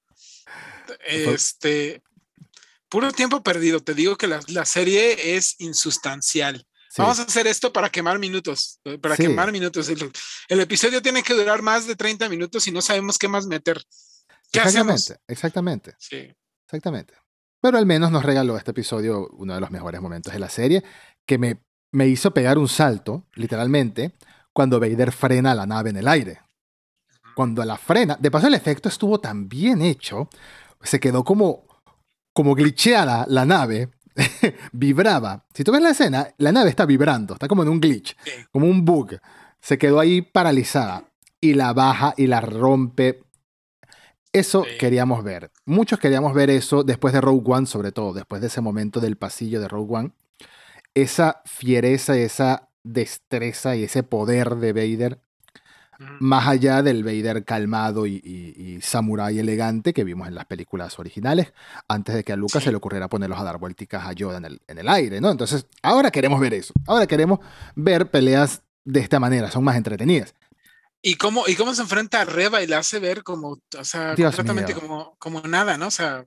Este, 1.07 2.03
puro 2.89 3.13
tiempo 3.13 3.43
perdido. 3.43 3.81
Te 3.81 3.95
digo 3.95 4.17
que 4.17 4.27
la, 4.27 4.41
la 4.49 4.65
serie 4.65 5.37
es 5.37 5.57
insustancial. 5.59 6.67
Vamos 6.99 7.19
a 7.19 7.23
hacer 7.23 7.47
esto 7.47 7.73
para 7.73 7.91
quemar 7.91 8.19
minutos, 8.19 8.81
eh, 8.85 8.99
para 8.99 9.17
quemar 9.17 9.51
minutos. 9.51 9.89
El, 9.89 10.61
episodio 10.61 11.01
tiene 11.01 11.23
que 11.23 11.33
durar 11.33 11.63
más 11.63 11.87
de 11.87 11.97
30 11.97 12.29
minutos 12.29 12.67
y 12.67 12.71
no 12.71 12.83
sabemos 12.83 13.19
qué 13.19 13.29
más 13.29 13.47
meter. 13.47 13.83
¿Qué 14.51 14.59
exactamente, 14.59 14.93
hacemos? 14.93 15.21
Exactamente. 15.27 15.95
Sí. 15.99 16.35
Exactamente. 16.73 17.13
Pero 17.61 17.77
al 17.77 17.85
menos 17.85 18.11
nos 18.11 18.25
regaló 18.25 18.57
este 18.57 18.71
episodio 18.71 19.29
uno 19.35 19.55
de 19.55 19.61
los 19.61 19.71
mejores 19.71 20.01
momentos 20.01 20.33
de 20.33 20.39
la 20.39 20.49
serie, 20.49 20.83
que 21.27 21.37
me, 21.37 21.63
me 21.93 22.09
hizo 22.09 22.33
pegar 22.33 22.57
un 22.57 22.67
salto, 22.67 23.27
literalmente, 23.35 24.15
cuando 24.55 24.81
Vader 24.81 25.13
frena 25.13 25.55
la 25.55 25.67
nave 25.67 25.91
en 25.91 25.99
el 25.99 26.09
aire. 26.09 26.41
Cuando 27.37 27.63
la 27.67 27.77
frena, 27.77 28.17
de 28.19 28.31
paso 28.31 28.47
el 28.47 28.55
efecto 28.55 28.89
estuvo 28.89 29.21
tan 29.21 29.51
bien 29.51 29.83
hecho, 29.83 30.31
se 30.83 30.99
quedó 30.99 31.25
como, 31.25 31.67
como 32.33 32.55
glitcheada 32.55 33.27
la 33.29 33.45
nave 33.45 33.91
vibraba. 34.73 35.45
Si 35.53 35.63
tú 35.63 35.73
ves 35.73 35.83
la 35.83 35.91
escena, 35.91 36.29
la 36.39 36.53
nave 36.53 36.71
está 36.71 36.87
vibrando, 36.87 37.35
está 37.35 37.49
como 37.49 37.65
en 37.65 37.69
un 37.69 37.81
glitch, 37.81 38.17
como 38.51 38.67
un 38.67 38.85
bug. 38.87 39.19
Se 39.61 39.77
quedó 39.77 40.01
ahí 40.01 40.23
paralizada 40.23 41.05
y 41.39 41.53
la 41.53 41.75
baja 41.75 42.15
y 42.17 42.29
la 42.29 42.41
rompe. 42.41 43.25
Eso 44.33 44.65
queríamos 44.79 45.23
ver. 45.25 45.51
Muchos 45.67 45.99
queríamos 45.99 46.35
ver 46.35 46.51
eso 46.51 46.85
después 46.85 47.13
de 47.13 47.21
Rogue 47.21 47.53
One, 47.53 47.67
sobre 47.67 47.93
todo, 47.93 48.15
después 48.15 48.41
de 48.41 48.49
ese 48.49 48.61
momento 48.61 49.01
del 49.01 49.17
pasillo 49.17 49.61
de 49.61 49.69
Rogue 49.69 49.95
One. 49.97 50.13
Esa 50.95 51.43
fiereza, 51.45 52.17
esa 52.17 52.69
destreza 52.83 53.77
y 53.77 53.85
ese 53.85 54.03
poder 54.03 54.57
de 54.57 54.73
Vader 54.73 55.19
más 56.21 56.47
allá 56.47 56.83
del 56.83 57.05
Vader 57.05 57.45
calmado 57.45 58.07
y, 58.07 58.17
y, 58.25 58.81
samurái 58.81 59.39
elegante 59.39 59.93
que 59.93 60.05
vimos 60.05 60.29
en 60.29 60.35
las 60.35 60.47
películas 60.47 60.99
originales, 60.99 61.53
antes 61.89 62.15
de 62.15 62.25
que 62.25 62.33
a 62.33 62.37
Lucas 62.37 62.65
se 62.65 62.71
le 62.71 62.77
ocurriera 62.77 63.09
ponerlos 63.09 63.39
a 63.39 63.45
dar 63.45 63.59
vuelticas 63.59 64.07
a 64.07 64.13
Yoda 64.13 64.39
en 64.39 64.45
el, 64.47 64.61
en 64.67 64.79
el 64.79 64.89
aire, 64.89 65.21
¿no? 65.21 65.31
Entonces, 65.31 65.67
ahora 65.83 66.11
queremos 66.11 66.41
ver 66.41 66.55
eso. 66.55 66.73
Ahora 66.87 67.07
queremos 67.07 67.41
ver 67.75 68.11
peleas 68.11 68.63
de 68.85 69.01
esta 69.01 69.21
manera, 69.21 69.51
son 69.51 69.65
más 69.65 69.77
entretenidas. 69.77 70.35
¿Y 71.03 71.17
cómo, 71.17 71.45
y 71.49 71.57
cómo 71.57 71.75
se 71.75 71.83
enfrenta 71.83 72.21
a 72.21 72.25
Reba 72.25 72.63
y 72.63 72.69
la 72.69 72.79
hace 72.79 73.01
ver 73.01 73.25
como, 73.25 73.59
o 73.77 73.85
sea, 73.85 74.15
completamente 74.15 74.73
como, 74.73 75.17
como 75.19 75.41
nada, 75.41 75.77
¿no? 75.77 75.89
O 75.89 75.91
sea, 75.91 76.25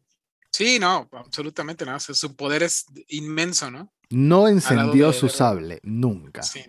sí, 0.51 0.79
no, 0.79 1.09
absolutamente 1.13 1.85
nada. 1.85 1.99
su 1.99 2.35
poder 2.35 2.63
es 2.63 2.85
inmenso, 3.07 3.71
¿no? 3.71 3.93
No 4.09 4.47
encendió 4.47 5.13
su 5.13 5.29
sable, 5.29 5.79
nunca. 5.83 6.43
Sí, 6.43 6.61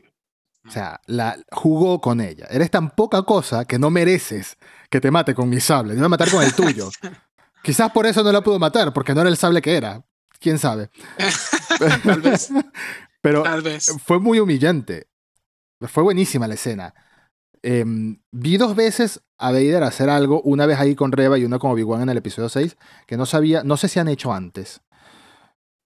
o 0.67 0.71
sea, 0.71 1.01
la 1.07 1.39
jugó 1.53 2.01
con 2.01 2.21
ella. 2.21 2.47
Eres 2.51 2.71
tan 2.71 2.91
poca 2.91 3.23
cosa 3.23 3.65
que 3.65 3.79
no 3.79 3.91
mereces 3.91 4.57
que 4.91 5.01
te 5.01 5.11
mate 5.11 5.35
con 5.35 5.49
mi 5.49 5.61
sable. 5.61 5.93
Te 5.93 5.99
voy 5.99 6.07
a 6.07 6.11
matar 6.11 6.31
con 6.31 6.43
el 6.43 6.55
tuyo. 6.55 6.91
Quizás 7.63 7.91
por 7.93 8.07
eso 8.07 8.23
no 8.23 8.33
la 8.33 8.43
pudo 8.43 8.59
matar, 8.59 8.93
porque 8.93 9.15
no 9.15 9.21
era 9.21 9.31
el 9.31 9.37
sable 9.37 9.63
que 9.63 9.77
era. 9.77 10.05
Quién 10.41 10.59
sabe. 10.59 10.91
Tal 12.05 12.21
vez. 12.21 12.51
Pero 13.21 13.45
fue 14.05 14.21
muy 14.21 14.39
humillante. 14.39 15.09
Fue 15.81 16.03
buenísima 16.03 16.47
la 16.47 16.55
escena. 16.55 16.95
Em, 17.69 18.21
vi 18.31 18.59
dos 18.59 18.77
veces 18.77 19.25
a 19.39 19.51
Vader 19.51 19.83
hacer 19.83 20.09
algo, 20.09 20.41
una 20.43 20.67
vez 20.67 20.79
ahí 20.79 20.95
con 20.95 21.11
Reba 21.11 21.37
y 21.37 21.45
una 21.45 21.59
con 21.59 21.73
Obi-Wan 21.73 22.03
en 22.03 22.11
el 22.11 22.19
episodio 22.19 22.49
6, 22.49 22.77
que 23.09 23.17
no 23.17 23.27
sabía, 23.27 23.65
no 23.65 23.77
sé 23.77 23.89
si 23.89 23.99
han 23.99 24.07
hecho 24.07 24.33
antes. 24.33 24.83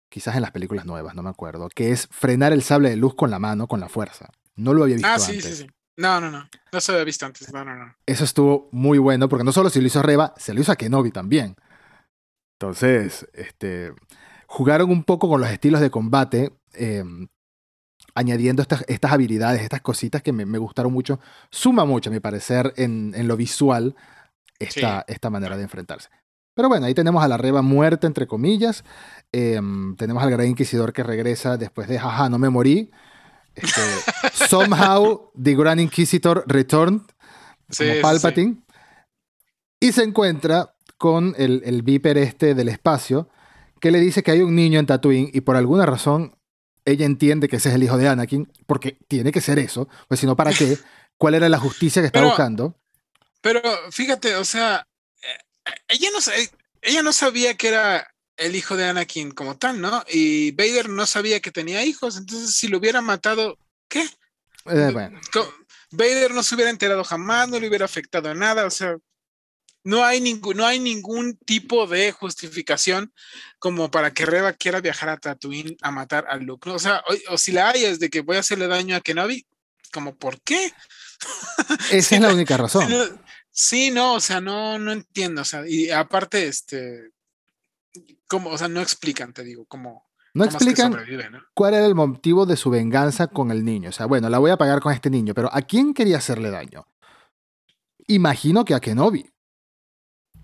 Quizás 0.08 0.34
en 0.34 0.42
las 0.42 0.50
películas 0.50 0.86
nuevas, 0.86 1.14
no 1.14 1.22
me 1.22 1.30
acuerdo. 1.30 1.68
Que 1.68 1.92
es 1.92 2.08
frenar 2.10 2.52
el 2.52 2.64
sable 2.64 2.90
de 2.90 2.96
luz 2.96 3.14
con 3.14 3.30
la 3.30 3.38
mano, 3.38 3.68
con 3.68 3.78
la 3.78 3.88
fuerza. 3.88 4.28
No 4.56 4.74
lo 4.74 4.82
había 4.82 4.96
visto 4.96 5.08
ah, 5.08 5.20
sí, 5.20 5.40
sí, 5.40 5.54
sí. 5.54 5.66
No, 5.96 6.20
no, 6.20 6.32
no. 6.32 6.48
No 6.72 6.80
se 6.80 6.90
había 6.90 7.04
visto 7.04 7.26
antes. 7.26 7.52
No, 7.52 7.64
no, 7.64 7.76
no. 7.76 7.94
Eso 8.06 8.24
estuvo 8.24 8.68
muy 8.72 8.98
bueno 8.98 9.28
porque 9.28 9.44
no 9.44 9.52
solo 9.52 9.70
se 9.70 9.80
lo 9.80 9.86
hizo 9.86 10.00
a 10.00 10.02
Reba, 10.02 10.34
se 10.36 10.54
lo 10.54 10.60
hizo 10.60 10.72
a 10.72 10.76
Kenobi 10.76 11.12
también. 11.12 11.54
Entonces, 12.58 13.28
este, 13.34 13.92
jugaron 14.48 14.90
un 14.90 15.04
poco 15.04 15.28
con 15.28 15.40
los 15.40 15.50
estilos 15.50 15.80
de 15.80 15.90
combate, 15.90 16.58
em, 16.72 17.28
añadiendo 18.18 18.62
estas, 18.62 18.84
estas, 18.88 19.12
habilidades, 19.12 19.62
estas 19.62 19.80
cositas 19.80 20.22
que 20.22 20.32
me, 20.32 20.58
gustaron 20.58 20.92
mucho. 20.92 21.20
Suma 21.50 21.84
mucho, 21.84 22.10
a 22.10 22.12
mi 22.12 22.20
parecer, 22.20 22.74
en, 22.76 23.12
en 23.14 23.28
lo 23.28 23.36
visual 23.36 23.94
esta, 24.58 25.04
esta 25.06 25.30
manera 25.30 25.56
de 25.56 25.62
enfrentarse. 25.62 26.08
Pero 26.54 26.68
bueno, 26.68 26.86
ahí 26.86 26.94
tenemos 26.94 27.22
a 27.22 27.28
la 27.28 27.36
Reba 27.36 27.62
muerta, 27.62 28.08
entre 28.08 28.26
comillas. 28.26 28.82
Em, 29.30 29.94
tenemos 29.94 30.22
al 30.22 30.30
Gran 30.30 30.48
Inquisidor 30.48 30.92
que 30.92 31.04
regresa 31.04 31.56
después 31.56 31.86
de, 31.86 32.00
jaja, 32.00 32.28
no 32.28 32.38
me 32.38 32.48
morí. 32.48 32.90
Este, 33.54 33.80
somehow 34.48 35.30
the 35.40 35.54
Grand 35.54 35.80
Inquisitor 35.80 36.44
returned 36.48 37.02
como 37.76 37.90
Palpatine 38.02 38.56
y 39.78 39.92
se 39.92 40.02
encuentra 40.02 40.74
con 40.96 41.34
el, 41.38 41.62
el 41.64 41.82
Viper 41.82 42.18
este 42.18 42.54
del 42.54 42.68
espacio 42.68 43.28
que 43.80 43.90
le 43.90 44.00
dice 44.00 44.22
que 44.22 44.32
hay 44.32 44.40
un 44.40 44.56
niño 44.56 44.80
en 44.80 44.86
Tatooine 44.86 45.30
y 45.32 45.42
por 45.42 45.56
alguna 45.56 45.86
razón 45.86 46.37
ella 46.90 47.06
entiende 47.06 47.48
que 47.48 47.56
ese 47.56 47.68
es 47.68 47.74
el 47.74 47.82
hijo 47.82 47.96
de 47.96 48.08
Anakin, 48.08 48.50
porque 48.66 48.98
tiene 49.08 49.32
que 49.32 49.40
ser 49.40 49.58
eso, 49.58 49.88
pues 50.08 50.20
si 50.20 50.26
no, 50.26 50.36
¿para 50.36 50.52
qué? 50.52 50.76
¿Cuál 51.16 51.34
era 51.34 51.48
la 51.48 51.58
justicia 51.58 52.02
que 52.02 52.10
Pero- 52.10 52.28
buscando? 52.28 52.74
Pero 53.40 53.60
fíjate, 53.92 54.34
o 54.36 54.44
sea, 54.44 54.86
eh, 55.22 55.74
ella 55.88 56.08
no, 56.12 56.18
ella 56.82 57.02
no 57.02 57.12
sabía 57.12 57.54
que 57.56 57.68
era 57.68 58.12
el 58.36 58.56
hijo 58.56 58.76
de 58.76 58.84
Anakin 58.84 59.30
como 59.32 59.56
tal, 59.56 59.80
¿no? 59.80 60.04
Y 60.08 60.52
Vader 60.52 60.88
no 60.88 61.06
sabía 61.06 61.40
que 61.40 61.50
tenía 61.52 61.84
hijos, 61.84 62.16
entonces 62.16 62.54
si 62.54 62.68
lo 62.68 62.78
hubiera 62.78 63.00
matado, 63.00 63.58
¿qué? 63.88 64.08
Eh, 64.66 64.90
bueno, 64.92 65.20
Vader 65.90 66.32
no 66.34 66.42
se 66.42 66.54
hubiera 66.54 66.70
enterado 66.70 67.04
jamás, 67.04 67.48
no 67.48 67.58
le 67.58 67.68
hubiera 67.68 67.84
afectado 67.84 68.30
en 68.30 68.38
nada, 68.38 68.66
o 68.66 68.70
sea, 68.70 68.96
no 69.84 70.04
hay, 70.04 70.20
ningún, 70.20 70.56
no 70.56 70.66
hay 70.66 70.78
ningún 70.80 71.36
tipo 71.36 71.86
de 71.86 72.12
justificación 72.12 73.12
como 73.58 73.90
para 73.90 74.12
que 74.12 74.26
Reba 74.26 74.52
quiera 74.52 74.80
viajar 74.80 75.08
a 75.08 75.16
Tatooine 75.18 75.76
a 75.82 75.90
matar 75.90 76.26
a 76.28 76.36
Luke, 76.36 76.68
¿no? 76.68 76.76
O 76.76 76.78
sea, 76.78 77.02
o, 77.08 77.34
o 77.34 77.38
si 77.38 77.52
la 77.52 77.70
hay 77.70 77.84
es 77.84 77.98
de 78.00 78.10
que 78.10 78.20
voy 78.20 78.36
a 78.36 78.40
hacerle 78.40 78.66
daño 78.66 78.96
a 78.96 79.00
Kenobi, 79.00 79.46
como 79.92 80.14
¿por 80.16 80.40
qué? 80.42 80.72
esa 81.90 82.14
es 82.16 82.20
la 82.20 82.32
única 82.32 82.56
razón. 82.56 82.86
Sí, 82.86 82.92
no- 82.96 83.28
Sí, 83.50 83.90
no, 83.90 84.14
o 84.14 84.20
sea, 84.20 84.40
no, 84.40 84.78
no 84.78 84.92
entiendo, 84.92 85.42
o 85.42 85.44
sea, 85.44 85.64
y 85.66 85.90
aparte, 85.90 86.46
este, 86.46 87.10
como, 88.28 88.50
o 88.50 88.58
sea, 88.58 88.68
no 88.68 88.80
explican, 88.80 89.32
te 89.32 89.42
digo, 89.42 89.64
cómo, 89.64 90.06
No 90.32 90.44
explican 90.44 90.94
cuál 91.54 91.74
era 91.74 91.84
el 91.86 91.96
motivo 91.96 92.46
de 92.46 92.56
su 92.56 92.70
venganza 92.70 93.26
con 93.26 93.50
el 93.50 93.64
niño. 93.64 93.88
O 93.88 93.92
sea, 93.92 94.06
bueno, 94.06 94.28
la 94.30 94.38
voy 94.38 94.52
a 94.52 94.56
pagar 94.58 94.80
con 94.80 94.92
este 94.92 95.10
niño, 95.10 95.34
pero 95.34 95.52
¿a 95.52 95.62
quién 95.62 95.92
quería 95.92 96.18
hacerle 96.18 96.50
daño? 96.50 96.86
Imagino 98.06 98.64
que 98.64 98.74
a 98.74 98.80
Kenobi, 98.80 99.28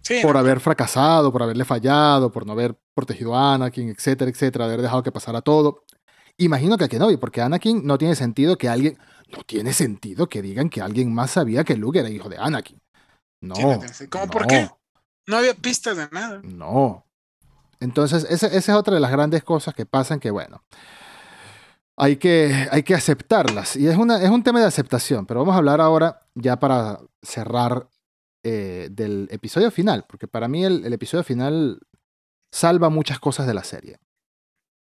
Sí, 0.04 0.20
por 0.22 0.34
no, 0.34 0.38
haber 0.40 0.60
fracasado, 0.60 1.32
por 1.32 1.42
haberle 1.42 1.64
fallado, 1.64 2.30
por 2.30 2.46
no 2.46 2.52
haber 2.52 2.76
protegido 2.94 3.34
a 3.34 3.54
Anakin, 3.54 3.88
etcétera, 3.88 4.30
etcétera, 4.30 4.66
haber 4.66 4.82
dejado 4.82 5.02
que 5.02 5.10
pasara 5.10 5.40
todo. 5.40 5.84
Imagino 6.36 6.76
que 6.76 6.84
a 6.84 6.88
Kenobi, 6.88 7.16
porque 7.16 7.40
Anakin 7.40 7.86
no 7.86 7.96
tiene 7.96 8.14
sentido 8.14 8.56
que 8.58 8.68
alguien, 8.68 8.98
no 9.34 9.42
tiene 9.44 9.72
sentido 9.72 10.28
que 10.28 10.42
digan 10.42 10.68
que 10.68 10.82
alguien 10.82 11.12
más 11.14 11.30
sabía 11.30 11.64
que 11.64 11.76
Luke 11.76 11.98
era 11.98 12.10
hijo 12.10 12.28
de 12.28 12.36
Anakin. 12.36 12.80
No. 13.40 13.54
Sí. 13.92 14.08
¿Cómo 14.08 14.26
por 14.28 14.46
qué? 14.46 14.68
no 15.26 15.36
había 15.38 15.54
pistas 15.54 15.96
de 15.96 16.08
nada. 16.10 16.40
No. 16.44 17.06
Entonces, 17.80 18.26
ese- 18.28 18.46
esa 18.56 18.72
es 18.72 18.78
otra 18.78 18.94
de 18.94 19.00
las 19.00 19.10
grandes 19.10 19.42
cosas 19.42 19.74
que 19.74 19.86
pasan 19.86 20.20
que, 20.20 20.30
bueno, 20.30 20.62
hay 21.96 22.16
que, 22.16 22.68
hay 22.70 22.82
que 22.82 22.94
aceptarlas. 22.94 23.76
Y 23.76 23.86
es, 23.86 23.96
una, 23.96 24.22
es 24.22 24.28
un 24.30 24.42
tema 24.42 24.60
de 24.60 24.66
aceptación, 24.66 25.26
pero 25.26 25.40
vamos 25.40 25.54
a 25.54 25.58
hablar 25.58 25.80
ahora, 25.80 26.20
ya 26.34 26.58
para 26.58 26.98
cerrar, 27.22 27.88
eh, 28.44 28.88
del 28.90 29.26
episodio 29.32 29.70
final, 29.72 30.04
porque 30.08 30.28
para 30.28 30.46
mí 30.48 30.64
el, 30.64 30.84
el 30.84 30.92
episodio 30.92 31.24
final 31.24 31.80
salva 32.52 32.88
muchas 32.90 33.18
cosas 33.18 33.46
de 33.46 33.54
la 33.54 33.64
serie. 33.64 33.98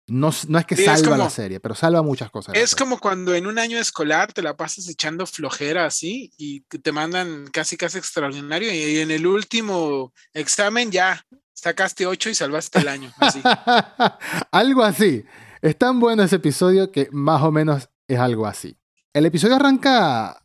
No, 0.07 0.29
no 0.49 0.59
es 0.59 0.65
que 0.67 0.75
Sí, 0.75 0.83
es 0.83 0.87
salva 0.87 1.11
como- 1.13 1.23
la 1.23 1.29
serie, 1.31 1.59
pero 1.59 1.73
salva 1.73 2.03
muchas 2.03 2.29
cosas. 2.29 2.53
de 2.53 2.61
Es 2.61 2.75
como 2.75 2.99
cuando 2.99 3.33
en 3.33 3.47
un 3.47 3.57
año 3.57 3.79
escolar 3.79 4.31
te 4.33 4.43
la 4.43 4.55
pasas 4.55 4.87
echando 4.87 5.25
flojera 5.25 5.85
así 5.87 6.31
y 6.37 6.61
te 6.61 6.91
mandan 6.91 7.47
casi 7.47 7.75
casi 7.75 7.97
extraordinario 7.97 8.71
y 8.71 8.99
en 8.99 9.09
el 9.09 9.25
último 9.25 10.13
examen 10.33 10.91
ya 10.91 11.25
sacaste 11.53 12.05
ocho 12.05 12.29
y 12.29 12.35
salvaste 12.35 12.79
el 12.79 12.87
año. 12.87 13.11
Así. 13.17 13.41
algo 14.51 14.83
así. 14.83 15.23
Es 15.61 15.75
tan 15.75 15.99
bueno 15.99 16.21
ese 16.21 16.35
episodio 16.35 16.91
que 16.91 17.09
más 17.11 17.41
o 17.41 17.51
menos 17.51 17.89
es 18.07 18.19
algo 18.19 18.45
así. 18.45 18.77
El 19.11 19.25
episodio 19.25 19.55
arranca 19.55 20.44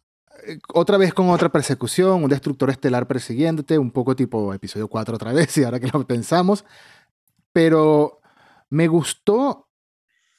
otra 0.75 0.97
vez 0.99 1.15
con 1.15 1.29
otra 1.31 1.51
persecución, 1.51 2.23
un 2.25 2.31
destructor 2.31 2.71
estelar 2.71 3.07
persiguiéndote, 3.07 3.79
un 3.79 3.91
poco 3.91 4.15
tipo 4.17 4.53
episodio 4.55 4.89
4 4.89 5.15
otra 5.17 5.33
vez, 5.33 5.57
y 5.59 5.65
ahora 5.65 5.81
que 5.81 5.89
lo 5.89 6.07
pensamos. 6.07 6.65
Pero 7.53 8.21
me 8.71 8.89
gustó 8.89 9.69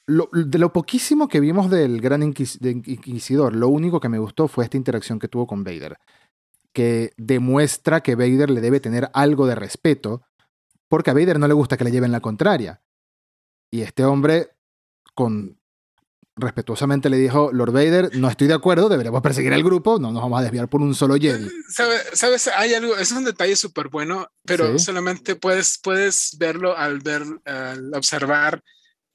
lo- 0.06 0.28
de 0.32 0.58
lo 0.58 0.72
poquísimo 0.72 1.28
que 1.28 1.40
vimos 1.40 1.70
del 1.70 2.00
Gran 2.00 2.22
Inquisidor. 2.22 3.54
Lo 3.54 3.68
único 3.68 4.00
que 4.00 4.08
me 4.08 4.18
gustó 4.18 4.48
fue 4.48 4.64
esta 4.64 4.76
interacción 4.76 5.18
que 5.18 5.28
tuvo 5.28 5.46
con 5.46 5.62
Vader, 5.64 5.98
que 6.72 7.12
demuestra 7.16 8.00
que 8.00 8.14
Vader 8.16 8.50
le 8.50 8.60
debe 8.60 8.80
tener 8.80 9.10
algo 9.14 9.46
de 9.46 9.54
respeto 9.54 10.22
porque 10.88 11.10
a 11.10 11.14
Vader 11.14 11.38
no 11.38 11.48
le 11.48 11.54
gusta 11.54 11.76
que 11.76 11.84
le 11.84 11.90
lleven 11.90 12.12
la 12.12 12.20
contraria. 12.20 12.82
Y 13.70 13.80
este 13.82 14.04
hombre, 14.04 14.50
con 15.14 15.58
respetuosamente 16.36 17.10
le 17.10 17.18
dijo, 17.18 17.50
Lord 17.52 17.72
Vader, 17.72 18.16
no 18.16 18.28
estoy 18.28 18.48
de 18.48 18.54
acuerdo, 18.54 18.88
deberíamos 18.88 19.20
perseguir 19.22 19.52
al 19.52 19.62
grupo, 19.62 19.98
no 19.98 20.10
nos 20.12 20.22
vamos 20.22 20.40
a 20.40 20.42
desviar 20.42 20.68
por 20.68 20.80
un 20.80 20.94
solo 20.94 21.16
Jedi. 21.16 21.48
¿Sabes? 21.68 22.02
¿Sabes? 22.14 22.48
Hay 22.48 22.72
algo, 22.74 22.96
es 22.96 23.12
un 23.12 23.24
detalle 23.24 23.54
súper 23.56 23.88
bueno, 23.88 24.28
pero 24.44 24.78
Sí. 24.78 24.84
solamente 24.86 25.36
puedes, 25.36 25.78
puedes 25.82 26.36
verlo 26.38 26.76
al 26.76 27.00
ver, 27.00 27.22
al 27.44 27.92
observar 27.94 28.62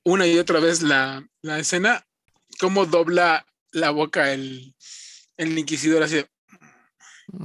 una 0.03 0.27
y 0.27 0.38
otra 0.38 0.60
vez 0.60 0.82
la, 0.84 1.25
la 1.41 1.60
escena, 1.60 2.03
cómo 2.60 2.86
dobla 2.86 3.45
la 3.71 3.89
boca 3.89 4.32
el, 4.32 4.75
el 5.38 5.58
inquisidor 5.58 6.03
así. 6.03 6.15
de- 6.17 6.30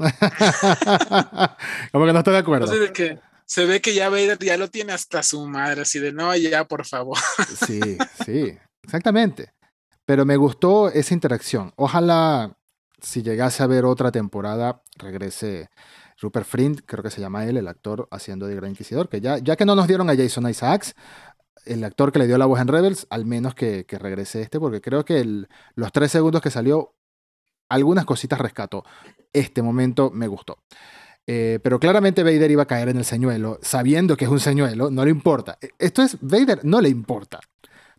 Como 1.93 2.07
que 2.07 2.13
no 2.13 2.19
estoy 2.19 2.33
de 2.35 2.39
acuerdo. 2.39 2.71
así 2.71 2.79
de 2.79 2.93
que 2.93 3.19
se 3.47 3.67
ve 3.67 3.81
que 3.81 3.95
ya 3.95 4.09
Vader 4.09 4.39
ya 4.39 4.57
lo 4.57 4.69
tiene 4.69 4.93
hasta 4.93 5.23
su 5.23 5.47
madre, 5.49 5.83
así 5.83 5.99
de 5.99 6.13
no, 6.13 6.35
ya, 6.37 6.65
por 6.67 6.87
favor. 6.87 7.19
Sí, 7.67 7.81
sí, 8.25 8.57
exactamente. 8.83 9.53
Pero 10.05 10.25
me 10.25 10.37
gustó 10.37 10.89
esa 10.89 11.15
interacción. 11.15 11.73
Ojalá, 11.77 12.57
si 13.01 13.23
llegase 13.23 13.63
a 13.63 13.67
ver 13.67 13.85
otra 13.85 14.11
temporada, 14.11 14.83
regrese 14.97 15.71
Rupert 16.21 16.47
Friend, 16.47 16.83
creo 16.87 17.03
que 17.03 17.11
se 17.11 17.21
llama 17.21 17.45
él, 17.47 17.57
el 17.57 17.69
actor 17.69 18.09
haciendo 18.11 18.47
de 18.47 18.55
Gran 18.57 18.71
Inquisidor, 18.71 19.09
que 19.09 19.21
ya, 19.21 19.39
ya 19.39 19.57
que 19.57 19.65
no 19.65 19.75
nos 19.75 19.87
dieron 19.87 20.11
a 20.11 20.17
Jason 20.17 20.49
Isaacs, 20.49 20.95
el 21.65 21.85
actor 21.85 22.11
que 22.13 22.19
le 22.19 22.27
dio 22.27 22.39
la 22.39 22.47
voz 22.47 22.61
en 22.61 22.69
Rebels, 22.69 23.07
al 23.11 23.25
menos 23.25 23.55
que, 23.55 23.87
que 23.87 23.99
regrese 23.99 24.43
este, 24.43 24.59
porque 24.59 24.81
creo 24.81 25.05
que 25.05 25.45
los 25.75 25.93
tres 25.93 26.11
segundos 26.11 26.43
que 26.43 26.51
salió, 26.51 26.95
algunas 27.69 28.05
cositas 28.05 28.41
rescató. 28.41 28.85
Este 29.33 29.63
momento 29.63 30.11
me 30.11 30.27
gustó. 30.27 30.59
Eh, 31.27 31.61
pero 31.63 31.79
claramente 31.79 32.25
Vader 32.25 32.51
iba 32.51 32.65
a 32.65 32.67
caer 32.67 32.89
en 32.89 32.97
el 32.97 33.05
señuelo, 33.05 33.59
sabiendo 33.63 34.17
que 34.17 34.25
es 34.25 34.31
un 34.31 34.41
señuelo, 34.41 34.91
no 34.91 35.05
le 35.05 35.11
importa. 35.13 35.57
E- 35.61 35.71
Esto 35.79 36.03
es, 36.03 36.19
Vader 36.21 36.65
no 36.65 36.81
le 36.81 36.89
importa. 36.89 37.39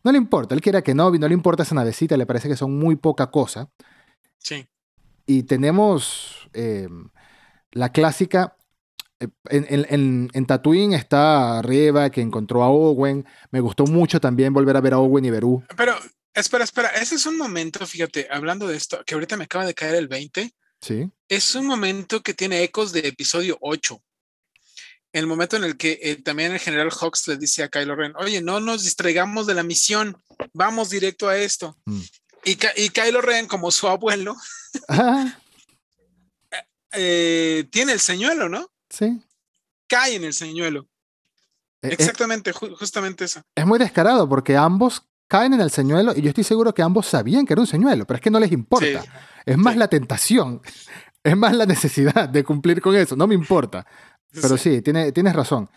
No 0.04 0.12
le 0.12 0.18
importa, 0.18 0.54
él 0.56 0.62
quiere 0.62 0.78
a 0.78 0.82
Kenobi, 0.82 1.18
no 1.20 1.28
le 1.28 1.34
importa 1.34 1.64
esa 1.64 1.76
navecita, 1.76 2.18
le 2.18 2.26
parece 2.26 2.50
que 2.50 2.56
son 2.58 2.78
muy 2.78 2.96
poca 2.96 3.32
cosa. 3.32 3.70
Sí. 4.38 4.68
Y 5.26 5.44
tenemos 5.44 6.50
eh, 6.54 6.90
la 7.72 7.92
clásica. 7.92 8.58
eh, 9.20 9.28
En, 9.50 9.66
en, 9.70 9.86
en, 9.90 10.30
en 10.34 10.46
Tatooine 10.46 10.94
está 10.96 11.62
Reva, 11.62 12.10
que 12.10 12.22
encontró 12.22 12.64
a 12.64 12.70
Owen. 12.70 13.26
Me 13.52 13.62
gustó 13.62 13.86
mucho 13.86 14.20
también 14.20 14.52
volver 14.54 14.76
a 14.76 14.82
ver 14.82 14.94
a 14.94 15.00
Owen 15.00 15.24
y 15.26 15.30
Beru. 15.32 15.64
Pero, 15.78 15.96
espera, 16.34 16.66
espera, 16.66 16.90
ese 16.90 17.16
es 17.16 17.26
un 17.26 17.38
momento, 17.38 17.86
fíjate, 17.88 18.28
hablando 18.30 18.68
de 18.68 18.76
esto, 18.76 19.02
que 19.06 19.14
ahorita 19.14 19.38
me 19.38 19.46
acaba 19.46 19.66
de 19.66 19.74
caer 19.74 19.96
el 19.96 20.08
20, 20.10 20.52
Sí. 20.82 21.10
es 21.30 21.56
un 21.56 21.66
momento 21.66 22.22
que 22.22 22.34
tiene 22.34 22.62
ecos 22.62 22.92
de 22.92 23.08
episodio 23.08 23.58
8. 23.62 24.02
El 25.14 25.28
momento 25.28 25.56
en 25.56 25.64
el 25.64 25.78
que 25.78 26.00
eh, 26.02 26.16
también 26.22 26.52
el 26.52 26.60
general 26.60 26.90
Hawks 26.92 27.28
le 27.28 27.38
dice 27.38 27.64
a 27.64 27.70
Kylo 27.70 27.96
Ren, 27.96 28.14
oye, 28.18 28.42
no 28.42 28.60
nos 28.60 28.84
distraigamos 28.84 29.46
de 29.48 29.54
la 29.54 29.64
misión, 29.64 30.18
vamos 30.54 30.90
directo 30.90 31.30
a 31.30 31.38
esto. 31.38 31.78
Mm. 31.86 32.00
Y, 32.46 32.58
y 32.78 32.90
Kylo 32.90 33.22
Ren, 33.22 33.48
como 33.48 33.72
su 33.72 33.88
abuelo, 33.88 34.36
Ah, 34.90 35.38
eh, 36.92 37.66
tiene 37.72 37.94
el 37.94 38.00
señuelo, 38.00 38.50
¿no? 38.50 38.70
sí. 38.90 39.22
Cae 39.88 40.16
en 40.16 40.24
el 40.24 40.34
señuelo. 40.34 40.88
Eh, 41.84 41.90
Es, 41.90 42.00
Exactamente, 42.00 42.52
ju- 42.54 42.76
justamente 42.76 43.26
eso. 43.26 43.42
es 43.54 43.66
muy 43.66 43.78
descarado 43.78 44.28
porque 44.28 44.56
ambos 44.58 45.04
caen 45.28 45.54
en 45.54 45.62
el 45.62 45.70
señuelo 45.70 46.14
y 46.16 46.22
yo 46.22 46.30
estoy 46.30 46.44
seguro 46.44 46.74
que 46.74 46.82
ambos 46.82 47.06
sabían 47.08 47.46
que 47.46 47.54
era 47.54 47.62
un 47.62 47.68
señuelo, 47.68 48.06
pero 48.08 48.16
es 48.16 48.22
que 48.22 48.32
no 48.32 48.40
les 48.40 48.52
importa. 48.52 49.02
Sí. 49.04 49.10
Es 49.46 49.58
más 49.58 49.74
Sí. 49.74 49.80
la 49.80 49.88
tentación, 49.90 50.62
es 51.24 51.38
más 51.38 51.56
la 51.56 51.66
necesidad 51.68 52.28
de 52.30 52.44
cumplir 52.44 52.82
con 52.82 52.96
eso, 52.96 53.16
no 53.16 53.28
me 53.28 53.36
importa. 53.36 53.86
Pero 54.42 54.58
sí, 54.58 54.82
tiene, 54.82 55.12
tienes 55.12 55.34
razón. 55.36 55.70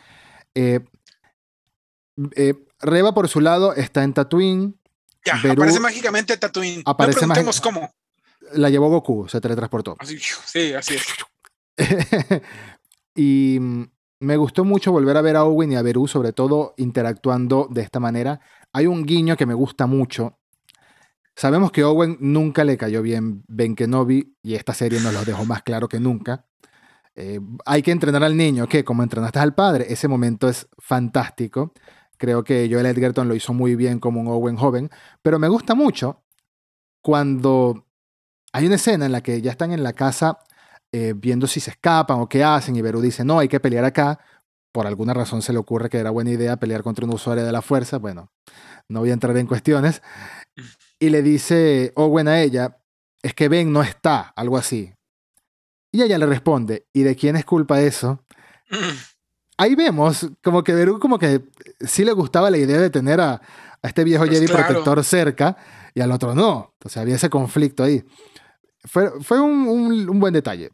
Eh, 0.54 0.80
eh, 2.34 2.54
Reba, 2.80 3.12
por 3.14 3.28
su 3.28 3.40
lado, 3.40 3.74
está 3.74 4.02
en 4.04 4.14
Tatooine. 4.14 4.74
Ya, 5.24 5.34
Beru- 5.34 5.52
aparece 5.52 5.80
mágicamente 5.80 6.36
Tatooine. 6.36 6.82
Aparece 6.86 7.20
no 7.20 7.26
mági- 7.26 7.34
preguntemos 7.34 7.60
cómo. 7.60 7.90
La 8.52 8.70
llevó 8.70 8.88
Goku, 8.88 9.28
se 9.28 9.40
teletransportó. 9.40 9.96
Así, 9.98 10.18
sí, 10.18 10.72
así 10.72 10.94
es. 10.94 11.04
y 13.14 13.58
mm, 13.60 13.84
me 14.20 14.36
gustó 14.36 14.64
mucho 14.64 14.92
volver 14.92 15.16
a 15.16 15.22
ver 15.22 15.36
a 15.36 15.44
Owen 15.44 15.72
y 15.72 15.76
a 15.76 15.82
Beru, 15.82 16.06
sobre 16.06 16.32
todo 16.32 16.74
interactuando 16.76 17.68
de 17.70 17.82
esta 17.82 18.00
manera. 18.00 18.40
Hay 18.72 18.86
un 18.86 19.04
guiño 19.04 19.36
que 19.36 19.46
me 19.46 19.54
gusta 19.54 19.86
mucho. 19.86 20.38
Sabemos 21.34 21.70
que 21.70 21.84
Owen 21.84 22.16
nunca 22.20 22.64
le 22.64 22.78
cayó 22.78 23.02
bien 23.02 23.44
Ben 23.46 23.74
Kenobi 23.74 24.36
y 24.42 24.54
esta 24.54 24.72
serie 24.72 25.00
nos 25.00 25.12
lo 25.12 25.24
dejó 25.24 25.44
más 25.44 25.62
claro 25.62 25.88
que 25.88 26.00
nunca. 26.00 26.46
Eh, 27.16 27.40
hay 27.64 27.82
que 27.82 27.90
entrenar 27.90 28.22
al 28.22 28.36
niño, 28.36 28.68
que 28.68 28.84
como 28.84 29.02
entrenaste 29.02 29.38
al 29.38 29.54
padre, 29.54 29.86
ese 29.88 30.06
momento 30.08 30.48
es 30.48 30.68
fantástico. 30.78 31.72
Creo 32.18 32.44
que 32.44 32.68
Joel 32.70 32.86
Edgerton 32.86 33.28
lo 33.28 33.34
hizo 33.34 33.52
muy 33.52 33.74
bien 33.74 33.98
como 33.98 34.20
un 34.20 34.28
Owen 34.28 34.56
joven, 34.56 34.90
pero 35.22 35.38
me 35.38 35.48
gusta 35.48 35.74
mucho 35.74 36.22
cuando 37.02 37.86
hay 38.52 38.66
una 38.66 38.76
escena 38.76 39.06
en 39.06 39.12
la 39.12 39.22
que 39.22 39.40
ya 39.42 39.50
están 39.50 39.72
en 39.72 39.82
la 39.82 39.92
casa 39.92 40.38
eh, 40.92 41.14
viendo 41.16 41.46
si 41.46 41.60
se 41.60 41.70
escapan 41.70 42.20
o 42.20 42.28
qué 42.28 42.44
hacen 42.44 42.76
y 42.76 42.82
Beru 42.82 43.00
dice, 43.00 43.24
no, 43.24 43.38
hay 43.38 43.48
que 43.48 43.60
pelear 43.60 43.84
acá 43.84 44.18
por 44.76 44.86
alguna 44.86 45.14
razón 45.14 45.40
se 45.40 45.54
le 45.54 45.58
ocurre 45.58 45.88
que 45.88 45.96
era 45.96 46.10
buena 46.10 46.32
idea 46.32 46.58
pelear 46.58 46.82
contra 46.82 47.06
un 47.06 47.14
usuario 47.14 47.46
de 47.46 47.50
la 47.50 47.62
fuerza. 47.62 47.96
Bueno, 47.96 48.30
no 48.90 49.00
voy 49.00 49.08
a 49.08 49.14
entrar 49.14 49.34
en 49.38 49.46
cuestiones. 49.46 50.02
Y 50.98 51.08
le 51.08 51.22
dice 51.22 51.94
Owen 51.96 52.28
a 52.28 52.42
ella, 52.42 52.76
es 53.22 53.32
que 53.32 53.48
Ben 53.48 53.72
no 53.72 53.82
está, 53.82 54.34
algo 54.36 54.58
así. 54.58 54.92
Y 55.96 56.02
ella 56.02 56.18
le 56.18 56.26
responde, 56.26 56.86
¿y 56.92 57.02
de 57.02 57.16
quién 57.16 57.36
es 57.36 57.44
culpa 57.44 57.80
eso? 57.80 58.22
Ahí 59.56 59.74
vemos 59.74 60.26
como 60.42 60.62
que 60.62 60.74
Beru 60.74 60.98
como 60.98 61.18
que 61.18 61.42
sí 61.80 62.04
le 62.04 62.12
gustaba 62.12 62.50
la 62.50 62.58
idea 62.58 62.78
de 62.78 62.90
tener 62.90 63.20
a, 63.20 63.40
este 63.82 64.04
viejo 64.04 64.24
Pues 64.26 64.36
Jedi 64.38 64.46
claro. 64.48 64.66
protector 64.66 65.02
cerca 65.04 65.56
y 65.94 66.00
al 66.02 66.12
otro 66.12 66.34
no. 66.34 66.74
Sea, 66.86 67.02
había 67.02 67.14
ese 67.14 67.30
conflicto 67.30 67.82
ahí. 67.84 68.04
Fue, 68.84 69.10
fue 69.22 69.40
un, 69.40 69.66
un- 69.66 70.08
un 70.10 70.20
buen 70.20 70.34
detalle, 70.34 70.70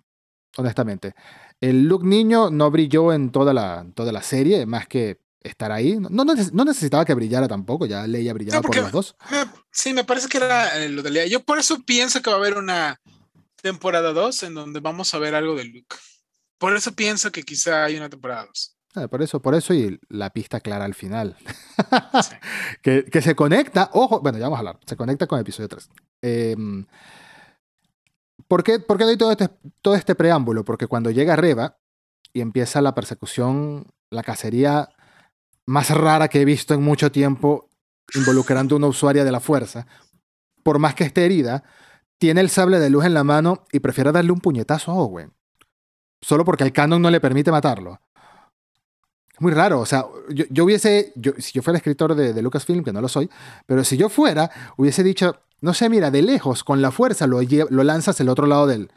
honestamente. 0.56 1.14
El 1.60 1.84
look 1.84 2.04
niño 2.04 2.50
no 2.50 2.70
brilló 2.72 3.12
en 3.12 3.30
toda 3.30 3.54
la, 3.54 3.86
toda 3.94 4.10
la 4.10 4.22
serie, 4.22 4.66
más 4.66 4.88
que 4.88 5.20
estar 5.42 5.70
ahí. 5.70 5.96
No, 5.98 6.24
no, 6.24 6.34
no 6.52 6.64
necesitaba 6.64 7.04
que 7.04 7.14
brillara 7.14 7.46
tampoco, 7.46 7.86
ya 7.86 8.04
Leia 8.08 8.32
brillaba 8.34 8.56
No, 8.58 8.62
por 8.62 8.76
los 8.76 8.90
dos. 8.90 9.16
Me- 9.30 9.46
sí, 9.70 9.92
me 9.94 10.02
parece 10.04 10.26
que 10.28 10.38
era 10.38 10.82
eh, 10.82 10.88
lo 10.88 11.02
de 11.02 11.10
Lea. 11.10 11.26
Yo 11.26 11.44
por 11.44 11.58
eso 11.58 11.80
pienso 11.86 12.20
que 12.20 12.30
va 12.30 12.36
a 12.36 12.38
haber 12.40 12.58
una 12.58 13.00
temporada 13.62 14.12
2 14.12 14.42
en 14.42 14.54
donde 14.54 14.80
vamos 14.80 15.14
a 15.14 15.18
ver 15.18 15.34
algo 15.34 15.54
de 15.54 15.64
Luke. 15.64 15.96
Por 16.58 16.76
eso 16.76 16.92
pienso 16.92 17.32
que 17.32 17.42
quizá 17.42 17.84
hay 17.84 17.96
una 17.96 18.10
temporada 18.10 18.46
2. 18.46 18.76
Ah, 18.94 19.08
por 19.08 19.22
eso, 19.22 19.40
por 19.40 19.54
eso 19.54 19.72
y 19.72 19.98
la 20.10 20.30
pista 20.30 20.60
clara 20.60 20.84
al 20.84 20.94
final. 20.94 21.36
Sí. 22.22 22.36
que, 22.82 23.04
que 23.06 23.22
se 23.22 23.34
conecta, 23.34 23.90
ojo, 23.94 24.20
bueno, 24.20 24.38
ya 24.38 24.44
vamos 24.44 24.58
a 24.58 24.60
hablar, 24.60 24.78
se 24.86 24.96
conecta 24.96 25.26
con 25.26 25.38
el 25.38 25.42
episodio 25.42 25.68
3. 25.68 25.88
Eh, 26.22 26.56
¿por, 28.46 28.62
qué, 28.62 28.78
por 28.78 28.98
qué 28.98 29.04
doy 29.04 29.16
todo 29.16 29.32
este, 29.32 29.48
todo 29.80 29.94
este 29.94 30.14
preámbulo? 30.14 30.64
Porque 30.64 30.86
cuando 30.86 31.10
llega 31.10 31.36
Reba 31.36 31.78
y 32.32 32.40
empieza 32.40 32.82
la 32.82 32.94
persecución, 32.94 33.86
la 34.10 34.22
cacería 34.22 34.90
más 35.66 35.90
rara 35.90 36.28
que 36.28 36.42
he 36.42 36.44
visto 36.44 36.74
en 36.74 36.82
mucho 36.82 37.10
tiempo 37.10 37.70
involucrando 38.14 38.74
a 38.74 38.78
una 38.78 38.88
usuaria 38.88 39.24
de 39.24 39.32
la 39.32 39.40
fuerza, 39.40 39.86
por 40.62 40.78
más 40.78 40.94
que 40.94 41.04
esté 41.04 41.24
herida, 41.24 41.64
tiene 42.22 42.40
el 42.40 42.50
sable 42.50 42.78
de 42.78 42.88
luz 42.88 43.04
en 43.04 43.14
la 43.14 43.24
mano 43.24 43.64
y 43.72 43.80
prefiere 43.80 44.12
darle 44.12 44.30
un 44.30 44.38
puñetazo 44.38 44.92
a 44.92 44.94
Owen. 44.94 45.32
Solo 46.20 46.44
porque 46.44 46.62
el 46.62 46.72
canon 46.72 47.02
no 47.02 47.10
le 47.10 47.18
permite 47.18 47.50
matarlo. 47.50 47.98
Es 49.34 49.40
muy 49.40 49.50
raro, 49.50 49.80
o 49.80 49.86
sea, 49.86 50.04
yo, 50.28 50.44
yo 50.48 50.62
hubiese, 50.62 51.12
yo- 51.16 51.32
si 51.38 51.50
yo 51.50 51.62
fuera 51.62 51.78
escritor 51.78 52.14
de, 52.14 52.32
de 52.32 52.40
Lucasfilm, 52.40 52.84
que 52.84 52.92
no 52.92 53.00
lo 53.00 53.08
soy, 53.08 53.28
pero 53.66 53.82
si 53.82 53.96
yo 53.96 54.08
fuera, 54.08 54.48
hubiese 54.76 55.02
dicho, 55.02 55.34
no 55.60 55.74
sé, 55.74 55.88
mira, 55.88 56.12
de 56.12 56.22
lejos, 56.22 56.62
con 56.62 56.80
la 56.80 56.92
fuerza 56.92 57.26
lo, 57.26 57.40
lo 57.42 57.82
lanzas 57.82 58.20
el 58.20 58.28
otro 58.28 58.46
lado 58.46 58.68
del... 58.68 58.88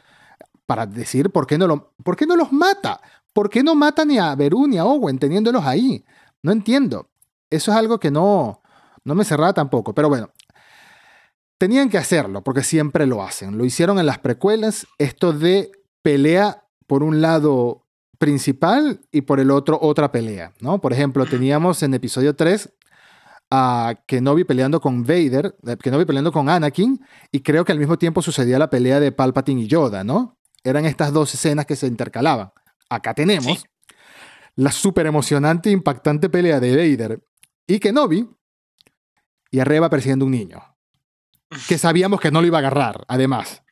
Para 0.64 0.86
decir 0.86 1.30
por 1.30 1.48
qué, 1.48 1.58
no 1.58 1.66
lo, 1.66 1.94
por 2.04 2.14
qué 2.14 2.26
no 2.26 2.36
los 2.36 2.52
mata. 2.52 3.00
¿Por 3.32 3.50
qué 3.50 3.64
no 3.64 3.74
mata 3.74 4.04
ni 4.04 4.18
a 4.20 4.36
Beru 4.36 4.68
ni 4.68 4.78
a 4.78 4.84
Owen 4.84 5.18
teniéndolos 5.18 5.64
ahí? 5.64 6.04
No 6.44 6.52
entiendo. 6.52 7.08
Eso 7.50 7.72
es 7.72 7.76
algo 7.76 7.98
que 7.98 8.12
no, 8.12 8.62
no 9.02 9.14
me 9.16 9.24
cerraba 9.24 9.52
tampoco. 9.52 9.92
Pero 9.94 10.08
bueno, 10.08 10.30
tenían 11.58 11.88
que 11.88 11.98
hacerlo 11.98 12.42
porque 12.42 12.62
siempre 12.62 13.06
lo 13.06 13.22
hacen. 13.22 13.58
Lo 13.58 13.64
hicieron 13.64 13.98
en 13.98 14.06
las 14.06 14.18
precuelas, 14.18 14.86
esto 14.98 15.32
de 15.32 15.70
pelea 16.02 16.64
por 16.86 17.02
un 17.02 17.20
lado 17.20 17.86
principal 18.18 19.00
y 19.12 19.22
por 19.22 19.40
el 19.40 19.50
otro 19.50 19.78
otra 19.80 20.10
pelea, 20.12 20.52
¿no? 20.60 20.80
Por 20.80 20.92
ejemplo, 20.92 21.26
teníamos 21.30 21.82
en 21.82 21.94
episodio 21.94 22.34
3 22.34 22.72
a 23.50 23.94
Kenobi 24.06 24.44
peleando 24.44 24.80
con 24.80 25.04
Vader, 25.04 25.56
eh, 25.66 25.76
Kenobi 25.76 26.04
peleando 26.04 26.32
con 26.32 26.48
Anakin, 26.48 27.00
y 27.30 27.40
creo 27.40 27.64
que 27.64 27.72
al 27.72 27.78
mismo 27.78 27.96
tiempo 27.98 28.20
sucedía 28.22 28.58
la 28.58 28.70
pelea 28.70 28.98
de 28.98 29.12
Palpatine 29.12 29.62
y 29.62 29.66
Yoda, 29.68 30.02
¿no? 30.02 30.36
Eran 30.64 30.84
estas 30.84 31.12
dos 31.12 31.32
escenas 31.32 31.64
que 31.66 31.76
se 31.76 31.86
intercalaban. 31.86 32.50
Acá 32.88 33.14
tenemos 33.14 33.60
Sí. 33.60 33.64
la 34.56 34.72
súper 34.72 35.06
emocionante 35.06 35.68
e 35.68 35.72
impactante 35.72 36.28
pelea 36.28 36.58
de 36.58 36.74
Vader 36.74 37.22
y 37.68 37.78
Kenobi 37.78 38.28
y 39.50 39.60
a 39.60 39.64
Reba 39.64 39.90
persiguiendo 39.90 40.24
un 40.24 40.32
niño. 40.32 40.60
Que 41.68 41.78
sabíamos 41.78 42.20
que 42.20 42.30
no 42.30 42.40
lo 42.40 42.46
iba 42.46 42.58
a 42.58 42.60
agarrar, 42.60 43.04
además. 43.08 43.62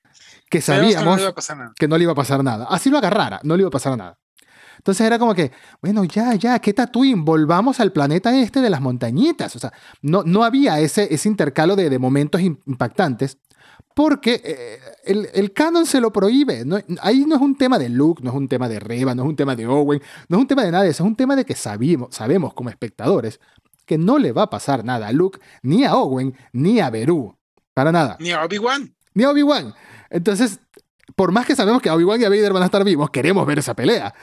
Que 0.50 0.60
Sabíamos 0.60 0.94
que 0.96 1.04
no 1.04 1.16
le 1.16 1.22
iba 1.22 1.30
a 1.30 1.34
pasar 1.34 1.56
nada. 1.56 1.72
que 1.76 1.88
no 1.88 1.96
le 1.98 2.02
iba 2.04 2.12
a 2.12 2.14
pasar 2.14 2.44
nada. 2.44 2.66
Así 2.70 2.90
lo 2.90 2.98
agarrara, 2.98 3.40
no 3.42 3.56
le 3.56 3.62
iba 3.62 3.68
a 3.68 3.72
pasar 3.72 3.96
nada. 3.98 4.18
Entonces 4.78 5.06
era 5.06 5.18
como 5.18 5.34
que, 5.34 5.50
bueno, 5.82 6.04
ya, 6.04 6.34
ya, 6.34 6.58
¿qué 6.58 6.72
Tatooine? 6.74 7.24
Volvamos 7.24 7.80
al 7.80 7.90
planeta 7.92 8.36
este 8.38 8.60
de 8.60 8.70
las 8.70 8.80
montañitas. 8.80 9.56
O 9.56 9.58
sea, 9.58 9.72
no, 10.02 10.22
no 10.24 10.44
había 10.44 10.78
ese, 10.80 11.12
ese 11.12 11.28
intercalo 11.28 11.74
de, 11.74 11.88
de 11.90 11.98
momentos 11.98 12.40
im- 12.40 12.60
impactantes 12.66 13.38
porque 13.94 14.42
eh, 14.44 14.78
el, 15.04 15.28
el 15.32 15.52
canon 15.52 15.86
se 15.86 16.00
lo 16.00 16.12
prohíbe. 16.12 16.64
No- 16.64 16.78
ahí 17.00 17.24
no 17.26 17.36
es 17.36 17.40
un 17.40 17.56
tema 17.56 17.78
de 17.78 17.88
Luke, 17.88 18.22
no 18.22 18.30
es 18.30 18.36
un 18.36 18.46
tema 18.48 18.68
de 18.68 18.78
Reba, 18.78 19.14
no 19.14 19.22
es 19.22 19.28
un 19.28 19.36
tema 19.36 19.56
de 19.56 19.66
Owen, 19.66 20.02
no 20.28 20.36
es 20.36 20.40
un 20.42 20.46
tema 20.48 20.62
de 20.64 20.70
nada 20.70 20.84
de 20.84 20.90
eso, 20.90 21.02
es 21.04 21.08
un 21.08 21.16
tema 21.16 21.34
de 21.34 21.44
que 21.46 21.54
sabimos, 21.54 22.14
sabemos 22.14 22.52
como 22.54 22.68
espectadores 22.68 23.40
que 23.86 23.96
no 23.98 24.18
le 24.18 24.32
va 24.32 24.42
a 24.42 24.50
pasar 24.50 24.84
nada 24.84 25.08
a 25.08 25.12
Luke, 25.12 25.40
ni 25.62 25.84
a 25.84 25.94
Owen, 25.94 26.36
ni 26.52 26.80
a 26.80 26.90
Beru. 26.90 27.36
Para 27.74 27.90
nada 27.92 28.16
Ni 28.20 28.30
a 28.30 28.42
Obi-Wan. 28.44 28.94
ni 29.14 29.24
a 29.24 29.30
Obi-Wan. 29.30 29.74
Entonces, 30.10 30.60
por 31.16 31.32
más 31.32 31.44
que 31.46 31.56
sabemos 31.56 31.82
que 31.82 31.90
Obi-Wan 31.90 32.20
y 32.20 32.24
Vader 32.24 32.52
van 32.52 32.62
a 32.62 32.66
estar 32.66 32.84
vivos, 32.84 33.10
queremos 33.10 33.46
ver 33.46 33.58
esa 33.58 33.74
pelea. 33.74 34.14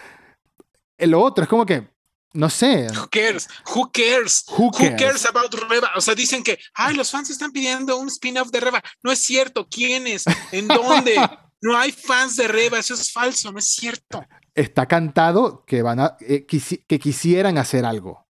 Eh, 0.98 1.08
Lo 1.08 1.22
otro 1.22 1.44
es 1.44 1.50
como 1.50 1.66
que, 1.66 1.90
no 2.34 2.50
sé, 2.50 2.88
Who 2.96 3.10
cares? 3.12 3.50
Who 3.76 3.92
cares? 3.92 4.46
who 4.50 4.66
Who 4.68 4.72
cares? 4.72 4.96
cares 5.02 5.26
about 5.26 5.54
Reba? 5.70 5.92
O 5.96 6.02
sea, 6.02 6.16
dicen 6.16 6.44
que, 6.44 6.58
ay, 6.74 6.96
los 6.96 7.12
fans 7.12 7.30
están 7.30 7.52
pidiendo 7.52 7.98
un 7.98 8.08
spin-off 8.08 8.50
de 8.52 8.60
Reba. 8.62 8.82
No 9.04 9.12
es 9.12 9.20
cierto. 9.20 9.68
¿Quiénes? 9.70 10.24
¿En 10.54 10.68
dónde? 10.70 11.16
No 11.62 11.78
hay 11.78 11.92
fans 11.92 12.38
de 12.38 12.48
Reba. 12.48 12.80
Eso 12.80 12.94
es 12.94 13.12
falso. 13.12 13.52
No 13.52 13.60
es 13.60 13.66
cierto. 13.68 14.24
Está 14.56 14.86
cantado 14.86 15.66
que, 15.66 15.82
van 15.82 16.00
a, 16.00 16.16
eh, 16.22 16.46
quisi- 16.48 16.86
que 16.88 17.00
quisieran 17.00 17.58
hacer 17.58 17.86
algo. 17.86 18.26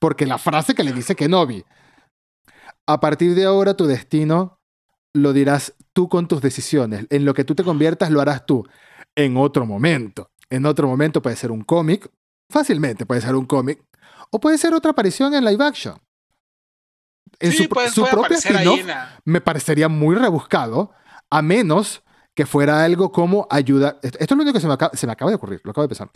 Porque 0.00 0.26
la 0.26 0.38
frase 0.38 0.74
que 0.74 0.82
le 0.82 0.92
dice 0.92 1.14
Kenobi, 1.14 1.64
a 2.86 3.00
partir 3.00 3.34
de 3.34 3.44
ahora 3.44 3.74
tu 3.74 3.86
destino 3.86 4.58
lo 5.14 5.32
dirás 5.32 5.74
tú 5.92 6.08
con 6.08 6.26
tus 6.26 6.40
decisiones. 6.40 7.06
En 7.10 7.24
lo 7.24 7.34
que 7.34 7.44
tú 7.44 7.54
te 7.54 7.64
conviertas 7.64 8.10
lo 8.10 8.20
harás 8.20 8.46
tú. 8.46 8.66
En 9.14 9.36
otro 9.36 9.66
momento. 9.66 10.30
En 10.50 10.66
otro 10.66 10.88
momento 10.88 11.20
puede 11.22 11.36
ser 11.36 11.50
un 11.50 11.62
cómic. 11.62 12.10
Fácilmente 12.50 13.06
puede 13.06 13.20
ser 13.20 13.34
un 13.34 13.46
cómic. 13.46 13.82
O 14.30 14.40
puede 14.40 14.58
ser 14.58 14.72
otra 14.74 14.92
aparición 14.92 15.34
en 15.34 15.44
live 15.44 15.64
action. 15.64 15.96
En 17.38 17.52
sí, 17.52 17.68
su, 17.92 18.04
propia 18.06 18.38
la- 18.86 19.20
me 19.24 19.40
parecería 19.40 19.88
muy 19.88 20.14
rebuscado, 20.14 20.92
a 21.30 21.42
menos 21.42 22.02
que 22.34 22.46
fuera 22.46 22.84
algo 22.84 23.10
como 23.12 23.46
ayudar. 23.50 23.98
Esto 24.02 24.18
esto 24.20 24.34
es 24.34 24.38
lo 24.38 24.42
único 24.42 24.54
que 24.54 24.60
se 24.60 24.66
me, 24.68 24.74
acaba, 24.74 24.96
se 24.96 25.06
me 25.06 25.12
acaba 25.12 25.30
de 25.30 25.36
ocurrir, 25.36 25.60
lo 25.64 25.72
acabo 25.72 25.82
de 25.82 25.88
pensar. 25.88 26.10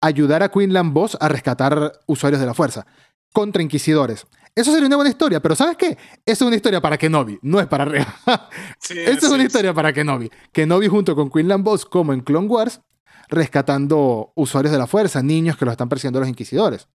Ayudar 0.00 0.42
a 0.42 0.48
Quinlan 0.50 0.94
Boss 0.94 1.16
a 1.20 1.28
rescatar 1.28 1.92
usuarios 2.06 2.40
de 2.40 2.46
la 2.46 2.54
fuerza 2.54 2.86
contra 3.32 3.62
inquisidores. 3.62 4.26
Eso 4.54 4.72
sería 4.72 4.86
una 4.86 4.96
buena 4.96 5.10
historia, 5.10 5.40
pero 5.40 5.54
¿sabes 5.54 5.76
qué? 5.76 5.96
Eso 6.26 6.44
es 6.44 6.48
una 6.48 6.56
historia 6.56 6.80
para 6.80 6.98
Kenobi, 6.98 7.38
no 7.42 7.60
es 7.60 7.66
para 7.66 7.84
Reba. 7.84 8.14
Sí, 8.80 8.98
Esa 8.98 9.26
es 9.26 9.32
una 9.32 9.44
historia 9.44 9.72
para 9.72 9.92
Kenobi. 9.92 10.30
Kenobi 10.52 10.88
junto 10.88 11.14
con 11.14 11.30
Quinlan 11.30 11.62
Boss, 11.62 11.84
como 11.84 12.12
en 12.12 12.20
Clone 12.20 12.48
Wars, 12.48 12.80
rescatando 13.28 14.32
usuarios 14.34 14.72
de 14.72 14.78
la 14.78 14.86
fuerza, 14.86 15.22
niños 15.22 15.56
que 15.56 15.64
los 15.64 15.72
están 15.72 15.88
persiguiendo 15.88 16.20
los 16.20 16.28
inquisidores. 16.28 16.88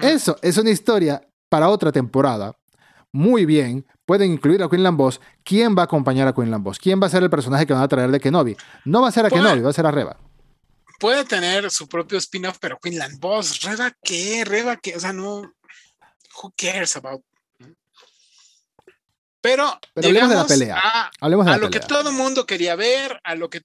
Eso 0.00 0.36
es 0.42 0.56
una 0.56 0.70
historia 0.70 1.20
para 1.48 1.68
otra 1.68 1.92
temporada. 1.92 2.56
Muy 3.12 3.44
bien. 3.44 3.86
Pueden 4.06 4.32
incluir 4.32 4.62
a 4.62 4.68
Quinlan 4.68 4.96
Boss. 4.96 5.20
¿Quién 5.44 5.76
va 5.76 5.82
a 5.82 5.84
acompañar 5.84 6.26
a 6.26 6.34
Quinlan 6.34 6.62
Boss? 6.62 6.78
¿Quién 6.78 7.00
va 7.00 7.06
a 7.06 7.10
ser 7.10 7.22
el 7.22 7.30
personaje 7.30 7.66
que 7.66 7.74
van 7.74 7.82
a 7.82 7.88
traer 7.88 8.10
de 8.10 8.18
Kenobi? 8.18 8.56
No 8.86 9.02
va 9.02 9.08
a 9.08 9.12
ser 9.12 9.26
a 9.26 9.30
Kenobi, 9.30 9.60
va 9.60 9.70
a 9.70 9.74
ser 9.74 9.86
a 9.86 9.90
Reba. 9.90 10.16
Puede 10.98 11.24
tener 11.24 11.70
su 11.70 11.88
propio 11.88 12.18
spin-off, 12.18 12.58
pero 12.60 12.78
Quinlan 12.80 13.18
Boss, 13.18 13.60
¿Reba 13.62 13.92
qué? 14.02 14.44
¿Reba 14.44 14.76
qué? 14.76 14.96
O 14.96 15.00
sea, 15.00 15.12
no. 15.12 15.52
Who 16.40 16.52
cares 16.56 16.96
about? 16.96 17.22
Pero, 19.40 19.78
Pero 19.94 20.06
hablemos 20.08 20.30
de 20.30 20.36
la 20.36 20.46
pelea. 20.46 20.78
a- 20.80 21.10
Hablemos 21.20 21.46
de 21.46 21.52
a 21.52 21.56
la 21.56 21.62
lo 21.64 21.70
que 21.70 21.80
todo 21.80 22.10
el 22.10 22.14
mundo 22.16 22.46
quería 22.46 22.76
ver, 22.76 23.20
a 23.24 23.34
lo 23.34 23.50
que, 23.50 23.62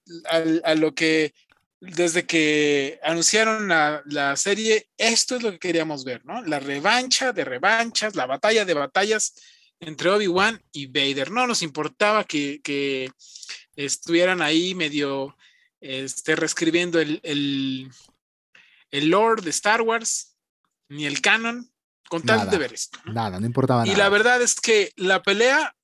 a, 0.63 0.73
lo 0.75 0.95
que 0.95 1.33
desde 1.79 2.25
que 2.25 2.99
anunciaron 3.03 3.67
la, 3.67 4.01
la 4.05 4.35
serie, 4.35 4.89
esto 4.97 5.35
es 5.35 5.43
lo 5.43 5.51
que 5.51 5.59
queríamos 5.59 6.03
ver, 6.03 6.25
¿no? 6.25 6.41
La 6.43 6.59
revancha 6.59 7.31
de 7.31 7.45
revanchas, 7.45 8.15
la 8.15 8.25
batalla 8.25 8.65
de 8.65 8.73
batallas 8.73 9.35
entre 9.79 10.09
Obi-Wan 10.09 10.59
y 10.71 10.87
Vader. 10.87 11.29
No 11.29 11.45
nos 11.45 11.61
importaba 11.61 12.23
que, 12.23 12.59
que 12.63 13.11
estuvieran 13.75 14.41
ahí 14.41 14.73
medio 14.73 15.37
este, 15.79 16.35
reescribiendo 16.35 16.99
el, 16.99 17.19
el, 17.21 17.91
el 18.89 19.09
lore 19.09 19.43
de 19.43 19.51
Star 19.51 19.83
Wars, 19.83 20.35
ni 20.89 21.05
el 21.05 21.21
canon, 21.21 21.69
con 22.09 22.21
tal 22.23 22.37
Nada. 22.39 22.51
de 22.51 22.57
ver 22.57 22.73
esto. 22.73 22.99
Nada, 23.05 23.39
no 23.39 23.45
importaba 23.45 23.85
Y 23.85 23.89
nada. 23.91 24.03
la 24.03 24.09
verdad 24.09 24.41
es 24.41 24.59
que 24.59 24.93
la 24.95 25.21
pelea 25.23 25.75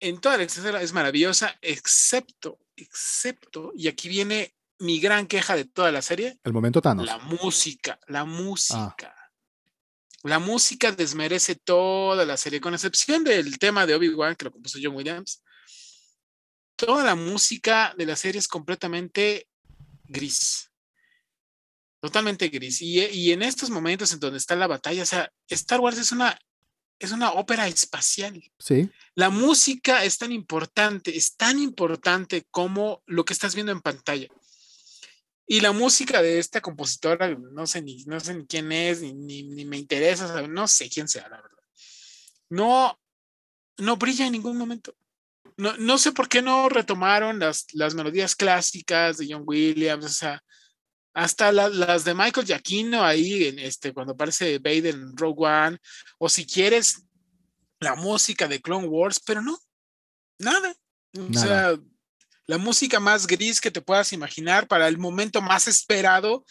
en 0.00 0.20
toda 0.20 0.36
la 0.36 0.42
extensión 0.44 0.76
es 0.76 0.92
maravillosa, 0.92 1.56
excepto, 1.62 2.58
excepto, 2.76 3.72
y 3.74 3.88
aquí 3.88 4.08
viene 4.08 4.54
mi 4.78 5.00
gran 5.00 5.26
queja 5.26 5.56
de 5.56 5.64
toda 5.64 5.90
la 5.90 6.02
serie, 6.02 6.38
El 6.44 6.52
momento 6.52 6.82
Thanos. 6.82 7.06
la 7.06 7.18
música, 7.18 7.98
la 8.08 8.24
música. 8.24 9.14
La 10.22 10.38
música 10.38 10.92
desmerece 10.92 11.54
toda 11.54 12.24
la 12.26 12.36
serie, 12.36 12.60
con 12.60 12.74
excepción 12.74 13.22
del 13.24 13.58
tema 13.58 13.86
de 13.86 13.94
Obi-Wan, 13.94 14.34
que 14.36 14.44
lo 14.46 14.50
compuso 14.50 14.78
John 14.82 14.96
Williams. 14.96 15.42
Toda 16.74 17.04
la 17.04 17.14
música 17.14 17.94
de 17.96 18.06
la 18.06 18.16
serie 18.16 18.38
es 18.40 18.48
completamente 18.48 19.48
gris. 20.04 20.65
Totalmente 22.06 22.48
gris. 22.48 22.80
Y, 22.82 23.04
y, 23.04 23.32
en 23.32 23.42
estos 23.42 23.70
momentos 23.70 24.12
en 24.12 24.20
donde 24.20 24.38
está 24.38 24.54
la 24.56 24.66
batalla, 24.66 25.02
o 25.02 25.06
sea, 25.06 25.30
Star 25.48 25.80
Wars 25.80 25.98
es 25.98 26.12
una, 26.12 26.38
es 26.98 27.12
una 27.12 27.32
ópera 27.32 27.66
espacial. 27.66 28.42
Sí. 28.58 28.88
La 29.14 29.30
música 29.30 30.04
es 30.04 30.18
tan 30.18 30.32
importante, 30.32 31.16
es 31.16 31.36
tan 31.36 31.58
importante 31.58 32.46
como 32.50 33.02
lo 33.06 33.24
que 33.24 33.32
estás 33.32 33.54
viendo 33.54 33.72
en 33.72 33.80
pantalla. 33.80 34.28
Y 35.48 35.60
la 35.60 35.72
música 35.72 36.22
de 36.22 36.38
esta 36.38 36.60
compositora, 36.60 37.28
no 37.36 37.66
sé 37.66 37.82
ni, 37.82 38.04
no 38.04 38.18
sé 38.18 38.34
ni 38.34 38.46
quién 38.46 38.72
es, 38.72 39.00
ni, 39.00 39.12
ni, 39.44 39.64
me 39.64 39.78
interesa, 39.78 40.42
no 40.48 40.66
sé 40.66 40.88
quién 40.88 41.06
sea, 41.06 41.28
la 41.28 41.40
verdad. 41.40 41.58
No, 42.48 42.98
no 43.78 43.96
brilla 43.96 44.26
en 44.26 44.32
ningún 44.32 44.56
momento. 44.56 44.96
No, 45.56 45.76
no 45.76 45.98
sé 45.98 46.12
por 46.12 46.28
qué 46.28 46.42
no 46.42 46.68
retomaron 46.68 47.38
las, 47.38 47.66
las 47.72 47.94
melodías 47.94 48.34
clásicas 48.34 49.18
de 49.18 49.28
John 49.30 49.44
Williams, 49.46 50.04
o 50.04 50.08
sea, 50.08 50.42
hasta 51.16 51.50
las 51.50 52.04
de 52.04 52.14
Michael 52.14 52.46
Giacchino 52.46 53.02
ahí, 53.02 53.46
en 53.46 53.58
este, 53.58 53.94
cuando 53.94 54.12
aparece 54.12 54.58
Vader 54.58 54.94
en 54.94 55.16
Rogue 55.16 55.46
One, 55.46 55.78
o 56.18 56.28
si 56.28 56.44
quieres 56.44 57.06
la 57.80 57.94
música 57.94 58.46
de 58.46 58.60
Clone 58.60 58.86
Wars, 58.86 59.18
pero 59.24 59.40
no, 59.40 59.58
nada. 60.38 60.76
O 61.18 61.32
sea, 61.32 61.74
la 62.46 62.58
música 62.58 63.00
más 63.00 63.26
gris 63.26 63.62
que 63.62 63.70
te 63.70 63.80
puedas 63.80 64.12
imaginar 64.12 64.68
para 64.68 64.88
el 64.88 64.98
momento 64.98 65.40
más 65.40 65.68
esperado 65.68 66.44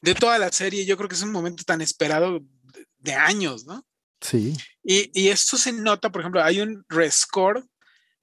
de 0.00 0.14
toda 0.14 0.38
la 0.38 0.50
serie. 0.52 0.86
Yo 0.86 0.96
creo 0.96 1.10
que 1.10 1.14
es 1.14 1.22
un 1.22 1.32
momento 1.32 1.62
tan 1.64 1.82
esperado 1.82 2.40
de, 2.96 3.12
años, 3.12 3.66
¿no? 3.66 3.86
Sí. 4.22 4.56
Y, 4.82 5.10
y, 5.12 5.28
esto 5.28 5.58
se 5.58 5.70
nota, 5.72 6.10
por 6.10 6.22
ejemplo, 6.22 6.42
hay 6.42 6.62
un 6.62 6.82
rescore 6.88 7.62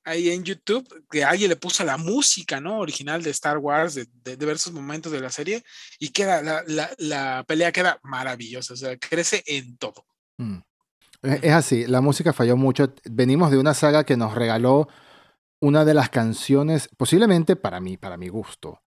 ahí 0.06 0.30
en 0.30 0.44
YouTube 0.44 0.88
que 1.10 1.24
alguien 1.24 1.50
le 1.50 1.56
puso 1.56 1.84
la 1.84 1.98
música, 1.98 2.62
¿no? 2.62 2.80
Original 2.80 3.22
de 3.22 3.32
Star 3.32 3.58
Wars, 3.58 3.96
de, 3.96 4.08
de 4.24 4.38
diversos 4.38 4.72
momentos 4.72 5.12
de 5.12 5.20
la 5.20 5.30
serie, 5.30 5.64
y 6.00 6.10
queda, 6.10 6.42
la, 6.42 6.90
la, 6.98 7.44
pelea 7.48 7.72
queda 7.72 8.00
maravillosa, 8.04 8.76
o 8.76 8.78
sea, 8.78 8.96
crece 8.98 9.44
en 9.48 9.78
todo. 9.78 10.06
Mm. 10.38 10.60
Es 11.22 11.54
así, 11.54 11.88
la 11.88 12.02
música 12.02 12.34
falló 12.34 12.56
mucho. 12.56 12.94
Venimos 13.10 13.50
de 13.50 13.58
una 13.58 13.74
saga 13.74 14.04
que 14.04 14.16
nos 14.16 14.36
regaló 14.36 14.88
una 15.60 15.84
de 15.84 15.96
las 15.96 16.10
canciones, 16.10 16.90
posiblemente 16.98 17.56
para 17.56 17.80
mí, 17.80 17.98
para 17.98 18.16
mi 18.16 18.30
gusto. 18.30 18.82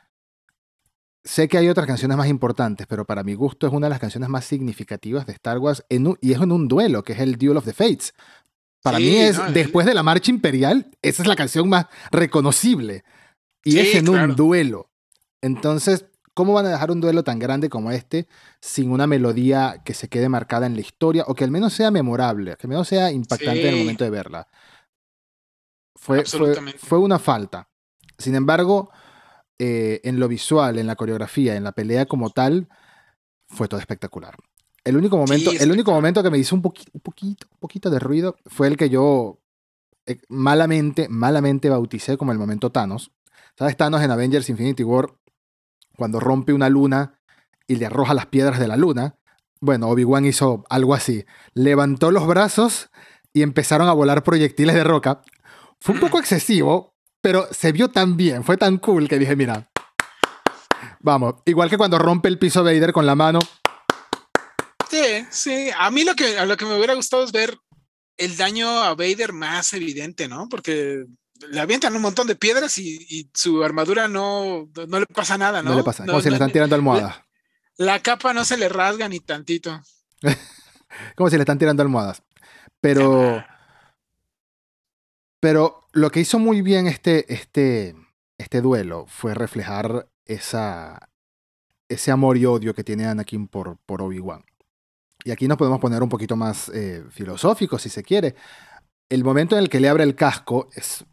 Sé 1.23 1.49
que 1.49 1.57
hay 1.57 1.69
otras 1.69 1.87
canciones 1.87 2.17
más 2.17 2.27
importantes, 2.27 2.87
pero 2.87 3.07
para 3.07 3.23
mi 3.23 3.35
gusto 3.35 3.67
es 3.67 3.73
una 3.73 3.87
de 3.87 3.91
las 3.91 4.01
canciones 4.01 4.29
más 4.29 4.45
significativas 4.45 5.27
de 5.27 5.33
Star 5.33 5.59
Wars 5.59 5.85
en 5.89 6.19
y 6.21 6.33
es 6.33 6.41
en 6.41 6.53
un 6.53 6.69
duelo, 6.69 7.03
que 7.03 7.15
es 7.15 7.21
el 7.21 7.37
Duel 7.37 7.57
of 7.57 7.65
the 7.65 7.73
Fates. 7.73 8.13
Para 8.85 8.99
mí 8.99 9.17
es, 9.17 9.41
después 9.55 9.87
de 9.87 9.95
la 9.95 10.03
marcha 10.03 10.31
imperial, 10.31 10.91
esa 11.01 11.23
es 11.23 11.27
la 11.27 11.37
canción 11.37 11.67
más 11.71 11.87
reconocible. 12.11 13.03
Y 13.65 13.79
es 13.79 13.95
en 13.95 14.11
un 14.11 14.37
duelo. 14.37 14.91
Entonces, 15.41 16.05
¿cómo 16.35 16.53
van 16.53 16.67
a 16.67 16.69
dejar 16.69 16.91
un 16.91 17.01
duelo 17.01 17.25
tan 17.25 17.39
grande 17.39 17.71
como 17.71 17.91
este 17.93 18.29
sin 18.61 18.91
una 18.91 19.07
melodía 19.07 19.81
que 19.87 19.95
se 19.95 20.09
quede 20.09 20.29
marcada 20.29 20.67
en 20.67 20.75
la 20.75 20.83
historia 20.83 21.25
o 21.27 21.35
que 21.35 21.45
al 21.45 21.51
menos 21.51 21.73
sea 21.73 21.91
memorable, 21.91 22.57
que 22.59 22.67
al 22.67 22.69
menos 22.69 22.87
sea 22.87 23.11
impactante 23.11 23.67
en 23.67 23.75
el 23.75 23.81
momento 23.81 24.05
de 24.05 24.11
verla? 24.11 24.49
Fue, 25.97 26.23
fue, 26.27 26.99
una 26.99 27.19
falta. 27.19 27.71
Sin 28.19 28.35
embargo, 28.35 28.91
eh, 29.59 30.03
en 30.05 30.21
lo 30.21 30.29
visual, 30.29 30.79
en 30.79 30.87
la 30.87 30.97
coreografía, 30.97 31.57
en 31.57 31.65
la 31.65 31.73
pelea 31.73 32.05
como 32.05 32.29
tal, 32.29 32.69
fue 33.49 33.67
todo 33.67 33.81
espectacular. 33.81 34.37
El 34.85 34.97
único 34.97 35.17
momento, 35.17 35.51
el 35.51 35.73
único 35.73 35.93
momento 35.93 36.23
que 36.23 36.31
me 36.31 36.39
hizo 36.39 36.55
un, 36.55 36.61
poquito, 36.61 36.91
un 36.93 37.01
poquito, 37.01 37.47
poquito 37.59 37.91
de 37.91 37.99
ruido 37.99 38.37
fue 38.47 38.69
el 38.69 38.77
que 38.77 38.91
yo 38.91 39.41
eh, 40.07 40.19
malamente, 40.29 41.09
malamente 41.09 41.71
bauticé 41.71 42.19
como 42.19 42.33
el 42.33 42.39
momento 42.39 42.71
Thanos. 42.71 43.11
¿Sabes? 43.59 43.77
Thanos 43.77 44.03
en 44.03 44.11
Avengers 44.11 44.51
Infinity 44.51 44.83
War, 44.83 45.15
cuando 45.97 46.21
rompe 46.21 46.53
una 46.53 46.69
luna 46.69 47.21
y 47.67 47.77
le 47.77 47.87
arroja 47.87 48.13
las 48.13 48.27
piedras 48.27 48.59
de 48.59 48.69
la 48.69 48.77
luna. 48.77 49.17
Bueno, 49.61 49.89
Obi-Wan 49.89 50.27
hizo 50.27 50.65
algo 50.69 50.93
así. 50.93 51.25
Levantó 51.55 52.11
los 52.11 52.27
brazos 52.27 52.91
y 53.33 53.43
empezaron 53.43 53.89
a 53.89 53.93
volar 53.93 54.23
proyectiles 54.23 54.75
de 54.75 54.85
roca. 54.85 55.23
Fue 55.81 55.95
un 55.95 56.01
poco 56.01 56.19
excesivo, 56.19 56.95
pero 57.23 57.47
se 57.53 57.73
vio 57.73 57.89
tan 57.89 58.17
bien, 58.17 58.45
fue 58.45 58.57
tan 58.57 58.79
cool 58.79 59.09
que 59.09 59.19
dije, 59.19 59.37
mira, 59.37 59.71
vamos, 61.01 61.37
igual 61.47 61.71
que 61.71 61.79
cuando 61.79 61.99
rompe 61.99 62.29
el 62.29 62.39
piso 62.39 62.63
Vader 62.63 62.93
con 62.93 63.07
la 63.07 63.15
mano. 63.15 63.39
Sí, 65.35 65.71
a 65.77 65.91
mí 65.91 66.05
lo 66.05 66.15
que, 66.15 66.39
a 66.39 66.47
lo 66.47 66.57
que 66.57 66.65
me 66.65 66.77
hubiera 66.77 66.95
gustado 66.95 67.25
es 67.25 67.33
ver 67.33 67.59
el 68.17 68.37
daño 68.37 68.69
a 68.69 68.95
Vader 68.95 69.33
más 69.33 69.73
evidente, 69.73 70.29
¿no? 70.29 70.49
Porque 70.49 71.05
le 71.51 71.61
avientan 71.61 71.95
un 71.97 72.03
montón 72.03 72.27
de 72.27 72.37
piedras 72.37 72.79
y, 72.79 73.29
su 73.35 73.65
armadura 73.65 74.07
no, 74.07 74.69
no, 74.89 75.01
le 75.01 75.07
pasa 75.07 75.37
nada, 75.37 75.63
¿no? 75.63 75.71
No 75.71 75.77
le 75.77 75.83
pasa, 75.83 76.07
como 76.07 76.21
si 76.21 76.29
le 76.29 76.37
están 76.37 76.53
tirando 76.53 76.77
almohadas. 76.77 77.17
La, 77.77 77.95
la, 77.95 78.01
capa 78.01 78.33
no 78.33 78.45
se 78.45 78.57
le 78.57 78.69
rasga 78.69 79.09
ni 79.09 79.19
tantito. 79.21 79.83
como 81.17 81.29
si 81.29 81.37
le 81.37 81.43
están 81.43 81.59
tirando 81.59 81.83
almohadas. 81.83 82.23
Pero... 82.81 83.45
Pero 85.41 85.89
lo 85.93 86.11
que 86.11 86.21
hizo 86.21 86.39
muy 86.39 86.63
bien 86.63 86.87
este, 86.87 87.31
este, 87.35 87.95
este 88.39 88.63
duelo 88.63 89.05
fue 89.07 89.35
reflejar 89.35 90.09
esa, 90.25 91.11
ese 91.89 92.11
amor 92.11 92.39
y 92.39 92.47
odio 92.47 92.75
que 92.75 92.83
tiene 92.83 93.05
Anakin 93.05 93.49
por, 93.49 93.77
por 93.85 94.01
Obi-Wan. 94.01 94.43
Y 95.25 95.31
aquí 95.31 95.49
nos 95.49 95.57
podemos 95.57 95.81
poner 95.81 96.03
un 96.03 96.09
poquito 96.09 96.37
más 96.37 96.69
eh, 96.69 97.03
filosóficos, 97.11 97.83
si 97.83 97.89
se 97.89 98.03
quiere. 98.03 98.35
El 99.09 99.25
momento 99.25 99.57
en 99.57 99.63
el 99.63 99.69
que 99.71 99.81
le 99.81 99.89
abre 99.89 100.05
el 100.05 100.15
casco 100.15 100.69
es. 100.75 101.05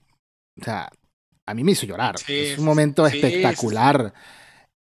O 0.60 0.64
sea, 0.64 0.92
a 1.46 1.54
mí 1.54 1.64
me 1.64 1.72
hizo 1.72 1.86
llorar. 1.86 2.16
es 2.28 2.58
un 2.58 2.66
momento 2.66 3.08
espectacular. 3.08 4.14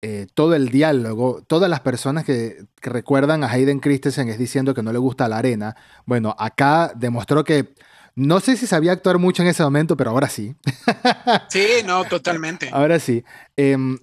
Eh, 0.03 0.27
todo 0.35 0.55
el 0.55 0.69
diálogo, 0.69 1.43
todas 1.47 1.69
las 1.69 1.81
personas 1.81 2.25
que, 2.25 2.67
que, 2.81 2.91
recuerdan 2.91 3.43
a 3.43 3.51
Hayden 3.51 3.81
Christensen 3.81 4.29
es 4.29 4.39
diciendo 4.39 4.75
que 4.75 4.83
no 4.83 4.93
le 4.93 4.99
gusta 4.99 5.29
la 5.29 5.39
arena. 5.39 5.75
Bueno, 6.05 6.37
acá 6.39 6.93
demostró 6.95 7.43
que 7.43 7.75
no 8.17 8.41
sé 8.41 8.57
si 8.57 8.67
sabía 8.67 8.93
actuar 8.93 9.19
mucho 9.19 9.43
en 9.43 9.49
ese 9.49 9.63
momento, 9.63 9.97
pero 9.97 10.11
ahora 10.11 10.29
sí. 10.29 10.55
Sí, 11.49 11.67
no, 11.85 12.05
totalmente. 12.05 12.71
ahora 12.73 12.99
sí. 12.99 13.25
Em, 13.57 13.99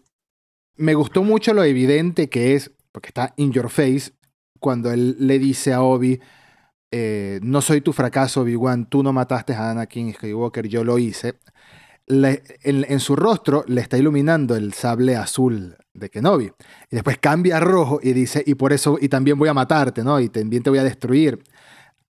me 0.75 0.93
gustó 0.93 1.23
mucho 1.23 1.53
lo 1.53 1.63
evidente 1.63 2.29
que 2.29 2.55
es, 2.55 2.71
porque 2.91 3.07
está 3.09 3.33
in 3.37 3.51
your 3.51 3.69
face, 3.69 4.11
cuando 4.63 4.91
él 4.91 5.17
le 5.19 5.39
dice 5.39 5.73
a 5.73 5.81
Obi, 5.81 6.21
eh, 6.89 7.39
no 7.43 7.61
soy 7.61 7.81
tu 7.81 7.91
fracaso, 7.91 8.41
Obi-Wan, 8.41 8.85
tú 8.89 9.03
no 9.03 9.11
mataste 9.11 9.53
a 9.53 9.71
Anakin 9.71 10.13
Skywalker, 10.13 10.67
yo 10.69 10.85
lo 10.85 10.97
hice. 10.97 11.35
en, 12.07 12.99
su 12.99 13.15
rostro 13.17 13.65
le 13.67 13.81
está 13.81 13.97
iluminando 13.97 14.55
el 14.55 14.73
sable 14.73 15.17
azul 15.17 15.75
de 15.93 16.09
Kenobi. 16.09 16.45
Y 16.89 16.95
después 16.95 17.17
cambia 17.17 17.57
a 17.57 17.59
rojo 17.59 17.99
y 18.01 18.13
dice, 18.13 18.41
y 18.45 18.55
por 18.55 18.71
eso, 18.71 18.97
y 19.01 19.09
también 19.09 19.37
voy 19.37 19.49
a 19.49 19.53
matarte, 19.53 20.01
¿no? 20.01 20.19
Y 20.21 20.29
también 20.29 20.63
te 20.63 20.69
voy 20.69 20.79
a 20.79 20.83
destruir. 20.83 21.43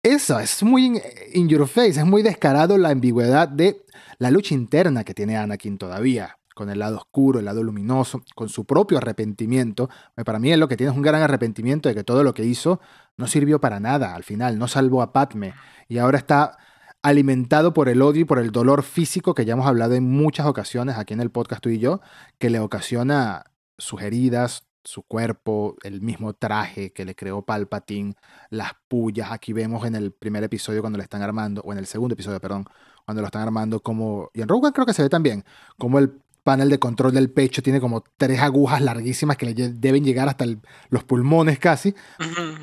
Eso 0.02 0.38
es 0.40 0.62
muy 0.62 1.02
in, 1.34 1.48
your 1.50 1.68
face, 1.68 2.00
es 2.00 2.06
muy 2.06 2.22
descarado 2.22 2.78
la 2.78 2.88
ambigüedad 2.88 3.46
de 3.46 3.84
la 4.18 4.30
lucha 4.30 4.54
interna 4.54 5.04
que 5.04 5.12
tiene 5.12 5.36
Anakin 5.36 5.76
todavía, 5.76 6.37
con 6.58 6.70
el 6.70 6.80
lado 6.80 6.96
oscuro, 6.96 7.38
el 7.38 7.44
lado 7.44 7.62
luminoso, 7.62 8.24
con 8.34 8.48
su 8.48 8.64
propio 8.64 8.98
arrepentimiento. 8.98 9.88
Eh, 10.16 10.24
para 10.24 10.40
mí 10.40 10.50
es 10.50 10.58
lo 10.58 10.66
que 10.66 10.76
tiene 10.76 10.90
es 10.90 10.96
un 10.96 11.04
gran 11.04 11.22
arrepentimiento 11.22 11.88
de 11.88 11.94
que 11.94 12.02
todo 12.02 12.24
lo 12.24 12.34
que 12.34 12.44
hizo 12.44 12.80
no 13.16 13.28
sirvió 13.28 13.60
para 13.60 13.78
nada 13.78 14.16
al 14.16 14.24
final, 14.24 14.58
no 14.58 14.66
salvó 14.66 15.00
a 15.00 15.12
Padme 15.12 15.54
y 15.86 15.98
ahora 15.98 16.18
está 16.18 16.58
alimentado 17.00 17.72
por 17.72 17.88
el 17.88 18.02
odio 18.02 18.22
y 18.22 18.24
por 18.24 18.40
el 18.40 18.50
dolor 18.50 18.82
físico 18.82 19.34
que 19.34 19.44
ya 19.44 19.52
hemos 19.52 19.68
hablado 19.68 19.94
en 19.94 20.02
muchas 20.10 20.46
ocasiones 20.46 20.96
aquí 20.98 21.14
en 21.14 21.20
el 21.20 21.30
podcast 21.30 21.62
tú 21.62 21.68
y 21.68 21.78
yo, 21.78 22.00
que 22.38 22.50
le 22.50 22.58
ocasiona 22.58 23.44
sus 23.78 24.02
heridas, 24.02 24.66
su 24.82 25.04
cuerpo, 25.04 25.76
el 25.84 26.00
mismo 26.00 26.32
traje 26.32 26.92
que 26.92 27.04
le 27.04 27.14
creó 27.14 27.42
Palpatine, 27.42 28.14
las 28.50 28.72
pullas. 28.88 29.30
Aquí 29.30 29.52
vemos 29.52 29.86
en 29.86 29.94
el 29.94 30.12
primer 30.12 30.42
episodio 30.42 30.80
cuando 30.80 30.96
le 30.96 31.04
están 31.04 31.22
armando, 31.22 31.60
o 31.64 31.72
en 31.72 31.78
el 31.78 31.86
segundo 31.86 32.14
episodio, 32.14 32.40
perdón, 32.40 32.64
cuando 33.04 33.20
lo 33.20 33.26
están 33.26 33.42
armando, 33.42 33.80
como. 33.80 34.30
Y 34.34 34.40
en 34.40 34.48
Rogue 34.48 34.72
creo 34.72 34.86
que 34.86 34.94
se 34.94 35.02
ve 35.02 35.08
también, 35.08 35.44
como 35.78 35.98
el 35.98 36.20
panel 36.42 36.70
de 36.70 36.78
control 36.78 37.12
del 37.12 37.30
pecho 37.30 37.62
tiene 37.62 37.80
como 37.80 38.04
tres 38.16 38.40
agujas 38.40 38.80
larguísimas 38.80 39.36
que 39.36 39.46
le 39.46 39.54
deben 39.54 40.04
llegar 40.04 40.28
hasta 40.28 40.44
los 40.90 41.04
pulmones 41.04 41.58
casi. 41.58 41.94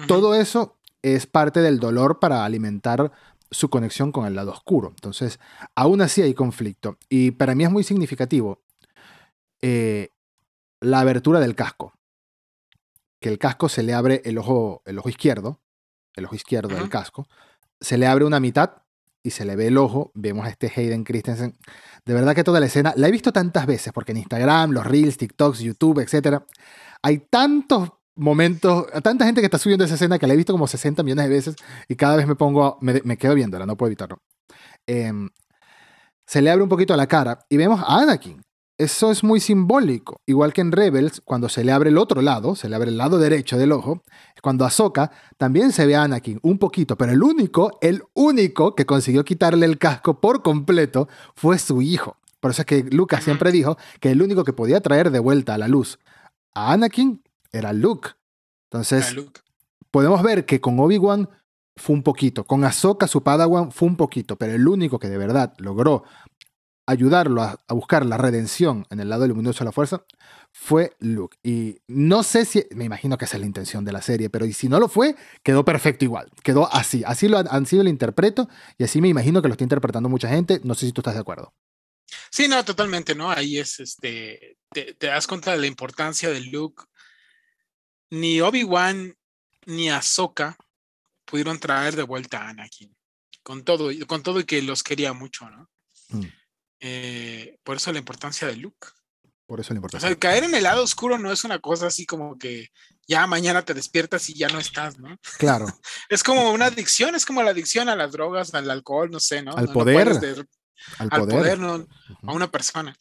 Todo 0.07 0.35
eso 0.35 0.77
es 1.01 1.27
parte 1.27 1.61
del 1.61 1.79
dolor 1.79 2.19
para 2.19 2.45
alimentar 2.45 3.11
su 3.51 3.69
conexión 3.69 4.11
con 4.11 4.25
el 4.25 4.35
lado 4.35 4.51
oscuro. 4.51 4.89
Entonces, 4.89 5.39
aún 5.75 6.01
así 6.01 6.21
hay 6.21 6.33
conflicto. 6.33 6.97
Y 7.09 7.31
para 7.31 7.55
mí 7.55 7.63
es 7.63 7.71
muy 7.71 7.83
significativo 7.83 8.61
eh, 9.61 10.09
la 10.81 10.99
abertura 10.99 11.39
del 11.39 11.55
casco 11.55 11.93
que 13.25 13.29
el 13.29 13.39
casco 13.39 13.69
se 13.69 13.81
le 13.81 13.95
abre 13.95 14.21
el 14.25 14.37
ojo, 14.37 14.83
el 14.85 14.99
ojo 14.99 15.09
izquierdo, 15.09 15.59
el 16.15 16.25
ojo 16.25 16.35
izquierdo 16.35 16.75
del 16.75 16.89
casco, 16.89 17.27
se 17.81 17.97
le 17.97 18.05
abre 18.05 18.23
una 18.23 18.39
mitad 18.39 18.83
y 19.25 19.31
se 19.31 19.43
le 19.43 19.55
ve 19.55 19.67
el 19.67 19.77
ojo, 19.79 20.11
vemos 20.13 20.45
a 20.45 20.49
este 20.49 20.71
Hayden 20.73 21.03
Christensen. 21.03 21.57
De 22.05 22.13
verdad 22.13 22.35
que 22.35 22.43
toda 22.43 22.59
la 22.59 22.67
escena, 22.67 22.93
la 22.95 23.07
he 23.07 23.11
visto 23.11 23.33
tantas 23.33 23.65
veces, 23.65 23.91
porque 23.91 24.11
en 24.11 24.19
Instagram, 24.19 24.69
los 24.69 24.85
Reels, 24.85 25.17
TikToks, 25.17 25.61
YouTube, 25.61 25.99
etc. 25.99 26.43
Hay 27.01 27.25
tantos 27.27 27.89
momentos, 28.15 28.85
tanta 29.01 29.25
gente 29.25 29.41
que 29.41 29.45
está 29.45 29.57
subiendo 29.57 29.83
esa 29.83 29.95
escena 29.95 30.19
que 30.19 30.27
la 30.27 30.35
he 30.35 30.37
visto 30.37 30.53
como 30.53 30.67
60 30.67 31.01
millones 31.01 31.25
de 31.25 31.29
veces 31.35 31.55
y 31.87 31.95
cada 31.95 32.15
vez 32.15 32.27
me 32.27 32.35
pongo, 32.35 32.77
me, 32.81 33.01
me 33.03 33.17
quedo 33.17 33.33
viéndola, 33.33 33.65
no 33.65 33.75
puedo 33.75 33.87
evitarlo. 33.87 34.21
Em, 34.85 35.27
se 36.27 36.43
le 36.43 36.51
abre 36.51 36.61
un 36.61 36.69
poquito 36.69 36.95
la 36.95 37.07
cara 37.07 37.39
y 37.49 37.57
vemos 37.57 37.81
a 37.81 38.01
Anakin 38.01 38.44
eso 38.77 39.11
es 39.11 39.23
muy 39.23 39.39
simbólico. 39.39 40.21
Igual 40.25 40.53
que 40.53 40.61
en 40.61 40.71
Rebels, 40.71 41.21
cuando 41.23 41.49
se 41.49 41.63
le 41.63 41.71
abre 41.71 41.89
el 41.89 41.97
otro 41.97 42.21
lado, 42.21 42.55
se 42.55 42.67
le 42.69 42.75
abre 42.75 42.89
el 42.89 42.97
lado 42.97 43.17
derecho 43.17 43.57
del 43.57 43.71
ojo, 43.71 44.03
cuando 44.41 44.65
Ahsoka 44.65 45.11
también 45.37 45.71
se 45.71 45.85
ve 45.85 45.95
a 45.95 46.03
Anakin 46.03 46.39
un 46.43 46.57
poquito, 46.57 46.97
pero 46.97 47.11
el 47.13 47.23
único, 47.23 47.77
el 47.81 48.03
único 48.13 48.75
que 48.75 48.85
consiguió 48.85 49.23
quitarle 49.23 49.65
el 49.65 49.77
casco 49.77 50.19
por 50.19 50.43
completo 50.43 51.07
fue 51.35 51.57
su 51.57 51.81
hijo. 51.81 52.17
Por 52.39 52.51
eso 52.51 52.61
es 52.61 52.65
que 52.65 52.83
Lucas 52.83 53.23
siempre 53.23 53.51
dijo 53.51 53.77
que 53.99 54.11
el 54.11 54.21
único 54.21 54.43
que 54.43 54.53
podía 54.53 54.81
traer 54.81 55.09
de 55.09 55.19
vuelta 55.19 55.55
a 55.55 55.57
la 55.57 55.67
luz 55.67 55.99
a 56.53 56.73
Anakin 56.73 57.23
era 57.51 57.73
Luke. 57.73 58.09
Entonces, 58.69 59.15
podemos 59.89 60.21
ver 60.21 60.45
que 60.45 60.59
con 60.59 60.79
Obi-Wan 60.79 61.29
fue 61.77 61.95
un 61.95 62.03
poquito, 62.03 62.45
con 62.45 62.63
Ahsoka, 62.63 63.07
su 63.07 63.23
Padawan, 63.23 63.71
fue 63.71 63.87
un 63.87 63.97
poquito, 63.97 64.37
pero 64.37 64.53
el 64.53 64.67
único 64.67 64.99
que 64.99 65.09
de 65.09 65.17
verdad 65.17 65.53
logró 65.57 66.03
ayudarlo 66.85 67.41
a, 67.41 67.59
buscar 67.69 68.05
la 68.05 68.17
redención 68.17 68.85
en 68.89 68.99
el 68.99 69.09
lado 69.09 69.27
luminoso 69.27 69.59
de 69.59 69.65
la 69.65 69.71
fuerza 69.71 70.05
fue 70.51 70.95
Luke. 70.99 71.37
Y 71.43 71.81
no 71.87 72.23
sé 72.23 72.45
si, 72.45 72.65
me 72.71 72.85
imagino 72.85 73.17
que 73.17 73.25
esa 73.25 73.37
es 73.37 73.41
la 73.41 73.47
intención 73.47 73.83
de 73.85 73.91
la 73.91 74.01
serie, 74.01 74.29
pero 74.29 74.45
y 74.45 74.53
si 74.53 74.69
no 74.69 74.79
lo 74.79 74.87
fue, 74.87 75.15
quedó 75.43 75.65
perfecto 75.65 76.05
igual. 76.05 76.31
Quedó 76.43 76.71
así. 76.73 77.03
Así 77.05 77.27
lo 77.27 77.37
han 77.37 77.65
sido 77.65 77.83
lo 77.83 77.89
interpreto 77.89 78.47
y 78.77 78.83
así 78.83 79.01
me 79.01 79.07
imagino 79.07 79.41
que 79.41 79.47
lo 79.47 79.53
está 79.53 79.63
interpretando 79.63 80.09
mucha 80.09 80.29
gente. 80.29 80.61
No 80.63 80.75
sé 80.75 80.85
si 80.85 80.91
tú 80.91 81.01
estás 81.01 81.15
de 81.15 81.21
acuerdo. 81.21 81.53
Sí, 82.29 82.47
no, 82.47 82.63
totalmente, 82.63 83.15
¿no? 83.15 83.31
Ahí 83.31 83.57
es, 83.57 83.79
este, 83.79 84.57
te, 84.71 84.95
das 84.99 85.27
cuenta 85.27 85.51
de 85.51 85.57
la 85.57 85.67
importancia 85.67 86.29
de 86.29 86.41
Luke. 86.41 86.83
Ni 88.11 88.39
Obi-Wan 88.41 89.17
ni 89.65 89.89
Ahsoka 89.89 90.57
pudieron 91.25 91.59
traer 91.59 91.95
de 91.95 92.03
vuelta 92.03 92.43
a 92.43 92.49
Anakin. 92.49 92.95
Con 93.41 93.63
todo, 93.63 93.89
con 94.07 94.23
todo 94.23 94.39
y 94.39 94.45
que 94.45 94.61
los 94.61 94.83
quería 94.83 95.13
mucho, 95.13 95.49
¿no? 95.49 95.69
Mm. 96.09 96.25
Eh, 96.87 97.57
por 97.63 97.77
eso 97.77 97.91
la 97.91 97.97
importancia 97.97 98.47
de 98.47 98.57
Luke. 98.57 98.87
Por 99.47 99.59
eso 99.59 99.73
la 99.73 99.77
importancia. 99.77 100.07
O 100.07 100.11
sea, 100.11 100.19
caer 100.19 100.43
en 100.43 100.53
el 100.53 100.63
lado 100.63 100.83
oscuro 100.83 101.17
no 101.17 101.31
es 101.31 101.43
una 101.43 101.59
cosa 101.59 101.87
así 101.87 102.05
como 102.05 102.37
que 102.37 102.69
ya 103.07 103.25
mañana 103.25 103.65
te 103.65 103.73
despiertas 103.73 104.29
y 104.29 104.35
ya 104.35 104.49
no 104.49 104.59
estás, 104.59 104.99
¿no? 104.99 105.17
Claro. 105.39 105.65
es 106.09 106.23
como 106.23 106.51
una 106.51 106.67
adicción, 106.67 107.15
es 107.15 107.25
como 107.25 107.41
la 107.41 107.51
adicción 107.51 107.89
a 107.89 107.95
las 107.95 108.11
drogas, 108.11 108.53
al 108.53 108.69
alcohol, 108.69 109.09
no 109.09 109.19
sé, 109.19 109.41
¿no? 109.41 109.55
Al 109.55 109.69
poder. 109.71 110.09
al, 110.99 111.09
poder, 111.09 111.59
a 111.59 112.31
una 112.31 112.51
persona. 112.51 112.95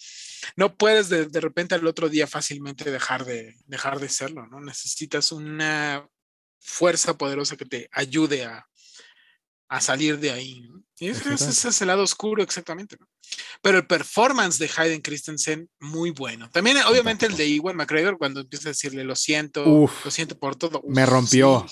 No 0.56 0.74
puedes 0.76 1.10
de, 1.10 1.26
de, 1.26 1.40
repente 1.40 1.74
al 1.74 1.86
otro 1.86 2.08
día 2.08 2.26
fácilmente 2.26 2.90
dejar 2.90 3.26
de, 3.26 3.54
dejar 3.66 4.00
de 4.00 4.08
serlo, 4.08 4.46
¿no? 4.46 4.60
Necesitas 4.60 5.30
una 5.30 6.08
fuerza 6.58 7.18
poderosa 7.18 7.56
que 7.56 7.66
te 7.66 7.88
ayude 7.92 8.44
a, 8.44 8.66
a 9.68 9.80
salir 9.80 10.18
de 10.18 10.30
ahí. 10.30 10.60
¿no? 10.62 10.82
Y 11.04 11.10
ese, 11.10 11.68
es 11.68 11.80
el 11.82 11.88
lado 11.88 12.02
oscuro, 12.02 12.42
exactamente. 12.42 12.96
Pero 13.60 13.76
el 13.76 13.86
performance 13.86 14.58
de 14.58 14.70
Hayden 14.74 15.02
Christensen, 15.02 15.68
muy 15.78 16.10
bueno. 16.12 16.48
También, 16.50 16.78
obviamente, 16.88 17.26
el 17.26 17.36
de 17.36 17.46
Iwan 17.46 17.76
McGregor, 17.76 18.16
cuando 18.16 18.40
empieza 18.40 18.68
a 18.68 18.72
decirle 18.72 19.04
lo 19.04 19.14
siento, 19.14 19.64
lo 19.66 20.10
siento 20.10 20.38
por 20.38 20.56
todo. 20.56 20.82
me 20.88 21.04
rompió, 21.04 21.66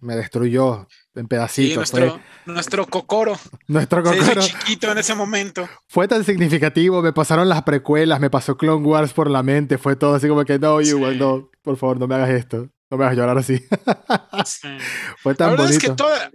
me 0.00 0.14
destruyó 0.14 0.86
en 1.16 1.26
pedacitos. 1.26 1.92
nuestro, 1.92 2.20
nuestro 2.46 2.86
cocoro. 2.86 3.36
Nuestro 3.66 4.04
cocoro. 4.04 4.40
chiquito 4.40 4.92
en 4.92 4.98
ese 4.98 5.16
momento. 5.16 5.68
Fue 5.88 6.06
tan 6.06 6.22
significativo, 6.24 7.02
me 7.02 7.12
pasaron 7.12 7.48
las 7.48 7.64
precuelas, 7.64 8.20
me 8.20 8.30
pasó 8.30 8.56
Clone 8.56 8.86
Wars 8.86 9.12
por 9.12 9.28
la 9.28 9.42
mente, 9.42 9.78
fue 9.78 9.96
todo 9.96 10.14
así 10.14 10.28
como 10.28 10.44
que 10.44 10.60
no, 10.60 10.80
Iwan, 10.80 11.18
no, 11.18 11.50
por 11.62 11.76
favor, 11.76 11.98
no 11.98 12.06
me 12.06 12.14
hagas 12.14 12.30
esto. 12.30 12.70
No 12.90 12.96
me 12.96 13.04
hagas 13.04 13.16
llorar 13.16 13.38
así. 13.38 13.64
Fue 15.22 15.34
tan 15.36 15.56
bonito. 15.56 15.68
Es 15.68 15.78
que 15.78 15.90
toda, 15.90 16.28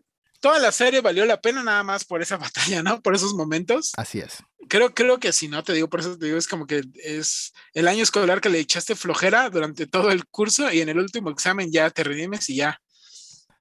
toda 0.46 0.60
la 0.60 0.72
serie 0.72 1.02
valió 1.02 1.26
la 1.26 1.42
pena 1.42 1.64
nada 1.64 1.82
más 1.82 2.06
por 2.06 2.22
esa 2.22 2.38
batalla, 2.78 2.84
¿no? 2.84 3.02
Por 3.02 3.16
esos 3.16 3.34
momentos. 3.34 3.94
Así 3.98 4.20
es. 4.20 4.44
Creo, 4.68 4.94
creo 4.94 5.20
que 5.20 5.34
si 5.34 5.48
no, 5.48 5.64
te 5.64 5.74
digo, 5.74 5.90
por 5.90 6.02
eso 6.02 6.20
te 6.20 6.28
digo, 6.28 6.38
es 6.38 6.48
como 6.48 6.68
que 6.68 6.84
es 7.04 7.52
el 7.74 7.88
año 7.88 8.04
escolar 8.04 8.42
que 8.42 8.50
le 8.50 8.60
echaste 8.60 8.96
flojera 8.96 9.50
durante 9.50 9.88
todo 9.88 10.12
el 10.12 10.28
curso 10.28 10.72
y 10.72 10.82
en 10.82 10.90
el 10.90 11.00
último 11.00 11.32
examen 11.32 11.72
ya 11.72 11.90
te 11.90 12.04
redimes 12.04 12.48
y 12.52 12.58
ya, 12.58 12.80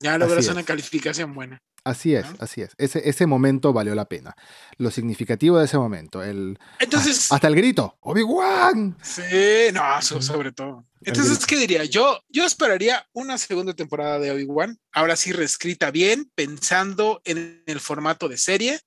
ya 0.05 0.19
logras 0.19 0.47
una 0.49 0.63
calificación 0.63 1.33
buena. 1.33 1.63
Así 1.83 2.15
es, 2.15 2.27
así 2.39 2.61
es. 2.61 2.73
Ese, 2.77 3.09
ese 3.09 3.27
momento 3.27 3.73
valió 3.73 3.95
la 3.95 4.05
pena. 4.05 4.37
Lo 4.77 4.91
significativo 4.91 5.59
de 5.59 5.65
ese 5.65 5.79
momento. 5.79 6.23
El, 6.23 6.59
Entonces. 6.79 7.33
Hasta 7.33 7.49
el 7.49 7.55
grito. 7.55 7.97
¡Obi-Wan! 8.01 8.99
Sí, 9.03 9.73
no, 9.73 10.03
sobre 10.03 10.53
todo. 10.53 10.87
Entonces, 11.01 11.47
¿qué 11.47 11.57
diría? 11.57 11.85
Yo, 11.85 12.21
yo 12.29 12.45
esperaría 12.45 13.07
una 13.15 13.39
segunda 13.39 13.73
temporada 13.73 14.19
de 14.19 14.31
Obi-Wan. 14.31 14.79
Ahora 14.93 15.17
sí 15.17 15.33
reescrita 15.33 15.91
bien, 15.91 16.31
pensando 16.35 17.23
en 17.25 17.63
el 17.67 17.81
formato 17.81 18.29
de 18.29 18.37
serie 18.37 18.81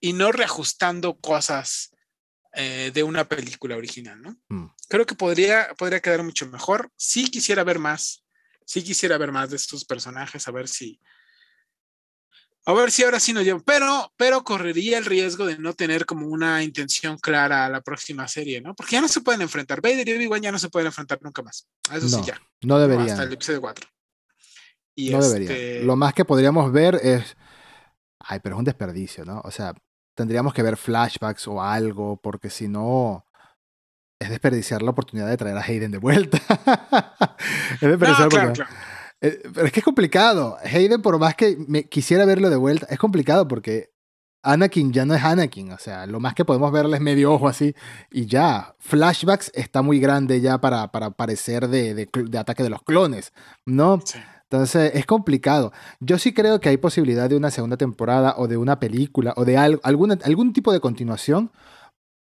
y 0.00 0.12
no 0.12 0.32
reajustando 0.32 1.16
cosas 1.16 1.92
eh, 2.54 2.90
de 2.92 3.04
una 3.04 3.28
película 3.28 3.76
original, 3.76 4.20
¿no? 4.20 4.36
Mm. 4.48 4.72
Creo 4.88 5.06
que 5.06 5.14
podría, 5.14 5.68
podría 5.78 6.00
quedar 6.00 6.24
mucho 6.24 6.48
mejor. 6.48 6.90
Sí 6.96 7.30
quisiera 7.30 7.62
ver 7.62 7.78
más. 7.78 8.24
Sí 8.70 8.84
quisiera 8.84 9.18
ver 9.18 9.32
más 9.32 9.50
de 9.50 9.56
estos 9.56 9.84
personajes, 9.84 10.46
a 10.46 10.52
ver 10.52 10.68
si 10.68 11.00
a 12.66 12.72
ver 12.72 12.92
si 12.92 13.02
ahora 13.02 13.18
sí 13.18 13.32
nos 13.32 13.42
lleva, 13.42 13.58
pero, 13.66 14.12
pero 14.16 14.44
correría 14.44 14.96
el 14.96 15.06
riesgo 15.06 15.44
de 15.44 15.58
no 15.58 15.72
tener 15.72 16.06
como 16.06 16.28
una 16.28 16.62
intención 16.62 17.18
clara 17.18 17.66
a 17.66 17.68
la 17.68 17.80
próxima 17.80 18.28
serie, 18.28 18.60
¿no? 18.60 18.76
Porque 18.76 18.92
ya 18.92 19.00
no 19.00 19.08
se 19.08 19.22
pueden 19.22 19.40
enfrentar. 19.40 19.80
Vader 19.80 20.08
y 20.08 20.12
Obi-Wan 20.12 20.40
ya 20.40 20.52
no 20.52 20.58
se 20.60 20.68
pueden 20.68 20.86
enfrentar 20.86 21.18
nunca 21.20 21.42
más. 21.42 21.66
eso 21.92 22.08
sí, 22.08 22.20
ya. 22.24 22.40
No 22.60 22.78
deberían. 22.78 23.10
hasta 23.10 23.24
el 23.24 23.32
episodio 23.32 23.60
4. 23.60 23.88
Y 24.94 25.10
no 25.10 25.20
deberían. 25.20 25.50
Este 25.50 25.82
Lo 25.82 25.96
más 25.96 26.14
que 26.14 26.24
podríamos 26.24 26.70
ver 26.70 26.94
es. 27.02 27.36
Ay, 28.20 28.38
pero 28.40 28.54
es 28.54 28.60
un 28.60 28.66
desperdicio, 28.66 29.24
¿no? 29.24 29.40
O 29.42 29.50
sea, 29.50 29.74
tendríamos 30.14 30.54
que 30.54 30.62
ver 30.62 30.76
flashbacks 30.76 31.48
o 31.48 31.60
algo, 31.60 32.20
porque 32.22 32.50
si 32.50 32.68
no. 32.68 33.26
Es 34.20 34.28
desperdiciar 34.28 34.82
la 34.82 34.90
oportunidad 34.90 35.28
de 35.28 35.36
traer 35.38 35.56
a 35.56 35.62
Hayden 35.62 35.90
de 35.90 35.98
vuelta. 35.98 36.36
es 37.74 37.80
desperdiciar 37.80 38.28
claro, 38.28 38.52
claro. 38.52 38.70
Eh, 39.22 39.40
pero 39.54 39.66
es 39.66 39.72
que 39.72 39.80
es 39.80 39.84
complicado. 39.84 40.58
Hayden, 40.62 41.00
por 41.00 41.18
más 41.18 41.34
que 41.34 41.56
me 41.66 41.88
quisiera 41.88 42.26
verlo 42.26 42.50
de 42.50 42.56
vuelta, 42.56 42.86
es 42.90 42.98
complicado 42.98 43.48
porque 43.48 43.90
Anakin 44.42 44.92
ya 44.92 45.06
no 45.06 45.14
es 45.14 45.24
Anakin. 45.24 45.72
O 45.72 45.78
sea, 45.78 46.06
lo 46.06 46.20
más 46.20 46.34
que 46.34 46.44
podemos 46.44 46.70
verle 46.70 46.96
es 46.96 47.02
medio 47.02 47.32
ojo 47.32 47.48
así 47.48 47.74
y 48.10 48.26
ya. 48.26 48.74
Flashbacks 48.78 49.50
está 49.54 49.80
muy 49.80 50.00
grande 50.00 50.42
ya 50.42 50.60
para, 50.60 50.92
para 50.92 51.10
parecer 51.10 51.68
de, 51.68 51.94
de, 51.94 52.38
ataque 52.38 52.62
de 52.62 52.70
los 52.70 52.82
clones, 52.82 53.32
¿no? 53.64 54.00
Entonces 54.42 54.92
es 54.94 55.06
complicado. 55.06 55.72
Yo 56.00 56.18
sí 56.18 56.34
creo 56.34 56.60
que 56.60 56.68
hay 56.68 56.76
posibilidad 56.76 57.30
de 57.30 57.36
una 57.36 57.50
segunda 57.50 57.78
temporada 57.78 58.34
o 58.36 58.48
de 58.48 58.58
una 58.58 58.80
película 58.80 59.32
o 59.36 59.46
de 59.46 59.56
algún, 59.56 60.18
algún 60.22 60.52
tipo 60.52 60.72
de 60.72 60.80
continuación 60.80 61.52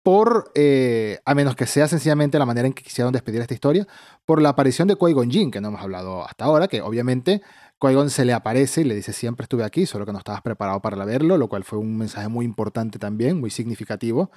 por, 0.03 0.51
eh, 0.55 1.19
a 1.25 1.35
menos 1.35 1.55
que 1.55 1.67
sea 1.67 1.87
sencillamente 1.87 2.39
la 2.39 2.45
manera 2.45 2.67
en 2.67 2.73
que 2.73 2.83
quisieron 2.83 3.13
despedir 3.13 3.41
esta 3.41 3.53
historia, 3.53 3.87
por 4.25 4.41
la 4.41 4.49
aparición 4.49 4.87
de 4.87 4.95
Qui-Gon 4.95 5.29
Jinn, 5.29 5.51
que 5.51 5.61
no 5.61 5.69
hemos 5.69 5.81
hablado 5.81 6.25
hasta 6.25 6.45
ahora, 6.45 6.67
que 6.67 6.81
obviamente 6.81 7.41
Qui-Gon 7.79 8.09
se 8.09 8.25
le 8.25 8.33
aparece 8.33 8.81
y 8.81 8.83
le 8.85 8.95
dice 8.95 9.13
siempre 9.13 9.43
estuve 9.43 9.63
aquí, 9.63 9.85
solo 9.85 10.05
que 10.05 10.11
no 10.11 10.17
estabas 10.17 10.41
preparado 10.41 10.81
para 10.81 11.03
verlo, 11.05 11.37
lo 11.37 11.47
cual 11.47 11.63
fue 11.63 11.79
un 11.79 11.97
mensaje 11.97 12.27
muy 12.27 12.45
importante 12.45 12.97
también, 12.97 13.39
muy 13.39 13.51
significativo. 13.51 14.31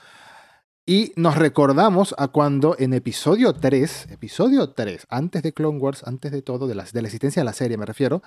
Y 0.86 1.12
nos 1.16 1.38
recordamos 1.38 2.14
a 2.18 2.28
cuando 2.28 2.76
en 2.78 2.92
episodio 2.92 3.54
3, 3.54 4.08
episodio 4.10 4.74
3, 4.74 5.06
antes 5.08 5.42
de 5.42 5.54
Clone 5.54 5.78
Wars, 5.78 6.02
antes 6.04 6.30
de 6.30 6.42
todo, 6.42 6.66
de 6.66 6.74
de 6.74 7.02
la 7.02 7.08
existencia 7.08 7.40
de 7.40 7.44
la 7.44 7.54
serie 7.54 7.78
me 7.78 7.86
refiero, 7.86 8.22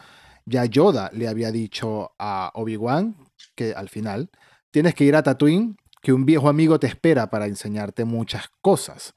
ya 0.46 0.66
Yoda 0.66 1.12
le 1.14 1.28
había 1.28 1.52
dicho 1.52 2.14
a 2.18 2.52
Obi-Wan 2.56 3.16
que 3.54 3.74
al 3.74 3.90
final 3.90 4.32
tienes 4.72 4.96
que 4.96 5.04
ir 5.04 5.16
a 5.16 5.22
Tatooine 5.22 5.78
que 6.08 6.14
un 6.14 6.26
viejo 6.26 6.48
amigo 6.48 6.80
te 6.80 6.88
espera 6.88 7.30
para 7.30 7.48
enseñarte 7.48 8.06
muchas 8.06 8.46
cosas. 8.62 9.14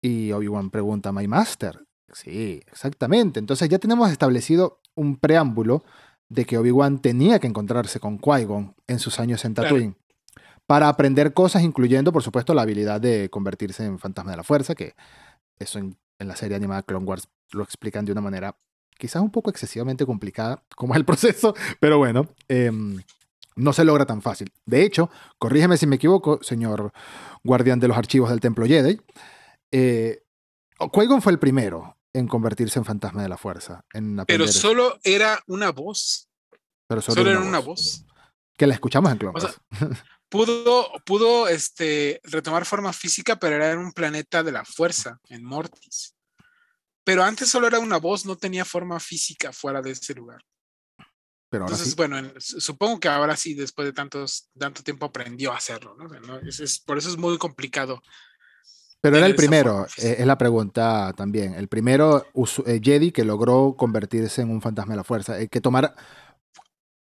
Y 0.00 0.32
Obi-Wan 0.32 0.70
pregunta, 0.70 1.12
¿My 1.12 1.28
Master? 1.28 1.84
Sí, 2.10 2.62
exactamente. 2.72 3.38
Entonces 3.38 3.68
ya 3.68 3.78
tenemos 3.78 4.10
establecido 4.10 4.80
un 4.94 5.18
preámbulo 5.18 5.84
de 6.30 6.46
que 6.46 6.56
Obi-Wan 6.56 7.00
tenía 7.00 7.38
que 7.38 7.48
encontrarse 7.48 8.00
con 8.00 8.18
Qui-Gon 8.18 8.74
en 8.86 8.98
sus 8.98 9.20
años 9.20 9.44
en 9.44 9.52
Tatooine. 9.52 9.96
Para 10.64 10.88
aprender 10.88 11.34
cosas, 11.34 11.62
incluyendo, 11.62 12.14
por 12.14 12.22
supuesto, 12.22 12.54
la 12.54 12.62
habilidad 12.62 12.98
de 12.98 13.28
convertirse 13.28 13.84
en 13.84 13.98
fantasma 13.98 14.30
de 14.30 14.38
la 14.38 14.42
fuerza, 14.42 14.74
que 14.74 14.94
eso 15.58 15.78
en, 15.78 15.98
la 16.18 16.34
serie 16.34 16.56
animada 16.56 16.82
Clone 16.82 17.04
Wars 17.04 17.28
lo 17.52 17.62
explican 17.62 18.06
de 18.06 18.12
una 18.12 18.22
manera 18.22 18.56
quizás 18.96 19.20
un 19.20 19.30
poco 19.30 19.50
excesivamente 19.50 20.06
complicada, 20.06 20.64
como 20.76 20.94
es 20.94 20.98
el 20.98 21.04
proceso, 21.04 21.54
pero 21.78 21.98
bueno. 21.98 22.26
Em, 22.48 23.02
no 23.56 23.72
se 23.72 23.84
logra 23.84 24.06
tan 24.06 24.22
fácil. 24.22 24.52
De 24.64 24.82
hecho, 24.82 25.10
corrígeme 25.38 25.76
si 25.76 25.86
me 25.86 25.96
equivoco, 25.96 26.38
señor 26.42 26.92
guardián 27.42 27.80
de 27.80 27.88
los 27.88 27.96
archivos 27.96 28.30
del 28.30 28.40
Templo 28.40 28.66
Jedi, 28.66 29.00
eh, 29.72 30.22
Qui-Gon 30.78 31.22
fue 31.22 31.32
el 31.32 31.38
primero 31.38 31.96
en 32.12 32.28
convertirse 32.28 32.78
en 32.78 32.84
fantasma 32.84 33.22
de 33.22 33.28
la 33.28 33.36
fuerza. 33.36 33.84
En 33.92 34.22
Pero 34.26 34.46
solo 34.46 34.98
era 35.02 35.42
una 35.46 35.70
voz. 35.70 36.28
Pero 36.86 37.02
solo, 37.02 37.28
era 37.28 37.40
una 37.40 37.58
voz. 37.58 38.04
Que 38.56 38.66
la 38.66 38.74
escuchamos 38.74 39.10
en 39.10 39.18
Clone 39.18 39.40
pudo, 40.28 40.90
pudo 41.04 41.48
este, 41.48 42.20
retomar 42.24 42.64
forma 42.64 42.92
física, 42.92 43.36
pero 43.36 43.56
era 43.56 43.72
en 43.72 43.78
un 43.78 43.92
planeta 43.92 44.42
de 44.42 44.52
la 44.52 44.64
fuerza, 44.64 45.18
en 45.28 45.44
Mortis. 45.44 46.14
Pero 47.04 47.22
antes 47.22 47.48
solo 47.48 47.66
era 47.66 47.78
una 47.78 47.98
voz, 47.98 48.24
no 48.24 48.36
tenía 48.36 48.64
forma 48.64 48.98
física 48.98 49.52
fuera 49.52 49.82
de 49.82 49.92
ese 49.92 50.14
lugar. 50.14 50.42
Entonces, 51.50 51.94
bueno, 51.96 52.20
supongo 52.38 52.98
que 52.98 53.08
ahora 53.08 53.36
sí, 53.36 53.54
después 53.54 53.86
de 53.86 53.92
tantos, 53.92 54.50
tanto 54.58 54.82
tiempo 54.82 55.06
aprendió 55.06 55.52
a 55.52 55.56
hacerlo, 55.56 55.96
¿no? 55.96 56.38
es, 56.40 56.80
por 56.80 56.98
eso 56.98 57.08
es 57.08 57.16
muy 57.16 57.38
complicado 57.38 58.02
Pero 59.00 59.16
era 59.16 59.26
el 59.26 59.36
primero, 59.36 59.86
eh, 59.98 60.16
es 60.18 60.26
la 60.26 60.36
pregunta 60.36 61.12
también. 61.16 61.54
El 61.54 61.68
primero 61.68 62.26
eh, 62.66 62.80
Jedi 62.82 63.12
que 63.12 63.24
logró 63.24 63.76
convertirse 63.78 64.42
en 64.42 64.50
un 64.50 64.60
fantasma 64.60 64.94
de 64.94 64.96
la 64.96 65.04
fuerza, 65.04 65.40
eh, 65.40 65.48
que 65.48 65.60
tomar 65.60 65.94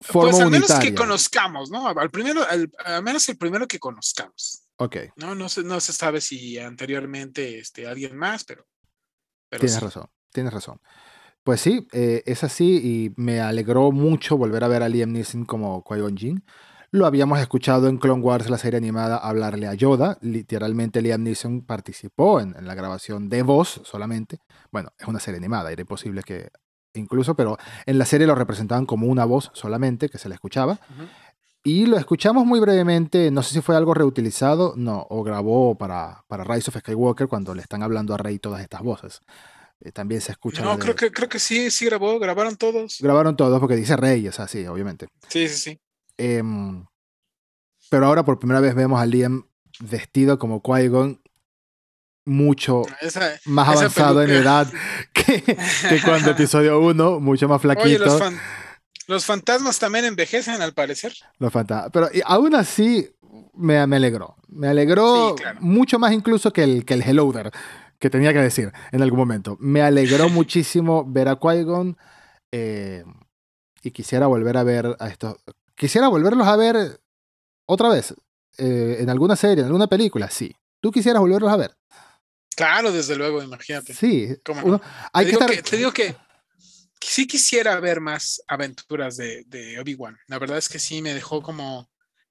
forma 0.02 0.32
Pues 0.32 0.42
al 0.42 0.50
menos 0.50 0.70
unitaria. 0.70 0.92
que 0.92 0.96
conozcamos, 0.96 1.70
¿no? 1.70 1.88
Al 1.88 2.10
primero, 2.10 2.44
al, 2.50 2.72
al 2.86 3.04
menos 3.04 3.28
el 3.28 3.38
primero 3.38 3.68
que 3.68 3.80
conozcamos. 3.80 4.64
Ok, 4.78 4.96
No, 5.18 5.36
no 5.36 5.50
se, 5.50 5.64
no 5.64 5.82
se 5.82 5.92
sabe 5.92 6.22
si 6.22 6.58
anteriormente 6.58 7.60
este, 7.60 7.86
alguien 7.86 8.16
más, 8.16 8.46
pero. 8.46 8.66
pero 9.50 9.60
tienes 9.60 9.78
sí. 9.78 9.84
razón, 9.84 10.08
tienes 10.32 10.54
razón. 10.54 10.80
Pues 11.50 11.62
sí, 11.62 11.88
eh, 11.94 12.22
es 12.28 12.44
así 12.44 12.76
y 12.78 13.20
me 13.20 13.40
alegró 13.40 13.92
mucho 13.92 14.38
volver 14.38 14.64
a 14.64 14.68
ver 14.68 14.84
a 14.84 14.88
Liam 14.88 15.12
Neeson 15.12 15.46
como 15.46 15.84
Qui-Gon 15.84 16.16
Jinn. 16.16 16.44
Lo 16.92 17.08
habíamos 17.08 17.40
escuchado 17.40 17.88
en 17.88 17.98
Clone 17.98 18.22
Wars, 18.22 18.52
la 18.52 18.60
serie 18.60 18.78
animada, 18.78 19.18
hablarle 19.18 19.66
a 19.66 19.74
Yoda. 19.74 20.20
Literalmente 20.22 21.02
Liam 21.02 21.24
Neeson 21.24 21.62
participó 21.62 22.40
en, 22.40 22.56
en 22.56 22.68
la 22.68 22.76
grabación 22.76 23.30
de 23.30 23.42
voz 23.42 23.82
solamente. 23.84 24.38
Bueno, 24.72 24.92
es 25.00 25.08
una 25.08 25.20
serie 25.20 25.40
animada, 25.40 25.72
era 25.72 25.82
imposible 25.82 26.22
que 26.22 26.52
incluso, 26.94 27.36
pero 27.36 27.58
en 27.88 27.98
la 27.98 28.06
serie 28.06 28.28
lo 28.28 28.36
representaban 28.36 28.86
como 28.86 29.08
una 29.08 29.26
voz 29.26 29.50
solamente, 29.56 30.08
que 30.08 30.20
se 30.20 30.30
le 30.30 30.36
escuchaba. 30.36 30.80
Y 31.64 31.88
lo 31.88 31.98
escuchamos 31.98 32.46
muy 32.46 32.60
brevemente, 32.60 33.32
no 33.32 33.42
sé 33.42 33.56
si 33.56 33.62
fue 33.62 33.76
algo 33.76 33.96
reutilizado, 33.96 34.76
no, 34.78 35.08
o 35.10 35.24
grabó 35.24 35.74
para, 35.74 36.26
para 36.28 36.44
Rise 36.44 36.70
of 36.70 36.78
Skywalker 36.78 37.28
cuando 37.28 37.56
le 37.56 37.64
están 37.64 37.82
hablando 37.82 38.14
a 38.14 38.18
Rey 38.18 38.38
todas 38.38 38.62
estas 38.62 38.84
voces. 38.84 39.24
Eh, 39.82 39.92
también 39.92 40.20
se 40.22 40.32
escucha. 40.32 40.62
No, 40.62 40.74
de- 40.76 40.80
creo 40.80 40.96
que, 40.96 41.12
creo 41.12 41.30
que 41.30 41.40
sí, 41.40 41.72
sí 41.72 41.86
grabó, 41.86 42.20
grabaron 42.20 42.58
todos. 42.58 42.98
Grabaron 43.00 43.36
todos 43.38 43.60
porque 43.60 43.76
dice 43.76 43.96
Rey, 43.96 44.28
o 44.28 44.32
sea, 44.32 44.48
sí, 44.48 44.66
obviamente. 44.68 45.08
Sí, 45.30 45.48
sí, 45.48 45.58
sí. 45.58 45.80
Em, 46.18 46.86
pero 47.90 48.06
ahora 48.08 48.24
por 48.26 48.40
primera 48.40 48.60
vez 48.60 48.76
vemos 48.76 49.00
a 49.02 49.06
Liam 49.06 49.48
vestido 49.80 50.38
como 50.38 50.62
Qui-Gon, 50.62 51.22
mucho 52.26 52.84
Esa, 53.02 53.40
más 53.46 53.70
avanzado 53.70 54.22
en 54.22 54.30
edad 54.32 54.68
que, 55.14 55.42
que 55.42 56.02
cuando 56.06 56.32
episodio 56.32 56.80
1, 56.80 57.20
mucho 57.20 57.48
más 57.48 57.64
Oye, 57.66 57.74
flaquito. 57.76 58.06
los, 58.06 58.20
fan- 58.20 58.40
los 59.08 59.26
fantasmas 59.26 59.80
también 59.80 60.06
envejecen 60.06 60.62
al 60.62 60.74
parecer. 60.74 61.14
Los 61.40 61.52
fantasmas. 61.52 61.90
Pero 61.92 62.10
y 62.14 62.22
aún 62.26 62.54
así 62.54 63.10
me, 63.54 63.88
me 63.88 63.96
alegró. 63.96 64.36
Me 64.48 64.68
alegró 64.68 65.30
Sí, 65.38 65.42
claro. 65.42 65.60
mucho 65.62 65.98
más 65.98 66.12
incluso 66.12 66.52
que 66.54 66.64
el, 66.64 66.86
que 66.86 66.94
el 66.96 67.02
Hello 67.02 67.32
There, 67.32 67.50
que 68.00 68.10
tenía 68.10 68.34
que 68.34 68.40
decir 68.40 68.72
en 68.92 69.02
algún 69.02 69.20
momento. 69.20 69.58
Me 69.60 69.82
alegró 69.82 70.30
muchísimo 70.30 71.06
ver 71.06 71.28
a 71.28 71.36
Qui-Gon 71.40 71.98
eh, 72.52 73.04
y 73.84 73.92
quisiera 73.92 74.28
volver 74.28 74.58
a 74.58 74.64
ver 74.64 74.96
a 75.00 75.08
estos. 75.08 75.36
Quisiera 75.76 76.08
volverlos 76.08 76.48
a 76.48 76.56
ver 76.56 77.00
otra 77.66 77.90
vez 77.90 78.14
eh, 78.58 78.98
en 79.00 79.10
alguna 79.10 79.36
serie, 79.36 79.62
en 79.62 79.68
alguna 79.68 79.88
película, 79.88 80.30
sí. 80.30 80.56
¿Tú 80.82 80.92
quisieras 80.92 81.20
volverlos 81.22 81.52
a 81.52 81.58
ver? 81.58 81.76
Claro, 82.56 82.92
desde 82.92 83.16
luego, 83.16 83.42
imagínate. 83.44 83.94
Sí. 83.94 84.36
¿Cómo 84.44 84.62
no? 84.62 84.68
Uno- 84.68 84.82
hay 85.14 85.26
te, 85.26 85.32
que 85.32 85.38
digo 85.38 85.42
estar. 85.46 85.56
que, 85.56 85.70
te 85.70 85.78
digo 85.78 85.92
que 85.94 86.16
sí 87.02 87.28
quisiera 87.28 87.80
ver 87.80 88.02
más 88.02 88.42
aventuras 88.48 89.16
de, 89.18 89.44
de 89.48 89.80
Obi-Wan. 89.80 90.18
La 90.28 90.40
verdad 90.40 90.58
es 90.58 90.68
que 90.68 90.80
sí 90.80 91.02
me 91.02 91.14
dejó 91.14 91.42
como 91.42 91.90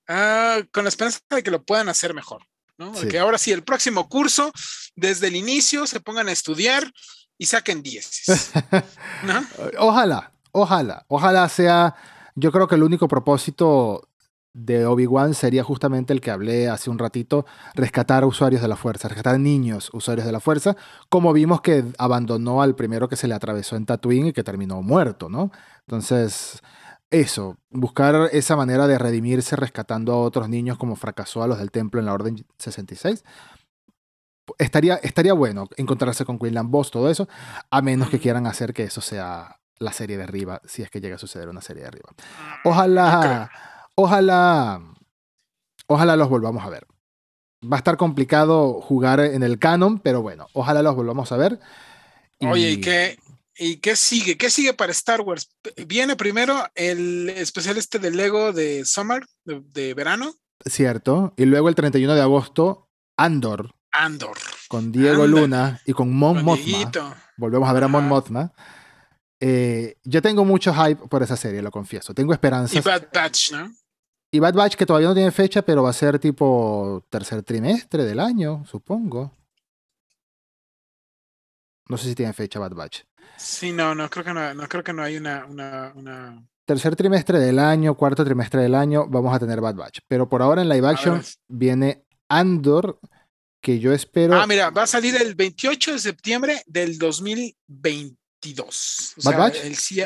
ah, 0.09 0.61
con 0.73 0.85
la 0.85 0.89
esperanza 0.89 1.21
de 1.31 1.43
que 1.43 1.51
lo 1.51 1.62
puedan 1.64 1.89
hacer 1.89 2.12
mejor. 2.14 2.43
¿No? 2.79 2.95
Sí. 2.95 3.09
Que 3.09 3.18
ahora 3.18 3.39
sí, 3.39 3.53
el 3.53 3.62
próximo 3.62 4.09
curso, 4.09 4.53
desde 4.97 5.29
el 5.29 5.37
inicio, 5.37 5.87
se 5.87 6.01
pongan 6.01 6.29
a 6.29 6.33
estudiar 6.33 6.93
y 7.37 7.47
saquen 7.47 7.83
10. 7.83 8.53
¿no? 9.24 9.47
Ojalá, 9.79 10.33
ojalá, 10.53 11.05
ojalá 11.09 11.49
sea. 11.49 11.95
Yo 12.35 12.53
creo 12.53 12.68
que 12.68 12.76
el 12.76 12.85
único 12.85 13.09
propósito 13.09 14.09
de 14.55 14.87
Obi-Wan 14.87 15.35
sería 15.35 15.62
justamente 15.62 16.12
el 16.12 16.20
que 16.20 16.31
hablé 16.31 16.68
hace 16.68 16.91
un 16.91 16.99
ratito, 16.99 17.47
rescatar 17.74 18.24
usuarios 18.24 18.61
de 18.61 18.68
la 18.68 18.76
fuerza, 18.76 19.09
rescatar 19.09 19.39
niños 19.39 19.91
usuarios 19.93 20.26
de 20.26 20.33
la 20.33 20.41
fuerza, 20.41 20.76
como 21.09 21.33
vimos 21.33 21.61
que 21.61 21.85
abandonó 21.99 22.62
al 22.62 22.74
primero 22.74 23.09
que 23.09 23.16
se 23.16 23.29
le 23.29 23.35
atravesó 23.35 23.76
en 23.76 23.87
Tatooine 23.87 24.29
y 24.29 24.33
que 24.33 24.43
terminó 24.43 24.83
muerto, 24.83 25.29
¿no? 25.29 25.53
Entonces, 25.81 26.61
eso, 27.11 27.56
buscar 27.70 28.28
esa 28.32 28.56
manera 28.56 28.86
de 28.86 28.98
redimirse 28.98 29.56
rescatando 29.56 30.12
a 30.12 30.20
otros 30.20 30.48
niños 30.48 30.78
como 30.78 30.96
fracasó 30.96 31.42
a 31.42 31.46
los 31.46 31.59
del 31.59 31.70
templo 31.70 32.00
en 32.00 32.06
la 32.06 32.14
Orden 32.14 32.44
66. 32.59 33.24
Estaría, 34.59 34.96
estaría 34.96 35.32
bueno 35.32 35.68
encontrarse 35.76 36.24
con 36.24 36.38
Quinlan 36.38 36.70
Boss, 36.70 36.90
todo 36.90 37.11
eso, 37.11 37.28
a 37.70 37.82
menos 37.82 38.11
que 38.11 38.18
quieran 38.18 38.46
hacer 38.46 38.72
que 38.72 38.84
eso 38.84 39.00
sea 39.00 39.59
la 39.78 39.92
serie 39.92 40.16
de 40.16 40.24
arriba, 40.24 40.61
si 40.64 40.82
es 40.82 40.90
que 40.90 41.00
llega 41.00 41.16
a 41.16 41.18
suceder 41.18 41.48
una 41.48 41.61
serie 41.61 41.82
de 41.82 41.88
arriba. 41.88 42.11
Creo. 42.16 42.72
Ojalá, 42.72 43.50
ojalá, 43.94 44.80
ojalá 45.86 46.16
los 46.16 46.28
volvamos 46.28 46.64
a 46.64 46.70
ver. 46.70 46.86
Va 47.64 47.76
a 47.76 47.78
estar 47.78 47.96
complicado 47.96 48.80
jugar 48.80 49.20
en 49.20 49.42
el 49.42 49.59
canon, 49.59 49.98
pero 49.98 50.22
bueno, 50.22 50.46
ojalá 50.52 50.82
los 50.82 50.94
volvamos 50.94 51.32
a 51.32 51.36
ver. 51.36 51.61
Oye, 52.40 52.70
¿y 52.70 52.80
qué, 52.80 53.18
¿y 53.59 53.76
qué 53.78 53.96
sigue? 53.96 54.36
¿Qué 54.36 54.50
sigue 54.50 54.72
para 54.74 54.92
Star 54.92 55.20
Wars? 55.20 55.48
Viene 55.86 56.16
primero 56.16 56.64
el 56.74 57.28
especial 57.30 57.76
este 57.76 57.98
de 57.98 58.11
Lego 58.11 58.52
de 58.52 58.84
Summer, 58.84 59.26
de, 59.44 59.61
de 59.72 59.94
verano, 59.94 60.34
Cierto. 60.64 61.34
Y 61.36 61.44
luego 61.44 61.68
el 61.68 61.74
31 61.74 62.14
de 62.14 62.20
agosto, 62.20 62.88
Andor, 63.16 63.74
Andor. 63.92 64.36
con 64.68 64.90
Diego. 64.90 65.26
Luna 65.26 65.80
y 65.86 65.92
con 65.92 66.12
Mon 66.12 66.36
con 66.36 66.44
Mothma. 66.44 67.16
Volvemos 67.36 67.68
a 67.68 67.72
ver 67.72 67.84
a 67.84 67.88
Mon. 67.88 68.09
Mothma. 68.09 68.52
Eh, 69.40 69.96
yo 70.02 70.20
tengo 70.20 70.44
mucho 70.44 70.74
hype 70.74 71.06
por 71.06 71.22
esa 71.22 71.36
serie, 71.36 71.62
lo 71.62 71.70
confieso. 71.70 72.12
Tengo 72.12 72.32
Y 72.32 72.34
esperanzas. 72.34 72.82
Bad 72.84 73.09
Batch, 73.12 73.52
¿no? 73.52 73.72
Y 74.32 74.40
Bad 74.40 74.54
Batch, 74.54 74.74
que 74.74 74.84
todavía 74.84 75.09
no 75.09 75.14
tiene 75.14 75.30
fecha, 75.30 75.62
pero 75.62 75.82
va 75.84 75.90
a 75.90 75.94
ser 75.94 76.18
tipo 76.18 77.04
tercer 77.09 77.42
trimestre 77.44 78.04
del 78.04 78.20
año, 78.20 78.64
supongo. 78.66 79.32
No 81.88 81.96
sé 81.96 82.09
si 82.09 82.14
tiene 82.14 82.32
fecha 82.32 82.59
Bad 82.59 82.74
Batch. 82.74 83.02
Sí, 83.39 83.72
no, 83.72 83.95
no 83.95 84.11
creo 84.11 84.24
que 84.24 84.34
no, 84.34 84.55
no 84.55 84.68
creo 84.68 84.82
que 84.82 84.93
no 84.93 85.03
hay 85.03 85.16
una, 85.16 85.47
una, 85.47 85.93
una... 85.95 86.45
Tercer 86.64 86.97
trimestre 86.97 87.39
del 87.39 87.59
año, 87.59 87.95
cuarto 87.95 88.24
trimestre 88.24 88.62
del 88.62 88.74
año, 88.74 89.07
vamos 89.09 89.34
a 89.34 89.39
tener 89.39 89.61
Bad 89.61 89.76
Batch. 89.76 90.01
Pero 90.07 90.28
por 90.28 90.43
ahora 90.43 90.61
en 90.61 90.68
live 90.68 90.89
action 90.89 91.22
viene 91.47 92.05
Andor, 92.28 92.99
que 93.61 93.78
yo 93.78 93.93
espero. 93.93 94.39
Ah, 94.39 94.47
mira, 94.47 94.70
va 94.70 94.82
a 94.82 94.86
salir 94.86 95.16
el 95.16 95.34
28 95.34 95.93
de 95.93 95.99
septiembre 95.99 96.62
del 96.66 96.99
2022. 96.99 99.14
O 99.16 99.22
¿Bad 99.22 99.30
sea, 99.30 99.39
Batch? 99.39 99.64
el 99.64 99.76
sí, 99.76 100.03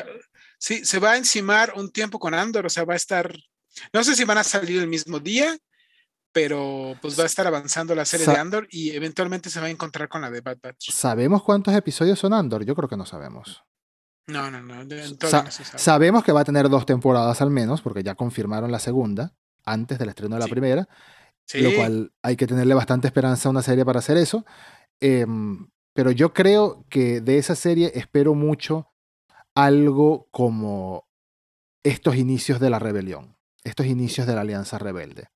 se 0.84 0.98
va 0.98 1.12
a 1.12 1.16
encimar 1.16 1.72
un 1.76 1.90
tiempo 1.90 2.18
con 2.18 2.34
Andor, 2.34 2.66
o 2.66 2.70
sea, 2.70 2.84
va 2.84 2.94
a 2.94 2.96
estar, 2.96 3.34
no 3.92 4.04
sé 4.04 4.14
si 4.14 4.24
van 4.24 4.38
a 4.38 4.44
salir 4.44 4.80
el 4.80 4.88
mismo 4.88 5.18
día, 5.18 5.56
pero 6.32 6.96
pues 7.02 7.18
va 7.18 7.24
a 7.24 7.26
estar 7.26 7.46
avanzando 7.46 7.94
la 7.94 8.04
serie 8.04 8.26
Sa- 8.26 8.32
de 8.32 8.38
Andor 8.38 8.66
y 8.70 8.90
eventualmente 8.90 9.50
se 9.50 9.60
va 9.60 9.66
a 9.66 9.70
encontrar 9.70 10.08
con 10.08 10.22
la 10.22 10.30
de 10.30 10.40
Bad 10.40 10.58
Batch. 10.62 10.90
¿Sabemos 10.90 11.42
cuántos 11.42 11.74
episodios 11.74 12.18
son 12.18 12.32
Andor? 12.32 12.64
Yo 12.64 12.74
creo 12.74 12.88
que 12.88 12.96
no 12.96 13.04
sabemos. 13.06 13.62
No, 14.26 14.50
no, 14.50 14.60
no, 14.62 14.74
Sa- 15.28 15.42
no 15.42 15.50
sabe. 15.50 15.78
Sabemos 15.78 16.24
que 16.24 16.32
va 16.32 16.40
a 16.40 16.44
tener 16.44 16.68
dos 16.68 16.86
temporadas 16.86 17.40
al 17.42 17.50
menos, 17.50 17.82
porque 17.82 18.02
ya 18.02 18.14
confirmaron 18.14 18.70
la 18.72 18.78
segunda, 18.78 19.34
antes 19.64 19.98
del 19.98 20.08
estreno 20.08 20.36
de 20.36 20.40
la 20.40 20.46
Sí. 20.46 20.50
primera. 20.50 20.88
Sí, 21.44 21.60
lo 21.60 21.74
cual 21.74 22.12
hay 22.22 22.36
que 22.36 22.46
tenerle 22.46 22.72
bastante 22.74 23.08
esperanza 23.08 23.48
a 23.48 23.50
una 23.50 23.62
serie 23.62 23.84
para 23.84 23.98
hacer 23.98 24.16
eso. 24.16 24.44
Em, 25.00 25.68
pero 25.92 26.12
yo 26.12 26.32
creo 26.32 26.86
que 26.88 27.20
de 27.20 27.36
esa 27.38 27.56
serie 27.56 27.90
espero 27.96 28.34
mucho 28.34 28.88
algo 29.54 30.28
como 30.30 31.04
estos 31.84 32.16
inicios 32.16 32.60
de 32.60 32.70
la 32.70 32.78
rebelión, 32.78 33.36
estos 33.64 33.86
inicios 33.86 34.26
de 34.26 34.34
la 34.36 34.42
Alianza 34.42 34.78
Rebelde. 34.78 35.28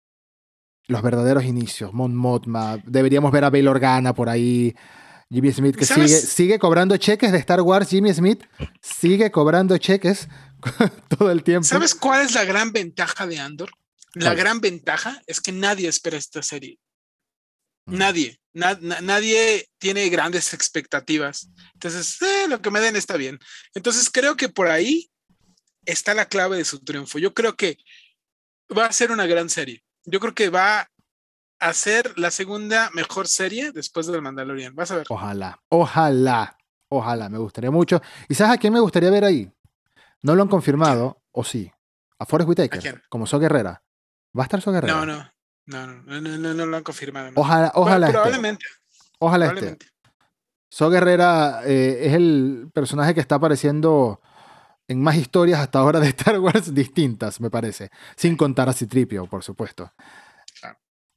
Los 0.88 1.02
verdaderos 1.02 1.44
inicios, 1.44 1.92
Mon 1.92 2.14
Mothma, 2.14 2.80
deberíamos 2.86 3.32
ver 3.32 3.44
a 3.44 3.50
Bail 3.50 3.66
Organa 3.68 4.14
por 4.14 4.28
ahí, 4.28 4.74
Jimmy 5.30 5.52
Smith 5.52 5.74
que 5.76 5.84
sigue, 5.84 6.06
sigue 6.08 6.58
cobrando 6.60 6.96
cheques 6.96 7.32
de 7.32 7.38
Star 7.38 7.60
Wars, 7.60 7.88
Jimmy 7.90 8.14
Smith 8.14 8.44
sigue 8.80 9.30
cobrando 9.32 9.76
cheques 9.78 10.28
todo 11.18 11.30
el 11.32 11.42
tiempo. 11.42 11.66
¿Sabes 11.66 11.94
cuál 11.94 12.24
es 12.24 12.34
la 12.34 12.44
gran 12.44 12.72
ventaja 12.72 13.26
de 13.26 13.40
Andor? 13.40 13.70
La 14.14 14.34
gran 14.34 14.60
ventaja 14.60 15.20
es 15.26 15.40
que 15.40 15.52
nadie 15.52 15.88
espera 15.88 16.16
esta 16.16 16.42
serie. 16.42 16.78
Mm. 17.86 17.98
Nadie, 17.98 18.40
na- 18.54 18.78
na- 18.80 19.00
nadie 19.00 19.68
tiene 19.78 20.08
grandes 20.08 20.54
expectativas. 20.54 21.48
Entonces, 21.74 22.16
eh, 22.22 22.46
lo 22.48 22.62
que 22.62 22.70
me 22.70 22.80
den 22.80 22.96
está 22.96 23.16
bien. 23.16 23.38
Entonces, 23.74 24.08
creo 24.10 24.36
que 24.36 24.48
por 24.48 24.68
ahí 24.68 25.10
está 25.84 26.14
la 26.14 26.26
clave 26.28 26.56
de 26.56 26.64
su 26.64 26.78
triunfo. 26.82 27.18
Yo 27.18 27.34
creo 27.34 27.56
que 27.56 27.76
va 28.76 28.86
a 28.86 28.92
ser 28.92 29.10
una 29.10 29.26
gran 29.26 29.50
serie. 29.50 29.82
Yo 30.06 30.20
creo 30.20 30.34
que 30.34 30.48
va 30.50 30.88
a 31.58 31.72
ser 31.72 32.16
la 32.18 32.30
segunda 32.30 32.90
mejor 32.94 33.26
serie 33.28 33.72
después 33.72 34.06
del 34.06 34.22
Mandalorian. 34.22 34.74
Vas 34.74 34.90
a 34.92 34.96
ver. 34.96 35.06
Ojalá, 35.10 35.60
ojalá, 35.68 36.56
ojalá, 36.88 37.28
me 37.28 37.38
gustaría 37.38 37.70
mucho. 37.70 38.00
¿Y 38.28 38.34
sabes 38.34 38.54
a 38.54 38.58
quién 38.58 38.72
me 38.72 38.80
gustaría 38.80 39.10
ver 39.10 39.24
ahí? 39.24 39.50
No 40.22 40.34
lo 40.34 40.42
han 40.42 40.48
confirmado, 40.48 41.22
o 41.32 41.44
sí. 41.44 41.70
A 42.18 42.24
Forrest 42.24 42.46
¿A 42.46 42.50
Whitaker, 42.50 42.80
quién? 42.80 43.02
como 43.08 43.26
So 43.26 43.38
Guerrera. 43.38 43.82
¿Va 44.36 44.42
a 44.42 44.46
estar 44.46 44.60
So 44.60 44.72
Guerrera? 44.72 44.94
No, 44.94 45.06
no, 45.06 45.32
no, 45.66 45.86
no, 46.20 46.54
no, 46.54 46.66
lo 46.66 46.76
han 46.76 46.82
confirmado. 46.82 47.32
Ojalá, 47.34 47.72
ojalá. 47.74 48.08
Probablemente, 48.08 48.64
Ojalá 49.18 49.46
esté. 49.46 49.78
So 50.70 50.90
Guerrera 50.90 51.62
eh, 51.64 52.06
es 52.06 52.14
el 52.14 52.70
personaje 52.72 53.14
que 53.14 53.20
está 53.20 53.36
apareciendo 53.36 54.20
en 54.88 55.02
más 55.02 55.16
historias 55.16 55.60
hasta 55.60 55.78
ahora 55.78 56.00
de 56.00 56.08
Star 56.08 56.38
Wars 56.38 56.74
distintas, 56.74 57.40
me 57.40 57.50
parece. 57.50 57.90
Sin 58.16 58.36
contar 58.36 58.68
a 58.68 58.72
Citripio, 58.72 59.26
por 59.26 59.42
supuesto. 59.42 59.92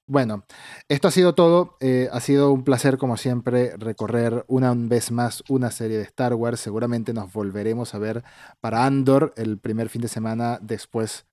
Bueno, 0.08 0.44
esto 0.88 1.08
ha 1.08 1.12
sido 1.12 1.36
todo. 1.36 1.78
Eh, 1.82 2.10
ha 2.12 2.20
sido 2.20 2.52
un 2.52 2.64
placer, 2.64 2.98
como 2.98 3.16
siempre, 3.16 3.78
recorrer 3.78 4.44
una 4.48 4.74
vez 4.74 5.12
más 5.12 5.44
una 5.50 5.70
serie 5.70 5.98
de 5.98 6.04
Star 6.04 6.34
Wars. 6.34 6.60
Seguramente 6.60 7.14
nos 7.14 7.32
volveremos 7.32 7.94
a 7.94 8.00
ver 8.00 8.24
para 8.60 8.86
Andor 8.86 9.34
el 9.38 9.60
primer 9.60 9.88
fin 9.88 10.02
de 10.02 10.08
semana 10.08 10.58
después 10.64 11.28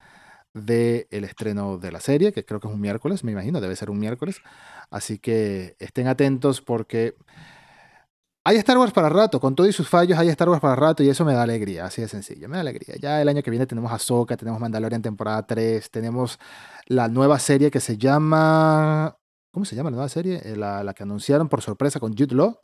del 0.52 1.06
estreno 1.10 1.78
de 1.78 1.90
la 1.90 2.00
serie, 2.00 2.32
que 2.32 2.44
creo 2.44 2.60
que 2.60 2.68
es 2.68 2.74
un 2.74 2.80
miércoles, 2.80 3.24
me 3.24 3.32
imagino, 3.32 3.62
debe 3.62 3.76
ser 3.76 3.88
un 3.88 3.98
miércoles. 3.98 4.42
Así 4.90 5.18
que 5.18 5.76
estén 5.78 6.06
atentos 6.06 6.60
porque 6.60 7.14
hay 8.46 8.58
Star 8.58 8.78
Wars 8.78 8.92
para 8.92 9.08
rato, 9.08 9.40
con 9.40 9.56
todos 9.56 9.74
sus 9.74 9.88
fallos 9.88 10.16
hay 10.16 10.28
Star 10.28 10.48
Wars 10.48 10.60
para 10.60 10.76
rato 10.76 11.02
y 11.02 11.08
eso 11.08 11.24
me 11.24 11.34
da 11.34 11.42
alegría, 11.42 11.86
así 11.86 12.00
de 12.00 12.06
sencillo, 12.06 12.48
me 12.48 12.54
da 12.54 12.60
alegría. 12.60 12.94
Ya 12.96 13.20
el 13.20 13.28
año 13.28 13.42
que 13.42 13.50
viene 13.50 13.66
tenemos 13.66 13.90
Ahsoka, 13.90 14.36
tenemos 14.36 14.60
Mandalorian 14.60 15.02
temporada 15.02 15.44
3, 15.44 15.90
tenemos 15.90 16.38
la 16.86 17.08
nueva 17.08 17.40
serie 17.40 17.72
que 17.72 17.80
se 17.80 17.98
llama... 17.98 19.16
¿Cómo 19.50 19.64
se 19.64 19.74
llama 19.74 19.90
la 19.90 19.96
nueva 19.96 20.08
serie? 20.08 20.40
Eh, 20.44 20.54
la, 20.54 20.84
la 20.84 20.94
que 20.94 21.02
anunciaron 21.02 21.48
por 21.48 21.60
sorpresa 21.60 21.98
con 21.98 22.16
Jude 22.16 22.36
Law. 22.36 22.60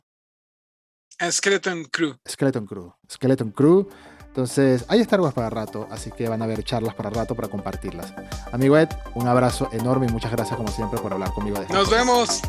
Skeleton 1.29 1.83
Crew. 1.91 2.15
Skeleton 2.29 2.65
Crew. 2.65 2.93
Skeleton 3.11 3.51
Crew. 3.51 3.89
Entonces, 4.27 4.85
hay 4.87 5.01
Star 5.01 5.19
Wars 5.19 5.33
para 5.33 5.49
rato, 5.49 5.89
así 5.91 6.11
que 6.11 6.29
van 6.29 6.41
a 6.41 6.45
haber 6.45 6.63
charlas 6.63 6.95
para 6.95 7.09
rato 7.09 7.35
para 7.35 7.49
compartirlas. 7.49 8.13
Amigo 8.53 8.77
Ed, 8.77 8.87
un 9.15 9.27
abrazo 9.27 9.67
enorme 9.73 10.07
y 10.07 10.11
muchas 10.13 10.31
gracias 10.31 10.55
como 10.55 10.69
siempre 10.69 10.97
por 11.01 11.11
hablar 11.11 11.33
conmigo 11.33 11.59
de. 11.59 11.67
Nos 11.67 11.89
vemos. 11.89 12.41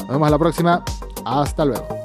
Nos 0.00 0.08
vemos 0.08 0.26
a 0.26 0.30
la 0.30 0.38
próxima. 0.38 0.84
Hasta 1.24 1.64
luego. 1.64 2.00